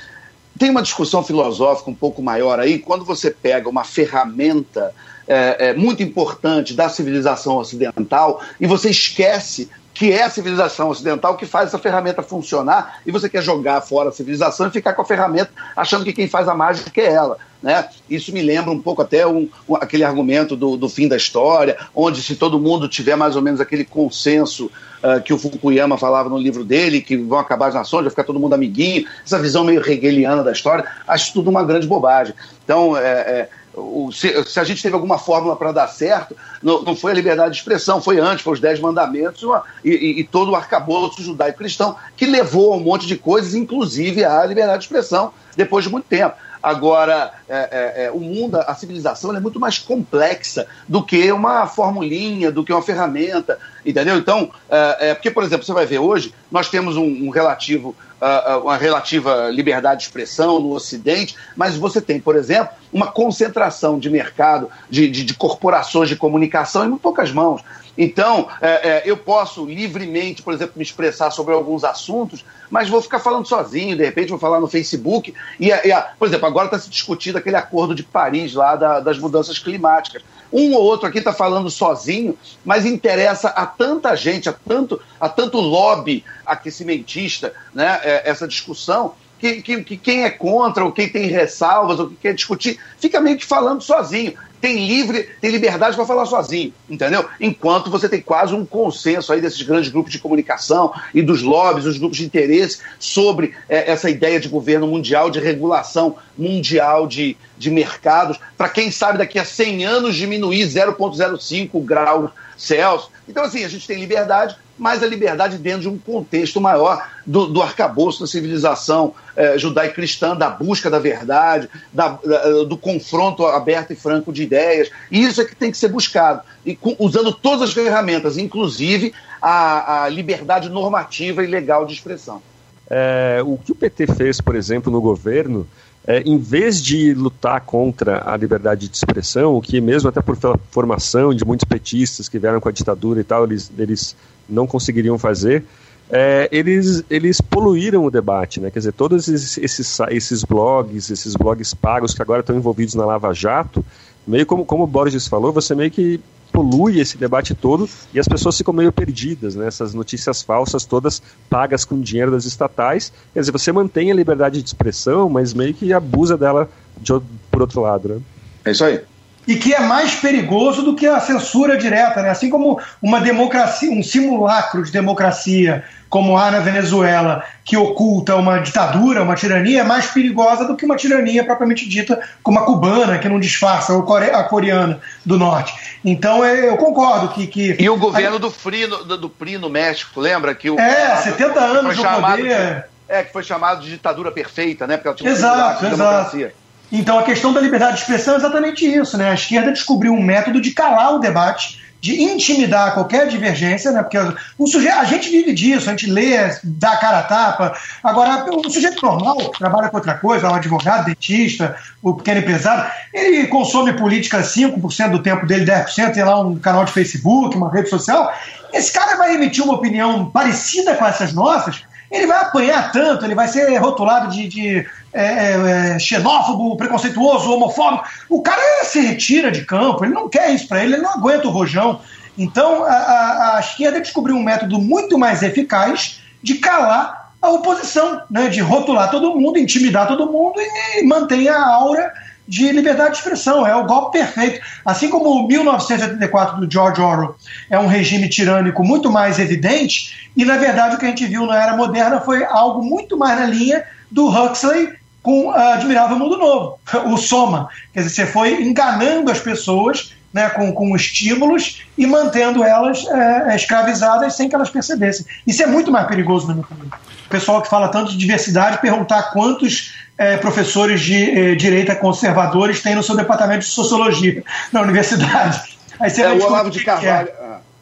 tem 0.57 0.69
uma 0.69 0.81
discussão 0.81 1.23
filosófica 1.23 1.89
um 1.89 1.95
pouco 1.95 2.21
maior 2.21 2.59
aí, 2.59 2.79
quando 2.79 3.05
você 3.05 3.31
pega 3.31 3.69
uma 3.69 3.83
ferramenta 3.83 4.93
é, 5.27 5.69
é, 5.69 5.73
muito 5.73 6.03
importante 6.03 6.73
da 6.73 6.89
civilização 6.89 7.57
ocidental 7.57 8.41
e 8.59 8.67
você 8.67 8.89
esquece 8.89 9.69
que 9.93 10.11
é 10.11 10.23
a 10.23 10.29
civilização 10.29 10.89
ocidental 10.89 11.37
que 11.37 11.45
faz 11.45 11.67
essa 11.67 11.77
ferramenta 11.77 12.23
funcionar 12.23 13.01
e 13.05 13.11
você 13.11 13.29
quer 13.29 13.41
jogar 13.41 13.81
fora 13.81 14.09
a 14.09 14.11
civilização 14.11 14.67
e 14.67 14.71
ficar 14.71 14.93
com 14.93 15.01
a 15.01 15.05
ferramenta 15.05 15.51
achando 15.75 16.03
que 16.03 16.13
quem 16.13 16.27
faz 16.27 16.47
a 16.47 16.55
mágica 16.55 16.99
é 16.99 17.13
ela. 17.13 17.37
Né? 17.62 17.88
Isso 18.10 18.34
me 18.34 18.41
lembra 18.41 18.71
um 18.71 18.82
pouco 18.82 19.02
até 19.02 19.26
um, 19.28 19.47
um, 19.69 19.76
aquele 19.76 20.04
argumento 20.04 20.56
do, 20.56 20.76
do, 20.76 20.89
fim 20.89 21.08
da 21.08 21.15
história, 21.15 21.78
onde 21.93 22.21
se 22.24 22.36
todo 22.36 22.60
mundo 22.60 22.88
tiver 22.89 23.15
mais 23.15 23.36
ou 23.36 23.41
menos 23.41 23.62
aquele 23.62 23.86
consenso 23.86 24.65
uh, 25.04 25.21
que 25.21 25.32
o 25.32 25.38
Fukuyama 25.38 25.97
falava 25.97 26.28
no 26.28 26.39
livro 26.39 26.63
dele, 26.63 27.02
que 27.02 27.15
vão 27.15 27.38
acabar 27.38 27.67
as 27.67 27.76
nações, 27.76 28.04
vai 28.04 28.10
ficar 28.10 28.24
todo 28.24 28.39
mundo 28.39 28.54
amiguinho, 28.54 29.06
essa 29.24 29.38
visão 29.38 29.63
meio 29.63 29.88
hegeliana 29.88 30.43
da 30.43 30.52
história, 30.52 30.86
acho 31.08 31.34
tudo 31.34 31.52
uma 31.52 31.63
grande 31.63 31.86
bobagem. 31.86 32.34
Então, 32.63 32.97
é, 32.97 33.02
é, 33.02 33.50
o, 33.76 34.12
se, 34.12 34.43
se, 34.45 34.60
a 34.60 34.63
gente 34.63 34.82
teve 34.82 34.95
alguma 34.95 35.17
fórmula 35.19 35.56
para 35.56 35.71
dar 35.71 35.88
certo, 35.88 36.36
não, 36.63 36.82
não, 36.82 36.95
foi 36.95 37.12
a 37.12 37.15
liberdade 37.15 37.54
de 37.54 37.58
expressão, 37.60 38.02
foi 38.02 38.19
antes, 38.19 38.43
foi 38.43 38.54
os 38.54 38.60
Dez 38.60 38.80
Mandamentos 38.80 39.43
e, 39.84 39.91
e, 39.91 40.19
e 40.19 40.24
todo 40.24 40.52
o 40.52 40.56
arcabouço 40.56 41.21
judaico-cristão 41.21 41.95
que 42.17 42.26
levou 42.26 42.74
a 42.74 42.78
um 42.78 42.80
monte 42.80 43.06
de 43.06 43.15
coisas, 43.15 43.54
inclusive 43.54 44.26
a 44.26 44.43
liberdade 44.45 44.80
de 44.80 44.86
expressão, 44.86 45.32
depois 45.56 45.86
de 45.86 45.91
muito 45.91 46.06
tempo. 46.06 46.36
Agora, 46.62 47.34
é, 47.50 47.56
é, 47.56 48.06
é, 48.06 48.12
o 48.12 48.19
mundo, 48.19 48.58
a 48.58 48.76
civilização 48.76 49.36
é 49.36 49.39
muito 49.39 49.60
mais 49.60 49.80
complexa 49.80 50.67
do 50.88 51.04
que 51.04 51.32
uma 51.32 51.65
formulinha, 51.65 52.52
do 52.52 52.63
que 52.63 52.71
uma 52.71 52.82
ferramenta, 52.82 53.58
entendeu? 53.85 54.17
Então, 54.17 54.51
é, 54.69 55.13
porque, 55.13 55.31
por 55.31 55.43
exemplo, 55.43 55.65
você 55.65 55.73
vai 55.73 55.85
ver 55.85 55.99
hoje, 55.99 56.33
nós 56.51 56.69
temos 56.69 56.97
um, 56.97 57.03
um 57.03 57.29
relativo, 57.29 57.95
uh, 58.21 58.59
uma 58.63 58.77
relativa 58.77 59.49
liberdade 59.49 60.01
de 60.01 60.07
expressão 60.07 60.59
no 60.59 60.73
Ocidente, 60.73 61.35
mas 61.55 61.75
você 61.75 62.01
tem, 62.01 62.19
por 62.19 62.35
exemplo, 62.35 62.73
uma 62.91 63.07
concentração 63.07 63.97
de 63.97 64.09
mercado, 64.09 64.69
de, 64.89 65.09
de, 65.09 65.23
de 65.23 65.33
corporações 65.33 66.09
de 66.09 66.15
comunicação 66.15 66.85
em 66.85 66.97
poucas 66.97 67.31
mãos. 67.31 67.61
Então, 67.97 68.47
é, 68.61 68.67
é, 68.67 69.03
eu 69.05 69.17
posso 69.17 69.65
livremente, 69.65 70.41
por 70.41 70.53
exemplo, 70.53 70.73
me 70.77 70.83
expressar 70.83 71.29
sobre 71.31 71.53
alguns 71.53 71.83
assuntos, 71.83 72.43
mas 72.69 72.89
vou 72.89 73.01
ficar 73.01 73.19
falando 73.19 73.45
sozinho, 73.45 73.97
de 73.97 74.03
repente 74.03 74.29
vou 74.29 74.39
falar 74.39 74.59
no 74.59 74.67
Facebook. 74.67 75.33
E, 75.59 75.67
e 75.67 75.91
a, 75.91 76.01
por 76.17 76.27
exemplo, 76.27 76.47
agora 76.47 76.65
está 76.65 76.79
se 76.79 76.89
discutindo 76.89 77.37
aquele 77.37 77.57
acordo 77.57 77.93
de 77.93 78.03
Paris 78.03 78.53
lá 78.53 78.75
da, 78.75 78.99
das 78.99 79.17
mudanças 79.19 79.59
climáticas. 79.59 80.23
Um 80.51 80.73
ou 80.73 80.83
outro 80.83 81.07
aqui 81.07 81.19
está 81.19 81.31
falando 81.31 81.69
sozinho, 81.69 82.37
mas 82.63 82.85
interessa 82.85 83.49
a 83.49 83.65
tanta 83.77 84.15
gente, 84.15 84.49
a 84.49 84.53
tanto, 84.53 85.01
a 85.19 85.27
tanto 85.27 85.60
lobby 85.60 86.23
aquecimentista, 86.45 87.53
né, 87.73 87.99
é, 88.03 88.29
essa 88.29 88.47
discussão, 88.47 89.13
que, 89.39 89.62
que, 89.62 89.84
que, 89.84 89.97
quem 89.97 90.23
é 90.23 90.29
contra, 90.29 90.86
ou 90.86 90.91
quem 90.91 91.10
tem 91.10 91.25
ressalvas, 91.27 91.99
ou 91.99 92.10
que 92.10 92.15
quer 92.15 92.34
discutir, 92.34 92.79
fica 92.99 93.19
meio 93.19 93.38
que 93.38 93.45
falando 93.45 93.81
sozinho 93.81 94.38
tem 94.62 94.88
livre, 94.88 95.27
tem 95.41 95.49
liberdade 95.49 95.95
para 95.95 96.05
falar 96.05 96.27
sozinho, 96.27 96.71
entendeu? 96.88 97.25
Enquanto 97.39 97.89
você 97.89 98.07
tem 98.07 98.21
quase 98.21 98.53
um 98.53 98.63
consenso 98.63 99.34
aí 99.34 99.41
desses 99.41 99.62
grandes 99.63 99.91
grupos 99.91 100.12
de 100.12 100.19
comunicação 100.19 100.93
e 101.13 101.21
dos 101.21 101.41
lobbies, 101.41 101.88
os 101.88 101.97
grupos 101.97 102.17
de 102.17 102.25
interesse 102.25 102.79
sobre 102.99 103.55
é, 103.67 103.91
essa 103.91 104.10
ideia 104.10 104.39
de 104.39 104.47
governo 104.47 104.86
mundial, 104.86 105.31
de 105.31 105.39
regulação 105.39 106.15
mundial 106.38 107.07
de, 107.07 107.36
de 107.57 107.71
mercados, 107.71 108.39
para 108.55 108.69
quem 108.69 108.91
sabe 108.91 109.17
daqui 109.17 109.39
a 109.39 109.45
100 109.45 109.84
anos 109.84 110.15
diminuir 110.15 110.63
0,05 110.67 111.84
graus 111.84 112.29
Celsius. 112.62 113.10
Então, 113.28 113.43
assim, 113.43 113.63
a 113.63 113.67
gente 113.67 113.88
tem 113.88 114.00
liberdade, 114.00 114.56
mas 114.78 115.02
a 115.02 115.08
liberdade 115.08 115.58
dentro 115.58 115.82
de 115.82 115.89
um 115.89 115.97
contexto 115.97 116.62
maior 116.62 117.10
do, 117.26 117.47
do 117.47 117.62
arcabouço 117.62 118.21
da 118.21 118.28
civilização 118.28 119.13
eh, 119.36 119.58
judaico-cristã, 119.58 120.36
da 120.36 120.50
busca 120.50 120.89
da 120.89 121.00
verdade, 121.00 121.67
da, 121.91 122.19
da, 122.24 122.63
do 122.63 122.78
confronto 122.78 123.45
aberto 123.45 123.93
e 123.93 123.95
franco 123.95 124.32
de 124.32 124.43
ideias. 124.43 124.91
E 125.10 125.24
isso 125.24 125.41
é 125.41 125.45
que 125.45 125.56
tem 125.56 125.71
que 125.71 125.78
ser 125.78 125.88
buscado, 125.88 126.41
e 126.65 126.76
com, 126.76 126.95
usando 127.00 127.34
todas 127.34 127.69
as 127.69 127.74
ferramentas, 127.74 128.38
inclusive 128.38 129.13
a, 129.41 130.04
a 130.04 130.10
liberdade 130.10 130.69
normativa 130.69 131.43
e 131.43 131.47
legal 131.47 131.86
de 131.86 131.93
expressão. 131.93 132.41
É, 132.89 133.41
o 133.43 133.58
que 133.58 133.71
o 133.71 133.76
PT 133.76 134.08
fez, 134.08 134.41
por 134.41 134.56
exemplo, 134.56 134.91
no 134.91 135.02
governo, 135.02 135.67
é, 136.05 136.21
em 136.21 136.37
vez 136.37 136.81
de 136.81 137.13
lutar 137.13 137.61
contra 137.61 138.23
a 138.29 138.35
liberdade 138.35 138.87
de 138.87 138.95
expressão, 138.95 139.55
o 139.55 139.61
que 139.61 139.79
mesmo 139.79 140.09
até 140.09 140.21
por 140.21 140.37
formação 140.71 141.33
de 141.33 141.45
muitos 141.45 141.63
petistas 141.63 142.27
que 142.27 142.39
vieram 142.39 142.59
com 142.59 142.69
a 142.69 142.71
ditadura 142.71 143.19
e 143.19 143.23
tal, 143.23 143.43
eles, 143.45 143.71
eles 143.77 144.15
não 144.49 144.65
conseguiriam 144.65 145.17
fazer, 145.17 145.63
é, 146.09 146.49
eles, 146.51 147.03
eles 147.09 147.39
poluíram 147.39 148.03
o 148.03 148.11
debate, 148.11 148.59
né? 148.59 148.69
Quer 148.69 148.79
dizer, 148.79 148.93
todos 148.93 149.29
esses, 149.29 149.57
esses, 149.57 149.99
esses 150.09 150.43
blogs, 150.43 151.09
esses 151.09 151.35
blogs 151.35 151.73
pagos 151.73 152.13
que 152.13 152.21
agora 152.21 152.41
estão 152.41 152.55
envolvidos 152.55 152.95
na 152.95 153.05
Lava 153.05 153.33
Jato, 153.33 153.85
meio 154.27 154.45
como, 154.45 154.65
como 154.65 154.83
o 154.83 154.87
Borges 154.87 155.27
falou, 155.27 155.53
você 155.53 155.73
meio 155.73 155.89
que 155.89 156.19
polui 156.51 156.99
esse 156.99 157.17
debate 157.17 157.53
todo 157.53 157.89
e 158.13 158.19
as 158.19 158.27
pessoas 158.27 158.57
ficam 158.57 158.73
meio 158.73 158.91
perdidas, 158.91 159.55
né? 159.55 159.67
Essas 159.67 159.93
notícias 159.93 160.41
falsas 160.41 160.85
todas 160.85 161.21
pagas 161.49 161.85
com 161.85 161.99
dinheiro 161.99 162.31
das 162.31 162.45
estatais. 162.45 163.11
Quer 163.33 163.39
dizer, 163.39 163.51
você 163.51 163.71
mantém 163.71 164.11
a 164.11 164.15
liberdade 164.15 164.61
de 164.61 164.67
expressão, 164.67 165.29
mas 165.29 165.53
meio 165.53 165.73
que 165.73 165.93
abusa 165.93 166.37
dela 166.37 166.69
de, 166.99 167.13
por 167.49 167.61
outro 167.61 167.81
lado, 167.81 168.09
né? 168.09 168.21
É 168.65 168.71
isso 168.71 168.83
aí 168.83 169.01
e 169.47 169.56
que 169.56 169.73
é 169.73 169.80
mais 169.80 170.15
perigoso 170.15 170.84
do 170.84 170.95
que 170.95 171.08
a 171.08 171.19
censura 171.19 171.77
direta, 171.77 172.21
né? 172.21 172.30
Assim 172.30 172.49
como 172.49 172.80
uma 173.01 173.19
democracia, 173.19 173.91
um 173.91 174.04
simulacro 174.04 174.84
de 174.84 174.91
democracia, 174.91 175.84
como 176.10 176.38
há 176.38 176.51
na 176.51 176.60
Venezuela, 176.60 177.43
que 177.63 177.75
oculta 177.75 178.36
uma 178.36 178.60
ditadura, 178.60 179.23
uma 179.23 179.36
tirania, 179.36 179.82
é 179.82 179.84
mais 179.84 180.08
perigosa 180.08 180.65
do 180.65 180.75
que 180.75 180.86
uma 180.86 180.95
tirania 180.95 181.43
propriamente 181.43 181.88
dita, 181.88 182.21
como 182.43 182.60
a 182.60 182.65
cubana, 182.65 183.17
que 183.17 183.30
não 183.30 183.39
disfarça, 183.39 183.93
ou 183.93 184.06
a 184.15 184.43
coreana 184.43 184.99
do 185.25 185.38
norte. 185.38 185.73
Então 186.04 186.43
é, 186.43 186.67
eu 186.67 186.77
concordo 186.77 187.30
que. 187.30 187.47
que 187.47 187.77
e 187.80 187.89
o 187.89 187.97
governo 187.97 188.38
do, 188.38 188.51
FRI, 188.51 188.88
do, 188.88 189.17
do 189.17 189.30
PRI 189.30 189.58
no 189.58 189.69
México, 189.69 190.19
lembra? 190.19 190.54
que 190.54 190.69
o, 190.69 190.80
É, 190.80 191.17
70 191.17 191.60
anos 191.60 191.97
no 191.97 192.04
poder. 192.04 192.86
De, 192.86 192.91
é, 193.08 193.23
que 193.23 193.34
foi 193.34 193.43
chamado 193.43 193.82
de 193.82 193.89
ditadura 193.89 194.32
perfeita, 194.32 194.88
né? 194.88 194.95
Porque 194.95 195.08
ela 195.08 195.17
tinha 195.17 195.30
um 195.30 195.34
exato, 195.34 195.86
exato. 195.86 195.97
democracia. 195.97 196.54
Então 196.91 197.17
a 197.17 197.23
questão 197.23 197.54
da 197.54 197.62
liberdade 197.62 197.95
de 197.95 198.01
expressão 198.01 198.34
é 198.34 198.38
exatamente 198.38 198.86
isso, 198.86 199.17
né? 199.17 199.32
A 199.32 199.34
esquerda 199.34 199.71
descobriu 199.71 200.13
um 200.13 200.21
método 200.21 200.60
de 200.60 200.71
calar 200.71 201.15
o 201.15 201.19
debate, 201.19 201.80
de 202.01 202.19
intimidar 202.23 202.95
qualquer 202.95 203.27
divergência, 203.27 203.91
né? 203.91 204.01
Porque 204.01 204.17
o 204.58 204.67
sujeito, 204.67 204.97
a 204.97 205.06
gente 205.06 205.30
vive 205.30 205.54
disso, 205.54 205.88
a 205.88 205.91
gente 205.91 206.08
lê, 206.08 206.36
dá 206.63 206.97
cara 206.97 207.19
a 207.19 207.23
tapa. 207.23 207.77
Agora, 208.04 208.43
o 208.51 208.69
sujeito 208.69 209.06
normal, 209.06 209.38
que 209.38 209.60
trabalha 209.60 209.88
com 209.88 209.97
outra 209.97 210.15
coisa, 210.15 210.49
um 210.49 210.56
advogado, 210.56 211.06
dentista, 211.06 211.75
o 212.01 212.15
pequeno 212.15 212.39
empresário, 212.39 212.91
ele 213.13 213.45
consome 213.47 213.93
política 213.93 214.41
5% 214.41 215.12
do 215.12 215.21
tempo 215.21 215.45
dele, 215.45 215.63
10%, 215.63 216.12
tem 216.12 216.23
lá 216.23 216.41
um 216.41 216.58
canal 216.58 216.84
de 216.84 216.91
Facebook, 216.91 217.56
uma 217.56 217.71
rede 217.71 217.89
social. 217.89 218.34
Esse 218.73 218.91
cara 218.91 219.15
vai 219.15 219.36
emitir 219.36 219.63
uma 219.63 219.75
opinião 219.75 220.30
parecida 220.32 220.95
com 220.95 221.06
essas 221.06 221.34
nossas, 221.34 221.84
ele 222.12 222.28
vai 222.28 222.41
apanhar 222.41 222.91
tanto, 222.91 223.26
ele 223.26 223.34
vai 223.34 223.47
ser 223.47 223.76
rotulado 223.78 224.30
de, 224.30 224.47
de 224.47 224.88
é, 225.13 225.24
é, 225.24 225.95
é, 225.95 226.00
xenófobo, 226.00 226.76
preconceituoso, 226.76 227.52
homofóbico. 227.52 228.06
O 228.30 228.41
cara 228.41 228.62
se 228.84 229.00
retira 229.00 229.50
de 229.50 229.63
campo, 229.65 230.04
ele 230.04 230.13
não 230.13 230.28
quer 230.28 230.54
isso 230.54 230.67
para 230.67 230.84
ele, 230.84 230.95
ele 230.95 231.02
não 231.02 231.13
aguenta 231.13 231.47
o 231.47 231.52
rojão. 231.52 232.02
Então 232.38 232.84
a, 232.84 232.93
a, 232.93 233.58
a, 233.58 233.60
esquerda 233.62 234.02
descobriu 234.02 234.36
um 234.36 234.43
método 234.43 234.78
muito 234.78 235.17
mais 235.17 235.41
eficaz 235.41 236.19
de 236.43 236.56
calar 236.56 237.32
a 237.41 237.50
oposição, 237.50 238.21
né, 238.30 238.50
de 238.50 238.60
rotular 238.60 239.10
todo 239.10 239.36
mundo, 239.36 239.58
intimidar 239.58 240.08
todo 240.08 240.32
mundo 240.32 240.56
e 240.60 241.04
manter 241.04 241.47
a 241.47 241.65
aura 241.65 242.12
de 242.51 242.69
liberdade 242.69 243.11
de 243.11 243.17
expressão. 243.19 243.65
É 243.65 243.73
o 243.73 243.85
golpe 243.85 244.19
perfeito. 244.19 244.59
Assim 244.83 245.07
como 245.07 245.29
o 245.29 245.47
1984 245.47 246.59
do 246.59 246.69
George 246.69 246.99
Orwell 246.99 247.35
é 247.69 247.79
um 247.79 247.87
regime 247.87 248.27
tirânico 248.27 248.83
muito 248.83 249.09
mais 249.09 249.39
evidente, 249.39 250.29
e 250.35 250.43
na 250.43 250.57
verdade 250.57 250.95
o 250.95 250.99
que 250.99 251.05
a 251.05 251.07
gente 251.07 251.25
viu 251.25 251.45
na 251.45 251.63
era 251.63 251.77
moderna 251.77 252.19
foi 252.19 252.43
algo 252.43 252.83
muito 252.83 253.17
mais 253.17 253.39
na 253.39 253.45
linha 253.45 253.85
do 254.11 254.27
Huxley 254.27 254.89
com 255.23 255.51
Admirável 255.51 256.19
Mundo 256.19 256.37
Novo, 256.37 256.77
o 257.05 257.15
Soma. 257.15 257.69
Quer 257.93 258.01
dizer, 258.01 258.09
você 258.09 258.25
foi 258.25 258.61
enganando 258.61 259.31
as 259.31 259.39
pessoas 259.39 260.13
né, 260.33 260.49
com, 260.49 260.73
com 260.73 260.93
estímulos 260.93 261.83
e 261.97 262.05
mantendo 262.05 262.63
elas 262.65 263.05
é, 263.07 263.55
escravizadas 263.55 264.35
sem 264.35 264.49
que 264.49 264.55
elas 264.55 264.69
percebessem. 264.69 265.25
Isso 265.47 265.63
é 265.63 265.67
muito 265.67 265.89
mais 265.89 266.05
perigoso 266.07 266.47
no 266.47 266.55
meu 266.55 266.63
opinião. 266.63 266.87
O 267.25 267.29
pessoal 267.29 267.61
que 267.61 267.69
fala 267.69 267.87
tanto 267.87 268.11
de 268.11 268.17
diversidade 268.17 268.81
perguntar 268.81 269.31
quantos 269.31 269.93
é, 270.17 270.38
professores 270.38 271.02
de 271.02 271.15
é, 271.15 271.56
direita 271.56 271.95
conservadores 271.95 272.82
tem 272.82 272.95
no 272.95 273.04
seu 273.04 273.15
departamento 273.15 273.62
de 273.62 273.71
sociologia 273.71 274.43
na 274.71 274.82
universidade. 274.82 275.78
Aí 276.00 276.10
você 276.10 276.24
é, 276.24 276.32
o 276.32 276.43
Olavo 276.43 276.69
de 276.69 276.80
é. 276.80 276.84
Carvalho. 276.84 277.30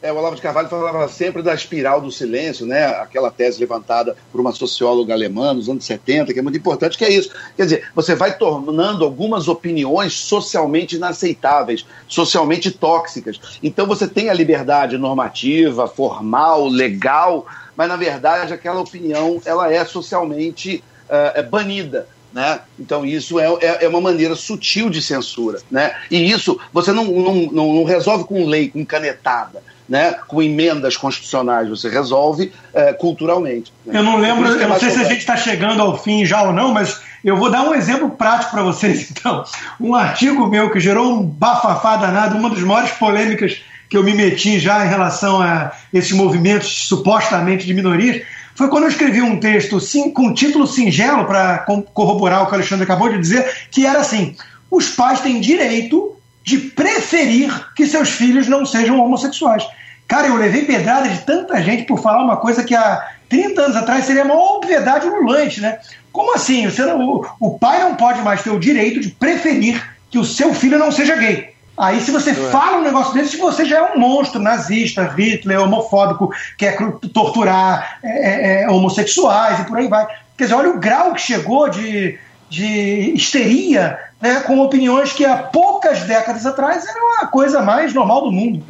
É, 0.01 0.13
o 0.13 0.15
Olavo 0.15 0.37
de 0.37 0.41
Carvalho 0.41 0.69
falava 0.69 1.09
sempre 1.09 1.41
da 1.41 1.53
espiral 1.53 1.99
do 1.99 2.09
silêncio, 2.09 2.65
né? 2.65 2.85
aquela 2.85 3.29
tese 3.29 3.59
levantada 3.59 4.15
por 4.31 4.39
uma 4.39 4.53
socióloga 4.53 5.13
alemã 5.13 5.53
nos 5.53 5.67
anos 5.67 5.83
70, 5.83 6.31
que 6.31 6.39
é 6.39 6.41
muito 6.41 6.57
importante, 6.57 6.97
que 6.97 7.03
é 7.03 7.11
isso. 7.11 7.31
Quer 7.57 7.63
dizer, 7.63 7.89
você 7.93 8.15
vai 8.15 8.37
tornando 8.37 9.03
algumas 9.03 9.49
opiniões 9.49 10.13
socialmente 10.13 10.95
inaceitáveis, 10.95 11.85
socialmente 12.07 12.71
tóxicas. 12.71 13.59
Então 13.61 13.85
você 13.85 14.07
tem 14.07 14.29
a 14.29 14.33
liberdade 14.33 14.97
normativa, 14.97 15.85
formal, 15.85 16.69
legal, 16.69 17.45
mas 17.75 17.89
na 17.89 17.97
verdade 17.97 18.53
aquela 18.53 18.79
opinião 18.79 19.41
ela 19.45 19.71
é 19.71 19.83
socialmente 19.83 20.81
uh, 21.09 21.43
banida. 21.49 22.07
Né? 22.33 22.59
Então, 22.79 23.05
isso 23.05 23.39
é, 23.39 23.47
é, 23.61 23.85
é, 23.85 23.87
uma 23.87 24.01
maneira 24.01 24.35
sutil 24.35 24.89
de 24.89 25.01
censura. 25.01 25.59
Né? 25.69 25.95
E 26.11 26.29
isso 26.29 26.59
você 26.71 26.91
não, 26.91 27.05
não, 27.05 27.35
não, 27.51 27.73
não 27.73 27.83
resolve 27.83 28.23
com 28.25 28.45
lei, 28.45 28.69
com 28.69 28.85
canetada. 28.85 29.61
né, 29.89 30.13
com 30.27 30.39
emendas 30.39 30.95
constitucionais, 30.95 31.67
você 31.67 31.89
resolve 31.89 32.51
é, 32.75 32.93
culturalmente. 32.93 33.73
Né? 33.83 33.97
Eu 33.97 34.03
não 34.03 34.17
lembro, 34.17 34.47
eu 34.47 34.69
não 34.69 34.79
sei 34.79 34.91
se 34.91 34.99
a 34.99 35.03
gente 35.05 35.17
está 35.17 35.35
chegando 35.35 35.81
ao 35.81 35.97
fim 35.97 36.23
já 36.23 36.43
ou 36.43 36.53
não, 36.53 36.71
mas 36.71 37.01
eu 37.23 37.35
vou 37.35 37.49
dar 37.49 37.63
um 37.63 37.73
exemplo 37.73 38.11
prático 38.11 38.51
para 38.51 38.61
vocês, 38.61 39.09
então. 39.11 39.43
Um 39.79 39.95
artigo 39.95 40.45
meu 40.45 40.71
que 40.71 40.79
gerou 40.79 41.13
um 41.13 41.25
bafafá 41.25 41.97
danado, 41.97 42.37
uma 42.37 42.51
das 42.51 42.59
maiores 42.59 42.91
polêmicas 42.91 43.61
que 43.89 43.97
eu 43.97 44.03
me 44.03 44.13
meti 44.13 44.59
já 44.59 44.85
em 44.85 44.89
relação 44.89 45.41
a 45.41 45.71
esses 45.91 46.11
movimentos 46.11 46.87
supostamente 46.87 47.65
de 47.65 47.73
minorias, 47.73 48.21
foi 48.59 48.67
quando 48.67 48.83
eu 48.83 48.89
escrevi 48.89 49.21
um 49.21 49.39
texto 49.39 49.79
sim, 49.79 50.11
com 50.11 50.23
um 50.23 50.33
título 50.33 50.67
singelo 50.67 51.23
para 51.23 51.59
corroborar 51.93 52.43
o 52.43 52.45
que 52.45 52.51
o 52.51 52.55
Alexandre 52.55 52.83
acabou 52.83 53.07
de 53.07 53.17
dizer, 53.17 53.49
que 53.71 53.85
era 53.85 53.99
assim: 53.99 54.35
os 54.69 54.89
pais 54.89 55.21
têm 55.21 55.39
direito 55.39 56.17
de 56.43 56.57
preferir 56.57 57.71
que 57.73 57.87
seus 57.87 58.09
filhos 58.09 58.49
não 58.49 58.65
sejam 58.65 58.99
homossexuais. 58.99 59.65
Cara, 60.05 60.27
eu 60.27 60.35
levei 60.35 60.65
pedrada 60.65 61.07
de 61.07 61.19
tanta 61.19 61.63
gente 61.63 61.83
por 61.83 62.01
falar 62.01 62.21
uma 62.21 62.35
coisa 62.35 62.61
que 62.61 62.75
há 62.75 63.01
30 63.29 63.61
anos 63.61 63.77
atrás 63.77 64.03
seria 64.03 64.25
uma 64.25 64.35
obviedade 64.35 65.07
ululante, 65.07 65.61
né? 65.61 65.79
Como 66.11 66.35
assim? 66.35 66.67
Não, 66.79 66.99
o, 66.99 67.25
o 67.39 67.57
pai 67.57 67.79
não 67.81 67.95
pode 67.95 68.21
mais 68.23 68.43
ter 68.43 68.49
o 68.49 68.59
direito 68.59 68.99
de 68.99 69.07
preferir 69.07 69.81
que 70.11 70.19
o 70.19 70.25
seu 70.25 70.53
filho 70.53 70.77
não 70.77 70.91
seja 70.91 71.15
gay. 71.15 71.48
Aí, 71.79 72.01
se 72.01 72.11
você 72.11 72.31
é. 72.31 72.33
fala 72.33 72.79
um 72.79 72.83
negócio 72.83 73.13
desse, 73.13 73.37
você 73.37 73.63
já 73.63 73.77
é 73.77 73.93
um 73.93 73.97
monstro 73.97 74.41
nazista, 74.41 75.05
Hitler, 75.05 75.61
homofóbico, 75.61 76.29
quer 76.57 76.77
torturar 77.13 77.99
é, 78.03 78.09
é, 78.09 78.63
é, 78.63 78.69
homossexuais 78.69 79.61
e 79.61 79.63
por 79.63 79.77
aí 79.77 79.87
vai. 79.87 80.05
Quer 80.37 80.43
dizer, 80.43 80.55
olha 80.55 80.71
o 80.71 80.79
grau 80.79 81.13
que 81.13 81.21
chegou 81.21 81.69
de, 81.69 82.19
de 82.49 83.13
histeria 83.15 83.97
né, 84.21 84.41
com 84.41 84.59
opiniões 84.59 85.13
que 85.13 85.23
há 85.25 85.37
poucas 85.37 86.03
décadas 86.03 86.45
atrás 86.45 86.85
eram 86.85 87.21
a 87.21 87.27
coisa 87.27 87.61
mais 87.61 87.93
normal 87.93 88.25
do 88.25 88.31
mundo. 88.31 88.61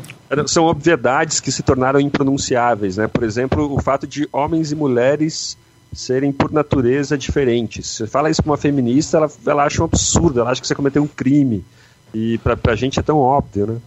São 0.46 0.66
obviedades 0.66 1.40
que 1.40 1.52
se 1.52 1.64
tornaram 1.64 2.00
impronunciáveis. 2.00 2.98
Né? 2.98 3.08
Por 3.08 3.24
exemplo, 3.24 3.74
o 3.74 3.82
fato 3.82 4.06
de 4.06 4.30
homens 4.32 4.72
e 4.72 4.76
mulheres 4.76 5.58
serem 5.92 6.32
por 6.32 6.52
natureza 6.52 7.18
diferentes. 7.18 7.88
Você 7.88 8.06
fala 8.06 8.30
isso 8.30 8.44
para 8.44 8.52
uma 8.52 8.58
feminista, 8.58 9.18
ela, 9.18 9.32
ela 9.48 9.64
acha 9.64 9.82
um 9.82 9.86
absurdo, 9.86 10.40
ela 10.40 10.52
acha 10.52 10.62
que 10.62 10.68
você 10.68 10.76
cometeu 10.76 11.02
um 11.02 11.08
crime. 11.08 11.66
E 12.14 12.38
para 12.40 12.58
a 12.68 12.76
gente 12.76 13.00
é 13.00 13.04
tão 13.04 13.18
óbvio, 13.20 13.68
né? 13.68 13.78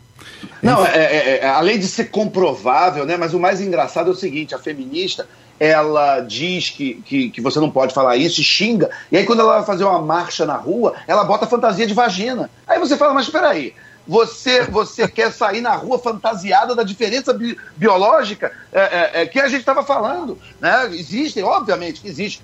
Não, 0.63 0.87
é, 0.87 0.97
é, 0.97 1.39
é, 1.39 1.49
além 1.49 1.79
de 1.79 1.87
ser 1.87 2.07
comprovável, 2.07 3.05
né? 3.05 3.17
Mas 3.17 3.35
o 3.35 3.41
mais 3.41 3.61
engraçado 3.61 4.09
é 4.09 4.13
o 4.13 4.17
seguinte: 4.17 4.55
a 4.55 4.59
feminista 4.59 5.27
ela 5.59 6.21
diz 6.21 6.71
que, 6.71 6.95
que, 7.05 7.31
que, 7.31 7.41
você 7.41 7.61
não 7.61 7.71
pode 7.71 7.95
falar 7.95 8.17
isso 8.17 8.41
e 8.41 8.45
xinga, 8.45 8.91
e 9.11 9.17
aí 9.17 9.25
quando 9.25 9.41
ela 9.41 9.59
vai 9.59 9.65
fazer 9.65 9.85
uma 9.85 10.01
marcha 10.01 10.45
na 10.45 10.57
rua, 10.57 10.95
ela 11.07 11.23
bota 11.25 11.47
fantasia 11.47 11.87
de 11.87 11.95
vagina. 11.95 12.51
Aí 12.67 12.79
você 12.81 12.97
fala, 12.97 13.15
mas 13.15 13.27
espera 13.27 13.51
aí, 13.51 13.73
você, 14.07 14.65
você 14.65 15.07
quer 15.07 15.33
sair 15.33 15.61
na 15.61 15.75
rua 15.75 15.99
fantasiada 15.99 16.75
da 16.75 16.83
diferença 16.83 17.33
bi 17.33 17.57
biológica 17.77 18.53
é, 18.73 18.81
é, 18.81 19.23
é, 19.23 19.27
que 19.27 19.39
a 19.39 19.49
gente 19.49 19.61
estava 19.61 19.83
falando. 19.83 20.39
Né? 20.61 20.91
Existem, 20.93 21.43
obviamente 21.45 22.01
que 22.01 22.09
existe. 22.09 22.43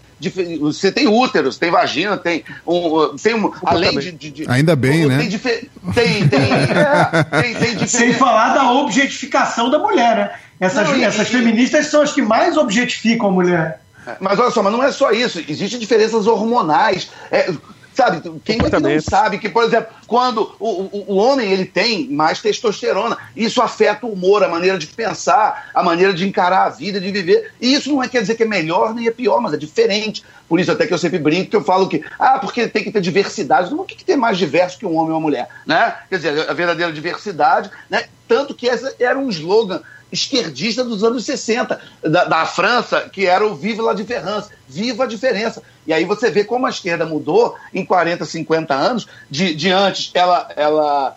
Você 0.61 0.91
tem 0.91 1.09
úteros, 1.09 1.59
tem 1.59 1.71
vagina, 1.71 2.17
tem 2.17 2.45
um. 2.67 3.17
Tem 3.17 3.35
um 3.35 3.53
além 3.65 3.99
de, 3.99 4.13
de, 4.13 4.31
de, 4.31 4.51
Ainda 4.51 4.75
bem, 4.75 5.07
um, 5.07 5.09
né? 5.09 5.19
Tem, 5.19 5.29
tem, 5.95 6.29
tem, 6.29 6.53
é, 6.53 7.43
tem, 7.43 7.55
tem 7.77 7.87
Sem 7.87 8.13
falar 8.13 8.55
da 8.55 8.71
objetificação 8.73 9.71
da 9.71 9.79
mulher, 9.79 10.17
né? 10.17 10.31
Essas, 10.61 10.89
não, 10.89 10.97
e, 10.97 11.05
essas 11.05 11.29
feministas 11.29 11.87
são 11.87 12.03
as 12.03 12.13
que 12.13 12.23
mais 12.23 12.57
objetificam 12.57 13.29
a 13.29 13.31
mulher. 13.31 13.81
Mas 14.21 14.39
olha 14.39 14.51
só, 14.51 14.63
mas 14.63 14.73
não 14.73 14.83
é 14.83 14.91
só 14.91 15.13
isso. 15.13 15.43
Existem 15.47 15.79
diferenças 15.79 16.27
hormonais. 16.27 17.11
É, 17.31 17.53
Sabe, 17.99 18.23
quem 18.45 18.61
é 18.61 18.71
que 18.71 18.79
não 18.79 19.01
sabe 19.01 19.39
que, 19.39 19.49
por 19.49 19.65
exemplo, 19.65 19.89
quando 20.07 20.55
o, 20.61 20.69
o, 20.83 21.05
o, 21.09 21.17
homem 21.17 21.51
ele 21.51 21.65
tem 21.65 22.09
mais 22.09 22.41
testosterona, 22.41 23.19
isso 23.35 23.61
afeta 23.61 24.07
o 24.07 24.13
humor, 24.13 24.45
a 24.45 24.49
maneira 24.49 24.79
de 24.79 24.87
pensar, 24.87 25.69
a 25.75 25.83
maneira 25.83 26.15
de 26.15 26.25
encarar 26.25 26.67
a 26.67 26.69
vida, 26.69 27.01
de 27.01 27.11
viver. 27.11 27.53
E 27.61 27.75
isso 27.75 27.91
não 27.91 28.01
é, 28.01 28.09
quer 28.09 28.21
dizer 28.21 28.37
que 28.37 28.45
é 28.45 28.47
melhor 28.47 28.95
nem 28.95 29.09
é 29.09 29.11
pior, 29.11 29.41
mas 29.41 29.53
é 29.53 29.57
diferente. 29.57 30.23
Por 30.49 30.61
isso 30.61 30.71
até 30.71 30.87
que 30.87 30.95
eu 30.95 30.99
sempre 30.99 31.19
brinco 31.19 31.51
que 31.51 31.57
eu 31.57 31.65
falo 31.65 31.89
que, 31.89 32.05
ah, 32.21 32.39
porque 32.39 32.69
tem 32.69 32.85
que 32.85 32.93
ter 32.93 33.01
diversidade. 33.01 33.73
Não, 33.73 33.81
o 33.81 33.85
que, 33.85 33.97
que 33.97 34.05
tem 34.05 34.17
mais 34.17 34.39
diverso 34.39 34.79
que 34.79 34.87
um 34.87 34.95
homem 34.95 35.11
ou 35.11 35.17
uma 35.17 35.21
mulher? 35.21 35.49
Né? 35.67 35.93
Quer 36.09 36.17
dizer, 36.19 36.49
a 36.49 36.55
verdadeira 36.55 36.93
diversidade, 36.93 37.69
né? 37.91 38.05
Tanto 38.29 38.55
que 38.55 38.69
essa 38.69 38.95
era 39.01 39.19
um 39.19 39.29
slogan 39.29 39.83
esquerdista 40.11 40.85
dos 40.85 41.05
anos 41.05 41.25
60, 41.25 41.81
da, 42.03 42.25
da, 42.25 42.47
França, 42.47 43.09
que 43.13 43.27
era 43.27 43.47
o 43.47 43.55
Vive 43.55 43.83
la 43.83 43.93
Différence, 43.93 44.51
viva 44.69 45.05
a 45.05 45.07
diferença. 45.07 45.63
E 45.87 45.93
aí 45.93 46.05
você 46.05 46.31
vê 46.31 46.45
como 46.45 46.67
a 46.67 46.71
esquerda 46.71 47.05
mudou 47.05 47.57
em 47.73 47.85
40, 47.85 48.25
50 48.25 48.75
anos, 48.75 49.07
de, 49.31 49.55
de 49.55 49.71
antes 49.71 50.11
ela, 50.15 50.51
ela 50.57 51.17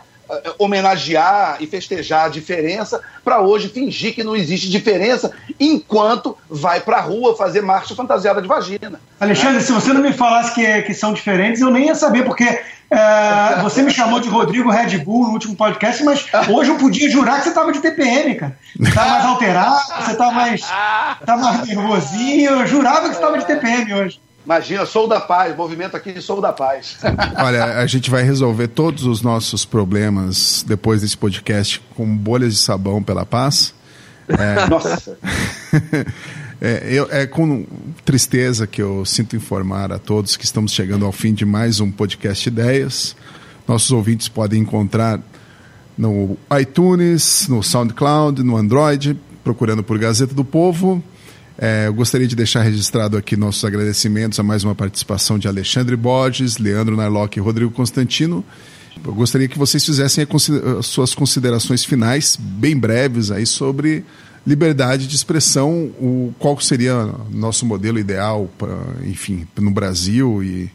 homenagear 0.58 1.58
e 1.60 1.68
festejar 1.68 2.26
a 2.26 2.30
diferença, 2.30 3.02
para 3.24 3.42
hoje 3.42 3.70
fingir 3.70 4.14
que 4.14 4.24
não 4.24 4.36
existe 4.36 4.70
diferença, 4.70 5.32
enquanto 5.60 6.38
vai 6.50 6.80
para 6.80 6.98
a 6.98 7.02
rua 7.02 7.36
fazer 7.36 7.62
marcha 7.62 7.96
fantasiada 7.96 8.42
de 8.42 8.48
vagina. 8.48 9.00
Alexandre, 9.20 9.56
né? 9.56 9.62
se 9.62 9.72
você 9.72 9.94
não 9.94 10.02
me 10.02 10.14
falasse 10.14 10.54
que, 10.54 10.82
que 10.84 10.94
são 10.94 11.14
diferentes, 11.14 11.62
eu 11.62 11.70
nem 11.70 11.88
ia 11.88 11.96
saber, 11.96 12.24
porque 12.24 12.46
é, 12.92 13.62
você 13.64 13.82
me 13.82 13.92
chamou 13.92 14.20
de 14.20 14.30
Rodrigo 14.30 14.70
Red 14.70 14.98
Bull 15.00 15.28
no 15.28 15.34
último 15.34 15.56
podcast, 15.56 16.04
mas 16.04 16.26
hoje 16.50 16.70
eu 16.70 16.78
podia 16.78 17.10
jurar 17.10 17.38
que 17.38 17.44
você 17.44 17.50
estava 17.50 17.72
de 17.72 17.80
TPM, 17.80 18.36
cara. 18.36 18.58
Você 18.78 18.92
tá 18.92 19.06
mais 19.06 19.26
alterado, 19.26 19.82
você 20.00 20.16
tá 20.16 20.32
mais, 20.32 20.62
tá 21.26 21.38
mais 21.38 21.68
nervosinho. 21.68 22.52
Eu 22.52 22.68
jurava 22.68 23.02
que 23.02 23.16
você 23.16 23.22
estava 23.22 23.38
de 23.38 23.46
TPM 23.46 23.94
hoje. 23.94 24.22
Imagina, 24.46 24.86
sou 24.86 25.08
da 25.08 25.20
paz, 25.20 25.56
movimento 25.56 25.96
aqui 25.96 26.12
de 26.12 26.22
sou 26.22 26.42
da 26.42 26.52
paz. 26.52 26.98
Olha, 27.38 27.80
a 27.80 27.86
gente 27.86 28.10
vai 28.10 28.24
resolver 28.24 28.68
todos 28.68 29.06
os 29.06 29.22
nossos 29.22 29.66
problemas 29.66 30.66
depois 30.68 31.02
desse 31.02 31.18
podcast 31.18 31.82
com 31.96 32.06
bolhas 32.18 32.54
de 32.54 32.60
sabão 32.60 33.04
pela 33.04 33.26
paz. 33.26 33.74
É... 34.28 34.66
Nossa! 34.70 35.18
É, 36.64 36.94
eu, 36.94 37.08
é 37.10 37.26
com 37.26 37.66
tristeza 38.06 38.68
que 38.68 38.80
eu 38.80 39.04
sinto 39.04 39.36
informar 39.36 39.92
a 39.92 39.98
todos 39.98 40.38
que 40.38 40.46
estamos 40.46 40.72
chegando 40.74 41.04
ao 41.08 41.12
fim 41.12 41.34
de 41.34 41.44
mais 41.44 41.80
um 41.80 41.90
podcast 41.90 42.48
Ideias. 42.48 43.16
Nossos 43.68 43.92
ouvintes 43.92 44.30
podem 44.30 44.62
encontrar 44.62 45.20
no 45.98 46.38
iTunes, 46.60 47.48
no 47.48 47.64
SoundCloud, 47.64 48.44
no 48.44 48.56
Android, 48.58 49.20
procurando 49.44 49.82
por 49.82 49.98
Gazeta 49.98 50.36
do 50.36 50.46
Povo. 50.46 51.04
É, 51.64 51.86
eu 51.86 51.94
gostaria 51.94 52.26
de 52.26 52.36
deixar 52.36 52.64
registrado 52.64 53.16
aqui 53.16 53.38
nossos 53.38 53.64
agradecimentos 53.64 54.40
a 54.40 54.44
mais 54.44 54.64
uma 54.64 54.74
participação 54.74 55.38
de 55.38 55.48
Alexandre 55.48 55.96
Borges, 55.96 56.58
Leandro 56.58 56.98
Narlock 56.98 57.38
e 57.38 57.40
Rodrigo 57.40 57.70
Constantino. 57.70 58.44
Eu 59.06 59.14
gostaria 59.14 59.48
que 59.48 59.60
vocês 59.60 59.86
fizessem 59.86 60.26
as 60.80 60.88
suas 60.88 61.14
considerações 61.14 61.86
finais, 61.86 62.36
bem 62.36 62.76
breves, 62.76 63.30
aí 63.30 63.46
sobre 63.46 64.04
liberdade 64.46 65.06
de 65.06 65.16
expressão, 65.16 65.92
o, 66.00 66.34
qual 66.40 66.60
seria 66.60 67.14
nosso 67.30 67.64
modelo 67.64 68.00
ideal, 68.00 68.50
pra, 68.58 68.76
enfim, 69.06 69.48
no 69.60 69.70
Brasil 69.70 70.44
e, 70.44 70.68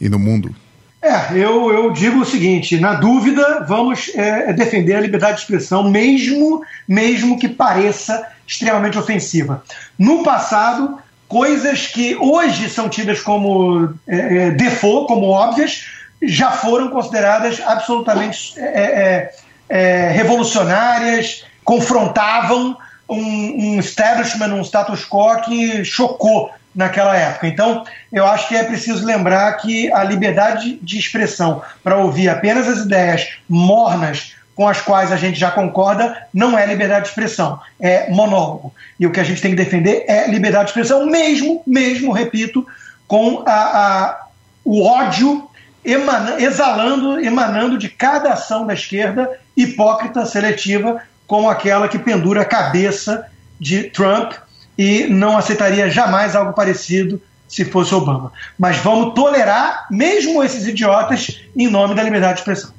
e 0.00 0.08
no 0.08 0.18
mundo? 0.18 0.56
É, 1.02 1.32
eu, 1.32 1.72
eu 1.72 1.92
digo 1.92 2.20
o 2.20 2.26
seguinte: 2.26 2.78
na 2.78 2.94
dúvida, 2.94 3.64
vamos 3.66 4.10
é, 4.14 4.50
é, 4.50 4.52
defender 4.52 4.94
a 4.94 5.00
liberdade 5.00 5.36
de 5.36 5.40
expressão, 5.42 5.88
mesmo, 5.88 6.62
mesmo 6.86 7.38
que 7.38 7.48
pareça 7.48 8.26
extremamente 8.46 8.98
ofensiva. 8.98 9.64
No 9.98 10.22
passado, 10.22 10.98
coisas 11.26 11.86
que 11.86 12.16
hoje 12.16 12.68
são 12.68 12.88
tidas 12.88 13.20
como 13.20 13.94
é, 14.06 14.48
é 14.48 14.50
default, 14.50 15.06
como 15.06 15.26
óbvias, 15.26 15.86
já 16.22 16.50
foram 16.50 16.90
consideradas 16.90 17.60
absolutamente 17.64 18.58
é, 18.58 19.32
é, 19.70 20.10
revolucionárias, 20.10 21.46
confrontavam 21.64 22.76
um, 23.08 23.16
um 23.16 23.80
establishment, 23.80 24.52
um 24.52 24.62
status 24.62 25.06
quo 25.08 25.40
que 25.42 25.82
chocou 25.82 26.50
naquela 26.74 27.16
época. 27.16 27.46
Então, 27.46 27.84
eu 28.12 28.26
acho 28.26 28.48
que 28.48 28.56
é 28.56 28.64
preciso 28.64 29.04
lembrar 29.04 29.52
que 29.54 29.90
a 29.92 30.04
liberdade 30.04 30.78
de 30.82 30.98
expressão 30.98 31.62
para 31.82 31.96
ouvir 31.96 32.28
apenas 32.28 32.68
as 32.68 32.78
ideias 32.78 33.28
mornas 33.48 34.34
com 34.54 34.68
as 34.68 34.80
quais 34.80 35.10
a 35.10 35.16
gente 35.16 35.38
já 35.38 35.50
concorda 35.50 36.26
não 36.34 36.58
é 36.58 36.66
liberdade 36.66 37.04
de 37.04 37.08
expressão, 37.08 37.58
é 37.80 38.10
monólogo. 38.10 38.74
E 38.98 39.06
o 39.06 39.10
que 39.10 39.18
a 39.18 39.24
gente 39.24 39.40
tem 39.40 39.52
que 39.52 39.56
defender 39.56 40.04
é 40.06 40.28
liberdade 40.28 40.64
de 40.64 40.70
expressão, 40.70 41.06
mesmo, 41.06 41.62
mesmo, 41.66 42.12
repito, 42.12 42.66
com 43.08 43.42
a, 43.46 43.52
a 43.52 44.26
o 44.62 44.84
ódio 44.84 45.48
emana, 45.84 46.40
exalando, 46.40 47.18
emanando 47.20 47.78
de 47.78 47.88
cada 47.88 48.34
ação 48.34 48.66
da 48.66 48.74
esquerda 48.74 49.30
hipócrita, 49.56 50.26
seletiva, 50.26 51.02
como 51.26 51.48
aquela 51.48 51.88
que 51.88 51.98
pendura 51.98 52.42
a 52.42 52.44
cabeça 52.44 53.26
de 53.58 53.84
Trump 53.84 54.32
e 54.80 55.06
não 55.08 55.36
aceitaria 55.36 55.90
jamais 55.90 56.34
algo 56.34 56.54
parecido 56.54 57.20
se 57.46 57.66
fosse 57.66 57.94
Obama. 57.94 58.32
Mas 58.58 58.78
vamos 58.78 59.12
tolerar 59.12 59.86
mesmo 59.90 60.42
esses 60.42 60.66
idiotas 60.66 61.38
em 61.54 61.68
nome 61.68 61.94
da 61.94 62.02
liberdade 62.02 62.34
de 62.34 62.40
expressão. 62.40 62.70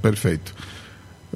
Perfeito. 0.00 0.54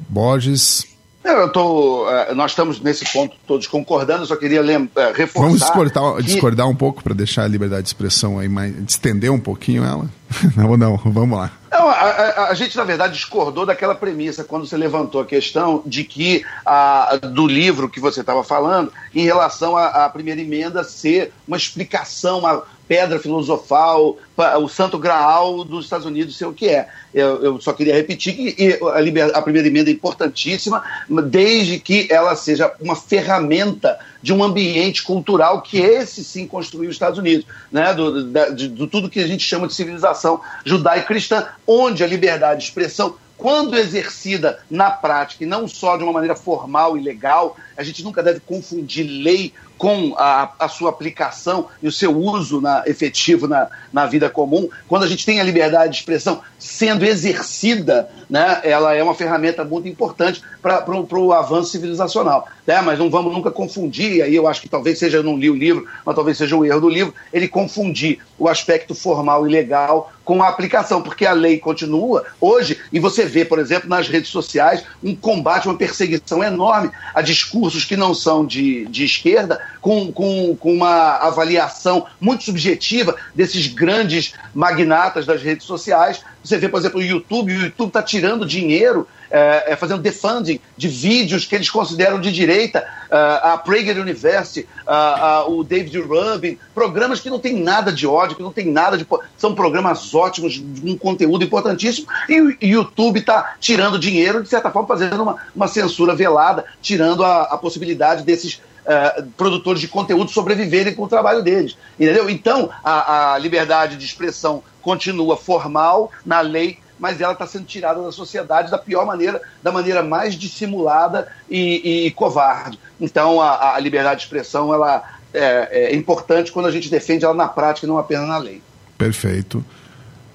Borges. 0.07 0.85
Eu 1.25 1.51
tô, 1.51 2.07
uh, 2.07 2.33
nós 2.35 2.51
estamos 2.51 2.79
nesse 2.79 3.03
ponto 3.11 3.35
todos 3.45 3.67
concordando, 3.67 4.25
só 4.25 4.37
queria 4.37 4.61
lembrar, 4.61 5.09
uh, 5.09 5.13
reforçar. 5.13 5.41
Vamos 5.41 5.59
discordar, 5.59 6.15
que... 6.15 6.23
discordar 6.23 6.69
um 6.69 6.75
pouco 6.75 7.03
para 7.03 7.13
deixar 7.13 7.43
a 7.43 7.47
liberdade 7.47 7.83
de 7.83 7.89
expressão 7.89 8.39
aí 8.39 8.47
mais. 8.47 8.73
estender 8.87 9.29
um 9.29 9.39
pouquinho 9.39 9.83
ela? 9.83 10.09
não, 10.55 10.77
não, 10.77 10.95
vamos 11.03 11.37
lá. 11.37 11.51
Não, 11.83 11.89
a, 11.89 11.95
a, 11.95 12.49
a, 12.51 12.53
gente, 12.53 12.77
na 12.77 12.85
verdade, 12.85 13.13
discordou 13.13 13.65
daquela 13.65 13.93
premissa 13.93 14.41
quando 14.41 14.65
você 14.65 14.77
levantou 14.77 15.19
a 15.19 15.25
questão 15.25 15.83
de 15.85 16.05
que 16.05 16.45
a, 16.65 17.17
do 17.17 17.45
livro 17.45 17.89
que 17.89 17.99
você 17.99 18.21
estava 18.21 18.41
falando 18.41 18.89
em 19.13 19.25
relação 19.25 19.75
à 19.75 20.07
primeira 20.07 20.39
emenda 20.39 20.81
ser 20.85 21.33
uma 21.45 21.57
explicação, 21.57 22.39
uma 22.39 22.63
pedra 22.87 23.19
filosofal, 23.19 24.17
o 24.61 24.67
santo 24.67 24.97
graal 24.97 25.63
dos 25.63 25.85
Estados 25.85 26.05
Unidos 26.05 26.37
ser 26.37 26.45
o 26.45 26.53
que 26.53 26.69
é. 26.69 26.87
Eu, 27.13 27.43
eu 27.43 27.61
só 27.61 27.71
queria 27.73 27.93
repetir 27.93 28.35
que 28.35 28.79
a, 28.93 28.99
liber, 28.99 29.31
a 29.33 29.41
primeira 29.41 29.67
emenda 29.67 29.89
é 29.89 29.93
importantíssima, 29.93 30.83
desde 31.29 31.79
que 31.79 32.07
ela 32.11 32.35
seja 32.35 32.73
uma 32.81 32.95
ferramenta 32.95 33.97
de 34.21 34.33
um 34.33 34.43
ambiente 34.43 35.03
cultural 35.03 35.61
que 35.61 35.77
esse 35.77 36.23
sim 36.23 36.47
construiu 36.47 36.89
os 36.89 36.95
Estados 36.95 37.19
Unidos, 37.19 37.45
né? 37.71 37.93
do, 37.93 38.31
de, 38.53 38.67
de 38.67 38.87
tudo 38.87 39.09
que 39.09 39.19
a 39.19 39.27
gente 39.27 39.43
chama 39.43 39.67
de 39.67 39.73
civilização 39.73 40.41
judaico-cristã, 40.65 41.47
onde 41.67 42.03
a 42.03 42.07
liberdade 42.07 42.61
de 42.61 42.65
expressão 42.65 43.15
quando 43.37 43.75
exercida 43.75 44.59
na 44.69 44.89
prática 44.89 45.43
e 45.43 45.47
não 45.47 45.67
só 45.67 45.97
de 45.97 46.03
uma 46.03 46.13
maneira 46.13 46.35
formal 46.35 46.97
e 46.97 47.01
legal, 47.01 47.57
a 47.75 47.83
gente 47.83 48.03
nunca 48.03 48.23
deve 48.23 48.39
confundir 48.39 49.05
lei 49.05 49.53
com 49.83 50.15
a, 50.17 50.49
a 50.59 50.69
sua 50.69 50.91
aplicação 50.91 51.67
e 51.81 51.89
o 51.89 51.91
seu 51.91 52.17
uso 52.17 52.61
na, 52.61 52.83
efetivo 52.87 53.49
na, 53.49 53.67
na 53.91 54.05
vida 54.05 54.29
comum. 54.29 54.69
Quando 54.87 55.03
a 55.03 55.07
gente 55.09 55.25
tem 55.25 55.41
a 55.41 55.43
liberdade 55.43 55.91
de 55.91 55.97
expressão 55.97 56.39
sendo 56.57 57.03
exercida, 57.03 58.09
né, 58.29 58.61
ela 58.63 58.93
é 58.93 59.03
uma 59.03 59.13
ferramenta 59.13 59.65
muito 59.65 59.85
importante 59.89 60.41
para 60.61 60.89
o 60.89 61.33
avanço 61.33 61.71
civilizacional. 61.71 62.47
Né? 62.65 62.79
Mas 62.79 62.97
não 62.97 63.09
vamos 63.09 63.33
nunca 63.33 63.51
confundir, 63.51 64.13
e 64.13 64.21
aí 64.21 64.33
eu 64.33 64.47
acho 64.47 64.61
que 64.61 64.69
talvez 64.69 64.97
seja, 64.97 65.17
eu 65.17 65.23
não 65.23 65.35
li 65.35 65.49
o 65.49 65.55
livro, 65.55 65.85
mas 66.05 66.15
talvez 66.15 66.37
seja 66.37 66.55
um 66.55 66.63
erro 66.63 66.79
do 66.79 66.87
livro, 66.87 67.13
ele 67.33 67.49
confundir 67.49 68.19
o 68.39 68.47
aspecto 68.47 68.95
formal 68.95 69.45
e 69.45 69.51
legal 69.51 70.13
com 70.23 70.41
a 70.41 70.49
aplicação, 70.49 71.01
porque 71.01 71.25
a 71.25 71.33
lei 71.33 71.57
continua 71.57 72.25
hoje, 72.39 72.79
e 72.91 72.99
você 72.99 73.25
vê, 73.25 73.43
por 73.43 73.59
exemplo, 73.59 73.89
nas 73.89 74.07
redes 74.07 74.29
sociais, 74.29 74.83
um 75.03 75.15
combate, 75.15 75.67
uma 75.67 75.77
perseguição 75.77 76.43
enorme 76.43 76.91
a 77.13 77.21
discursos 77.21 77.85
que 77.85 77.97
não 77.97 78.13
são 78.13 78.45
de, 78.45 78.85
de 78.85 79.03
esquerda, 79.03 79.59
com, 79.81 80.11
com, 80.11 80.55
com 80.55 80.73
uma 80.73 81.17
avaliação 81.17 82.05
muito 82.19 82.43
subjetiva 82.43 83.15
desses 83.35 83.67
grandes 83.67 84.33
magnatas 84.53 85.25
das 85.25 85.41
redes 85.41 85.65
sociais. 85.65 86.21
Você 86.43 86.57
vê, 86.57 86.69
por 86.69 86.79
exemplo, 86.79 86.99
o 86.99 87.03
YouTube, 87.03 87.53
o 87.53 87.63
YouTube 87.63 87.87
está 87.87 88.01
tirando 88.01 88.45
dinheiro 88.45 89.07
é, 89.33 89.73
é, 89.73 89.75
fazendo 89.75 89.99
defunding 89.99 90.59
de 90.77 90.87
vídeos 90.87 91.43
que 91.43 91.55
eles 91.55 91.67
consideram 91.67 92.21
de 92.21 92.31
direita, 92.31 92.87
uh, 93.09 93.47
a 93.47 93.57
Prager 93.57 93.97
University, 93.97 94.67
uh, 94.85 95.49
uh, 95.49 95.57
o 95.57 95.63
David 95.63 95.99
Rubin, 96.01 96.59
programas 96.75 97.19
que 97.19 97.31
não 97.31 97.39
tem 97.39 97.55
nada 97.55 97.91
de 97.91 98.05
ódio, 98.05 98.35
que 98.35 98.43
não 98.43 98.53
tem 98.53 98.71
nada 98.71 98.95
de. 98.95 99.07
São 99.35 99.55
programas 99.55 100.13
ótimos, 100.13 100.53
de 100.53 100.87
um 100.87 100.95
conteúdo 100.95 101.43
importantíssimo, 101.43 102.05
e 102.29 102.39
o 102.39 102.55
YouTube 102.61 103.21
está 103.21 103.55
tirando 103.59 103.97
dinheiro, 103.97 104.43
de 104.43 104.49
certa 104.49 104.69
forma, 104.69 104.87
fazendo 104.87 105.23
uma, 105.23 105.37
uma 105.55 105.67
censura 105.67 106.15
velada, 106.15 106.65
tirando 106.79 107.23
a, 107.23 107.41
a 107.43 107.57
possibilidade 107.57 108.23
desses 108.23 108.61
Uh, 108.83 109.23
produtores 109.37 109.79
de 109.79 109.87
conteúdo 109.87 110.29
sobreviverem 110.29 110.93
com 110.93 111.03
o 111.03 111.07
trabalho 111.07 111.41
deles. 111.41 111.77
Entendeu? 111.97 112.29
Então, 112.29 112.69
a, 112.83 113.31
a, 113.31 113.37
liberdade 113.37 113.95
de 113.95 114.03
expressão 114.03 114.61
continua 114.81 115.37
formal 115.37 116.11
na 116.25 116.41
lei, 116.41 116.79
mas 117.03 117.19
ela 117.19 117.33
está 117.33 117.45
sendo 117.45 117.65
tirada 117.65 118.01
da 118.01 118.13
sociedade 118.13 118.71
da 118.71 118.77
pior 118.77 119.05
maneira, 119.05 119.41
da 119.61 119.73
maneira 119.73 120.01
mais 120.01 120.35
dissimulada 120.35 121.27
e, 121.49 122.05
e 122.05 122.11
covarde. 122.11 122.79
Então, 122.97 123.41
a, 123.41 123.75
a, 123.75 123.79
liberdade 123.81 124.21
de 124.21 124.25
expressão 124.25 124.73
ela 124.73 125.03
é, 125.33 125.91
é, 125.91 125.95
importante 125.97 126.49
quando 126.49 126.67
a 126.67 126.71
gente 126.71 126.89
defende 126.89 127.25
ela 127.25 127.33
na 127.33 127.49
prática 127.49 127.85
e 127.85 127.89
não 127.89 127.97
apenas 127.97 128.25
na 128.25 128.37
lei. 128.37 128.63
Perfeito. 128.97 129.61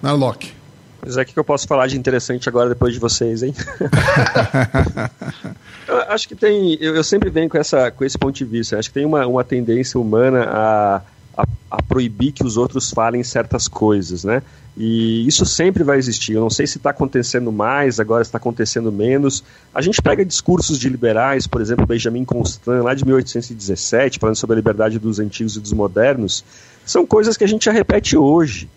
Na 0.03 0.13
Locke. 0.13 0.53
Mas 1.01 1.17
é 1.17 1.25
que 1.25 1.39
eu 1.39 1.43
posso 1.43 1.67
falar 1.67 1.87
de 1.87 1.97
interessante 1.97 2.51
agora 2.51 2.69
depois 2.69 2.93
de 2.93 3.01
vocês, 3.01 3.43
hein? 3.43 3.55
eu 5.89 6.03
acho 6.09 6.29
que 6.29 6.37
tem. 6.37 6.77
Eu, 6.83 6.97
eu, 6.97 7.03
sempre 7.03 7.31
venho 7.31 7.49
com, 7.49 7.57
essa, 7.57 7.91
com 7.91 8.05
esse 8.05 8.19
ponto 8.19 8.37
de 8.37 8.45
vista. 8.45 8.79
Acho 8.79 8.91
que 8.91 8.95
tem 8.95 9.07
uma, 9.07 9.27
uma 9.27 9.43
tendência 9.43 9.99
humana 9.99 10.47
a 10.51 11.01
a, 11.39 11.47
a, 11.71 11.83
proibir 11.83 12.33
que 12.33 12.45
os 12.45 12.57
outros 12.57 12.91
falem 12.91 13.23
certas 13.23 13.69
coisas, 13.69 14.25
né? 14.25 14.43
E 14.77 15.27
isso 15.27 15.47
sempre 15.47 15.85
vai 15.85 15.99
existir. 15.99 16.33
Eu 16.33 16.41
não 16.41 16.51
sei 16.51 16.67
se 16.67 16.79
está 16.79 16.91
acontecendo 16.91 17.53
mais, 17.53 18.01
agora 18.01 18.23
está 18.23 18.39
acontecendo 18.39 18.91
menos. 18.91 19.45
A 19.73 19.81
gente 19.81 20.03
pega 20.03 20.25
discursos 20.25 20.79
de 20.79 20.89
liberais, 20.89 21.47
por 21.47 21.61
exemplo, 21.61 21.87
Benjamin 21.87 22.25
Constant, 22.25 22.83
lá 22.83 22.93
de 22.93 23.05
1817, 23.05 24.19
falando 24.19 24.37
sobre 24.37 24.55
a 24.55 24.57
liberdade 24.57 24.99
dos 24.99 25.21
antigos 25.21 25.57
e 25.57 25.61
dos 25.61 25.73
modernos, 25.73 26.45
são 26.85 27.07
coisas 27.07 27.37
que 27.37 27.45
a 27.45 27.49
gente 27.49 27.67
já 27.67 27.73
repete 27.73 28.17
hoje. 28.17 28.69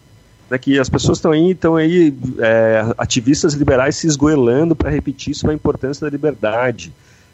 Né, 0.49 0.57
que 0.57 0.77
as 0.77 0.89
pessoas 0.89 1.17
estão 1.17 1.31
aí, 1.31 1.51
estão 1.51 1.75
aí 1.77 2.13
é, 2.39 2.83
ativistas 2.97 3.53
liberais 3.53 3.95
se 3.95 4.05
esgoelando 4.05 4.75
para 4.75 4.89
repetir 4.89 5.33
sobre 5.33 5.53
a 5.53 5.55
importância 5.55 6.05
da 6.05 6.11
liberdade. 6.11 6.93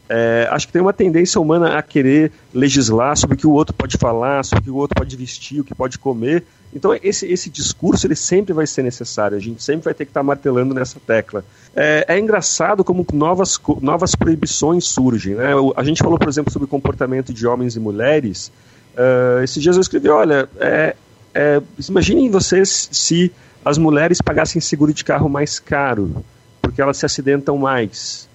É, 0.10 0.48
acho 0.52 0.68
que 0.68 0.74
tem 0.74 0.82
uma 0.82 0.94
tendência 0.94 1.40
humana 1.40 1.78
a 1.78 1.82
querer 1.82 2.32
legislar 2.54 3.18
sobre 3.18 3.36
o 3.36 3.38
que 3.38 3.48
o 3.48 3.52
outro 3.52 3.74
pode 3.74 3.98
falar, 3.98 4.44
sobre 4.44 4.62
o 4.62 4.64
que 4.64 4.70
o 4.72 4.76
outro 4.76 4.96
pode 4.96 5.16
vestir, 5.16 5.60
o 5.60 5.64
que 5.64 5.76
pode 5.76 6.00
comer. 6.00 6.46
Então 6.74 6.98
esse, 7.04 7.26
esse 7.26 7.50
discurso 7.50 8.08
ele 8.08 8.16
sempre 8.16 8.54
vai 8.54 8.66
ser 8.66 8.84
necessário, 8.84 9.38
a 9.38 9.40
gente 9.40 9.62
sempre 9.62 9.86
vai 9.86 9.94
ter 9.94 10.06
que 10.06 10.12
estar 10.12 10.22
tá 10.22 10.24
martelando 10.24 10.74
nessa 10.74 11.00
tecla. 11.00 11.44
É, 11.76 12.06
é, 12.08 12.20
engraçado 12.20 12.84
como 12.84 13.06
novas, 13.14 13.60
novas 13.82 14.16
proibições 14.16 14.86
surgem. 14.86 15.36
Né? 15.36 15.48
A 15.76 15.84
gente 15.84 16.02
falou, 16.02 16.18
por 16.18 16.30
exemplo, 16.30 16.52
sobre 16.52 16.66
o 16.66 16.70
comportamento 16.70 17.34
de 17.34 17.46
homens 17.46 17.76
e 17.76 17.80
mulheres. 17.80 18.52
Uh, 18.96 19.44
esses 19.44 19.62
dias 19.62 19.76
eu 19.76 19.82
escrevi, 19.82 20.10
olha, 20.10 20.50
é, 20.60 20.96
é, 21.36 21.62
imaginem 21.88 22.32
vocês 22.32 22.90
se 22.92 23.32
as 23.64 23.78
mulheres 23.78 24.22
pagassem 24.22 24.60
seguro 24.62 24.94
de 24.94 25.04
carro 25.04 25.30
mais 25.30 25.60
caro, 25.60 26.24
porque 26.62 26.82
elas 26.82 26.98
se 26.98 27.06
acidentam 27.06 27.58
mais 27.58 28.27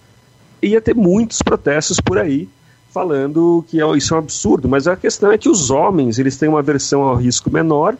ia 0.63 0.81
ter 0.81 0.95
muitos 0.95 1.43
protestos 1.43 2.01
por 2.01 2.19
aí 2.19 2.49
falando 2.93 3.65
que 3.69 3.81
é, 3.81 3.97
isso 3.97 4.13
é 4.13 4.17
um 4.17 4.21
absurdo, 4.21 4.69
mas 4.69 4.87
a 4.87 4.95
questão 4.95 5.33
é 5.33 5.39
que 5.39 5.49
os 5.49 5.71
homens 5.71 6.19
eles 6.19 6.37
têm 6.37 6.49
uma 6.49 6.63
versão 6.63 7.03
ao 7.03 7.17
risco 7.17 7.51
menor 7.51 7.97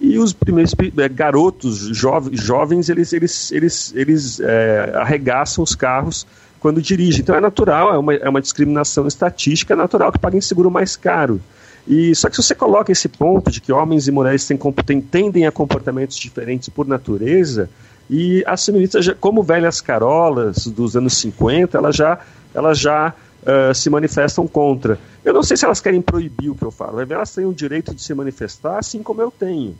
e 0.00 0.18
os 0.18 0.32
primeiros 0.32 0.74
é, 0.98 1.08
garotos 1.08 1.78
jovens, 1.78 2.88
eles, 2.88 3.12
eles, 3.12 3.50
eles, 3.52 3.92
eles 3.94 4.40
é, 4.40 4.92
arregaçam 4.96 5.64
os 5.64 5.74
carros 5.74 6.26
quando 6.60 6.82
dirigem. 6.82 7.20
Então 7.20 7.34
é 7.34 7.40
natural, 7.40 7.94
é 7.94 7.98
uma, 7.98 8.14
é 8.14 8.28
uma 8.28 8.40
discriminação 8.40 9.06
estatística, 9.06 9.72
é 9.72 9.76
natural 9.76 10.12
que 10.12 10.18
paguem 10.18 10.40
seguro 10.40 10.70
mais 10.70 10.94
caro. 10.96 11.40
E 11.86 12.14
só 12.14 12.28
que 12.28 12.36
se 12.36 12.42
você 12.42 12.54
coloca 12.54 12.90
esse 12.90 13.08
ponto 13.08 13.50
de 13.50 13.60
que 13.60 13.72
homens 13.72 14.08
e 14.08 14.10
mulheres 14.10 14.46
têm, 14.46 14.58
têm, 14.84 15.00
tendem 15.00 15.46
a 15.46 15.52
comportamentos 15.52 16.16
diferentes 16.16 16.68
por 16.68 16.86
natureza, 16.86 17.68
e 18.08 18.44
as 18.46 18.64
feministas, 18.64 19.08
como 19.20 19.42
velhas 19.42 19.80
carolas 19.80 20.66
dos 20.66 20.96
anos 20.96 21.16
50, 21.16 21.78
elas 21.78 21.96
já, 21.96 22.18
elas 22.54 22.78
já 22.78 23.14
uh, 23.42 23.74
se 23.74 23.88
manifestam 23.88 24.46
contra. 24.46 24.98
Eu 25.24 25.32
não 25.32 25.42
sei 25.42 25.56
se 25.56 25.64
elas 25.64 25.80
querem 25.80 26.02
proibir 26.02 26.50
o 26.50 26.54
que 26.54 26.64
eu 26.64 26.70
falo, 26.70 27.00
elas 27.00 27.34
têm 27.34 27.46
o 27.46 27.54
direito 27.54 27.94
de 27.94 28.02
se 28.02 28.14
manifestar 28.14 28.78
assim 28.78 29.02
como 29.02 29.22
eu 29.22 29.30
tenho. 29.30 29.76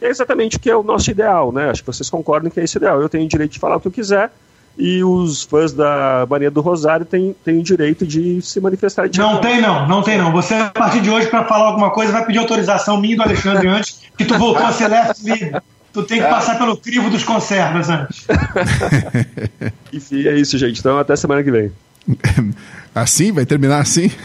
É 0.00 0.08
exatamente 0.08 0.56
o 0.56 0.60
que 0.60 0.68
é 0.68 0.76
o 0.76 0.82
nosso 0.82 1.10
ideal, 1.10 1.52
né? 1.52 1.70
Acho 1.70 1.82
que 1.82 1.86
vocês 1.86 2.10
concordam 2.10 2.50
que 2.50 2.58
é 2.58 2.64
esse 2.64 2.76
ideal. 2.76 3.00
Eu 3.00 3.08
tenho 3.08 3.24
o 3.24 3.28
direito 3.28 3.52
de 3.52 3.60
falar 3.60 3.76
o 3.76 3.80
que 3.80 3.86
eu 3.86 3.92
quiser, 3.92 4.32
e 4.76 5.04
os 5.04 5.42
fãs 5.42 5.72
da 5.72 6.26
Maria 6.28 6.50
do 6.50 6.60
Rosário 6.60 7.04
têm, 7.04 7.34
têm 7.44 7.58
o 7.58 7.62
direito 7.62 8.06
de 8.06 8.40
se 8.42 8.60
manifestar. 8.60 9.08
De 9.08 9.18
não 9.18 9.40
tem 9.40 9.60
não, 9.60 9.86
não 9.86 10.02
tem 10.02 10.18
não. 10.18 10.32
Você, 10.32 10.54
a 10.54 10.70
partir 10.70 11.00
de 11.00 11.10
hoje, 11.10 11.28
para 11.28 11.44
falar 11.44 11.66
alguma 11.66 11.90
coisa, 11.90 12.12
vai 12.12 12.24
pedir 12.24 12.38
autorização 12.38 13.00
minha 13.00 13.14
e 13.14 13.16
do 13.16 13.22
Alexandre 13.22 13.68
antes, 13.68 14.02
que 14.16 14.24
tu 14.24 14.36
voltou 14.38 14.64
a 14.64 14.72
ser 14.72 14.88
left. 14.88 15.22
Tu 15.92 16.02
tem 16.04 16.20
que 16.20 16.28
passar 16.28 16.58
pelo 16.58 16.76
crivo 16.76 17.10
dos 17.10 17.22
conservas 17.22 17.88
antes. 17.88 18.26
Enfim, 19.92 20.26
é 20.26 20.36
isso, 20.36 20.56
gente. 20.56 20.80
Então, 20.80 20.98
até 20.98 21.14
semana 21.16 21.42
que 21.42 21.50
vem. 21.50 21.72
Assim? 22.94 23.32
Vai 23.32 23.46
terminar 23.46 23.80
assim? 23.80 24.10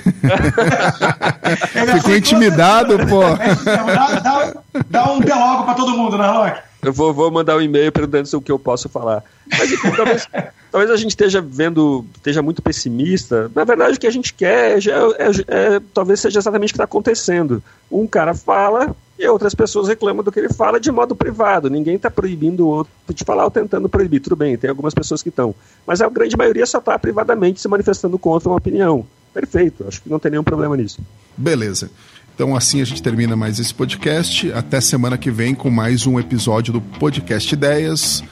Ficou 1.95 2.18
intimidado, 2.18 2.97
pô. 3.07 3.22
Dá, 3.63 4.20
dá, 4.20 4.53
dá 4.89 5.13
um 5.13 5.20
logo 5.20 5.63
pra 5.63 5.74
todo 5.74 5.95
mundo, 5.95 6.18
né, 6.18 6.28
Rock? 6.28 6.59
Eu 6.82 6.91
vou, 6.91 7.13
vou 7.13 7.32
mandar 7.32 7.55
um 7.55 7.61
e-mail 7.61 7.93
perguntando 7.93 8.38
o 8.38 8.41
que 8.41 8.51
eu 8.51 8.59
posso 8.59 8.89
falar. 8.89 9.24
Mas 9.49 9.72
enfim, 9.72 9.89
talvez, 9.91 10.28
talvez, 10.70 10.91
a 10.91 10.97
gente 10.97 11.11
esteja 11.11 11.41
vendo, 11.41 12.05
esteja 12.15 12.41
muito 12.41 12.61
pessimista. 12.61 13.49
Na 13.55 13.63
verdade, 13.63 13.95
o 13.95 13.99
que 13.99 14.07
a 14.07 14.11
gente 14.11 14.34
quer 14.34 14.78
é, 14.78 14.78
é, 14.78 15.76
é 15.76 15.82
talvez 15.93 16.20
seja 16.20 16.38
exatamente 16.38 16.72
o 16.72 16.74
que 16.74 16.76
está 16.76 16.84
acontecendo. 16.84 17.63
Um 17.89 18.05
cara 18.05 18.34
fala 18.34 18.93
e 19.18 19.28
outras 19.28 19.55
pessoas 19.55 19.88
reclamam 19.88 20.24
do 20.24 20.32
que 20.32 20.39
ele 20.39 20.53
fala 20.53 20.80
de 20.80 20.91
modo 20.91 21.15
privado. 21.15 21.70
Ninguém 21.70 21.95
está 21.95 22.09
proibindo 22.09 22.65
o 22.65 22.70
outro 22.70 22.93
de 23.09 23.24
falar 23.24 23.45
ou 23.45 23.51
tentando 23.51 23.89
proibir. 23.89 24.20
Tudo 24.20 24.36
bem, 24.36 24.57
tem 24.57 24.70
algumas 24.70 24.93
pessoas 24.93 25.24
que 25.24 25.30
estão. 25.30 25.55
Mas 25.86 26.01
a 26.01 26.09
grande 26.09 26.38
maioria 26.38 26.65
só 26.65 26.78
está 26.78 26.97
privadamente 26.99 27.59
se 27.59 27.68
manifestando 27.68 28.18
contra 28.20 28.49
uma 28.49 28.57
opinião. 28.57 29.05
Perfeito, 29.34 29.86
acho 29.88 30.01
que 30.01 30.09
não 30.09 30.20
tem 30.20 30.32
nenhum 30.32 30.43
problema 30.43 30.78
nisso. 30.78 30.99
Beleza. 31.36 31.89
Então 32.36 32.55
assim 32.55 32.82
a 32.82 32.86
gente 32.86 33.01
termina 33.01 33.36
mais 33.36 33.59
esse 33.59 33.74
podcast. 33.74 34.51
Até 34.51 34.80
semana 34.80 35.18
que 35.18 35.32
vem 35.32 35.55
com 35.55 35.72
mais 35.72 36.05
um 36.05 36.20
episódio 36.20 36.74
do 36.74 36.82
Podcast 36.82 37.51
Ideias. 37.51 38.24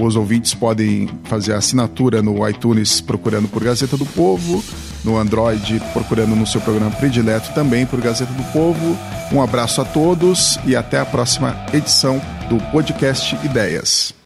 Os 0.00 0.14
ouvintes 0.14 0.54
podem 0.54 1.08
fazer 1.24 1.54
a 1.54 1.58
assinatura 1.58 2.22
no 2.22 2.48
iTunes 2.48 3.00
procurando 3.00 3.48
por 3.48 3.64
Gazeta 3.64 3.96
do 3.96 4.06
Povo, 4.06 4.62
no 5.08 5.18
Android 5.18 5.80
procurando 5.94 6.36
no 6.36 6.46
seu 6.46 6.60
programa 6.60 6.90
predileto 6.90 7.52
também 7.54 7.86
por 7.86 8.00
Gazeta 8.00 8.32
do 8.32 8.42
Povo. 8.52 8.96
Um 9.32 9.42
abraço 9.42 9.80
a 9.80 9.84
todos 9.84 10.58
e 10.66 10.76
até 10.76 11.00
a 11.00 11.06
próxima 11.06 11.56
edição 11.72 12.20
do 12.48 12.58
Podcast 12.70 13.34
Ideias. 13.42 14.14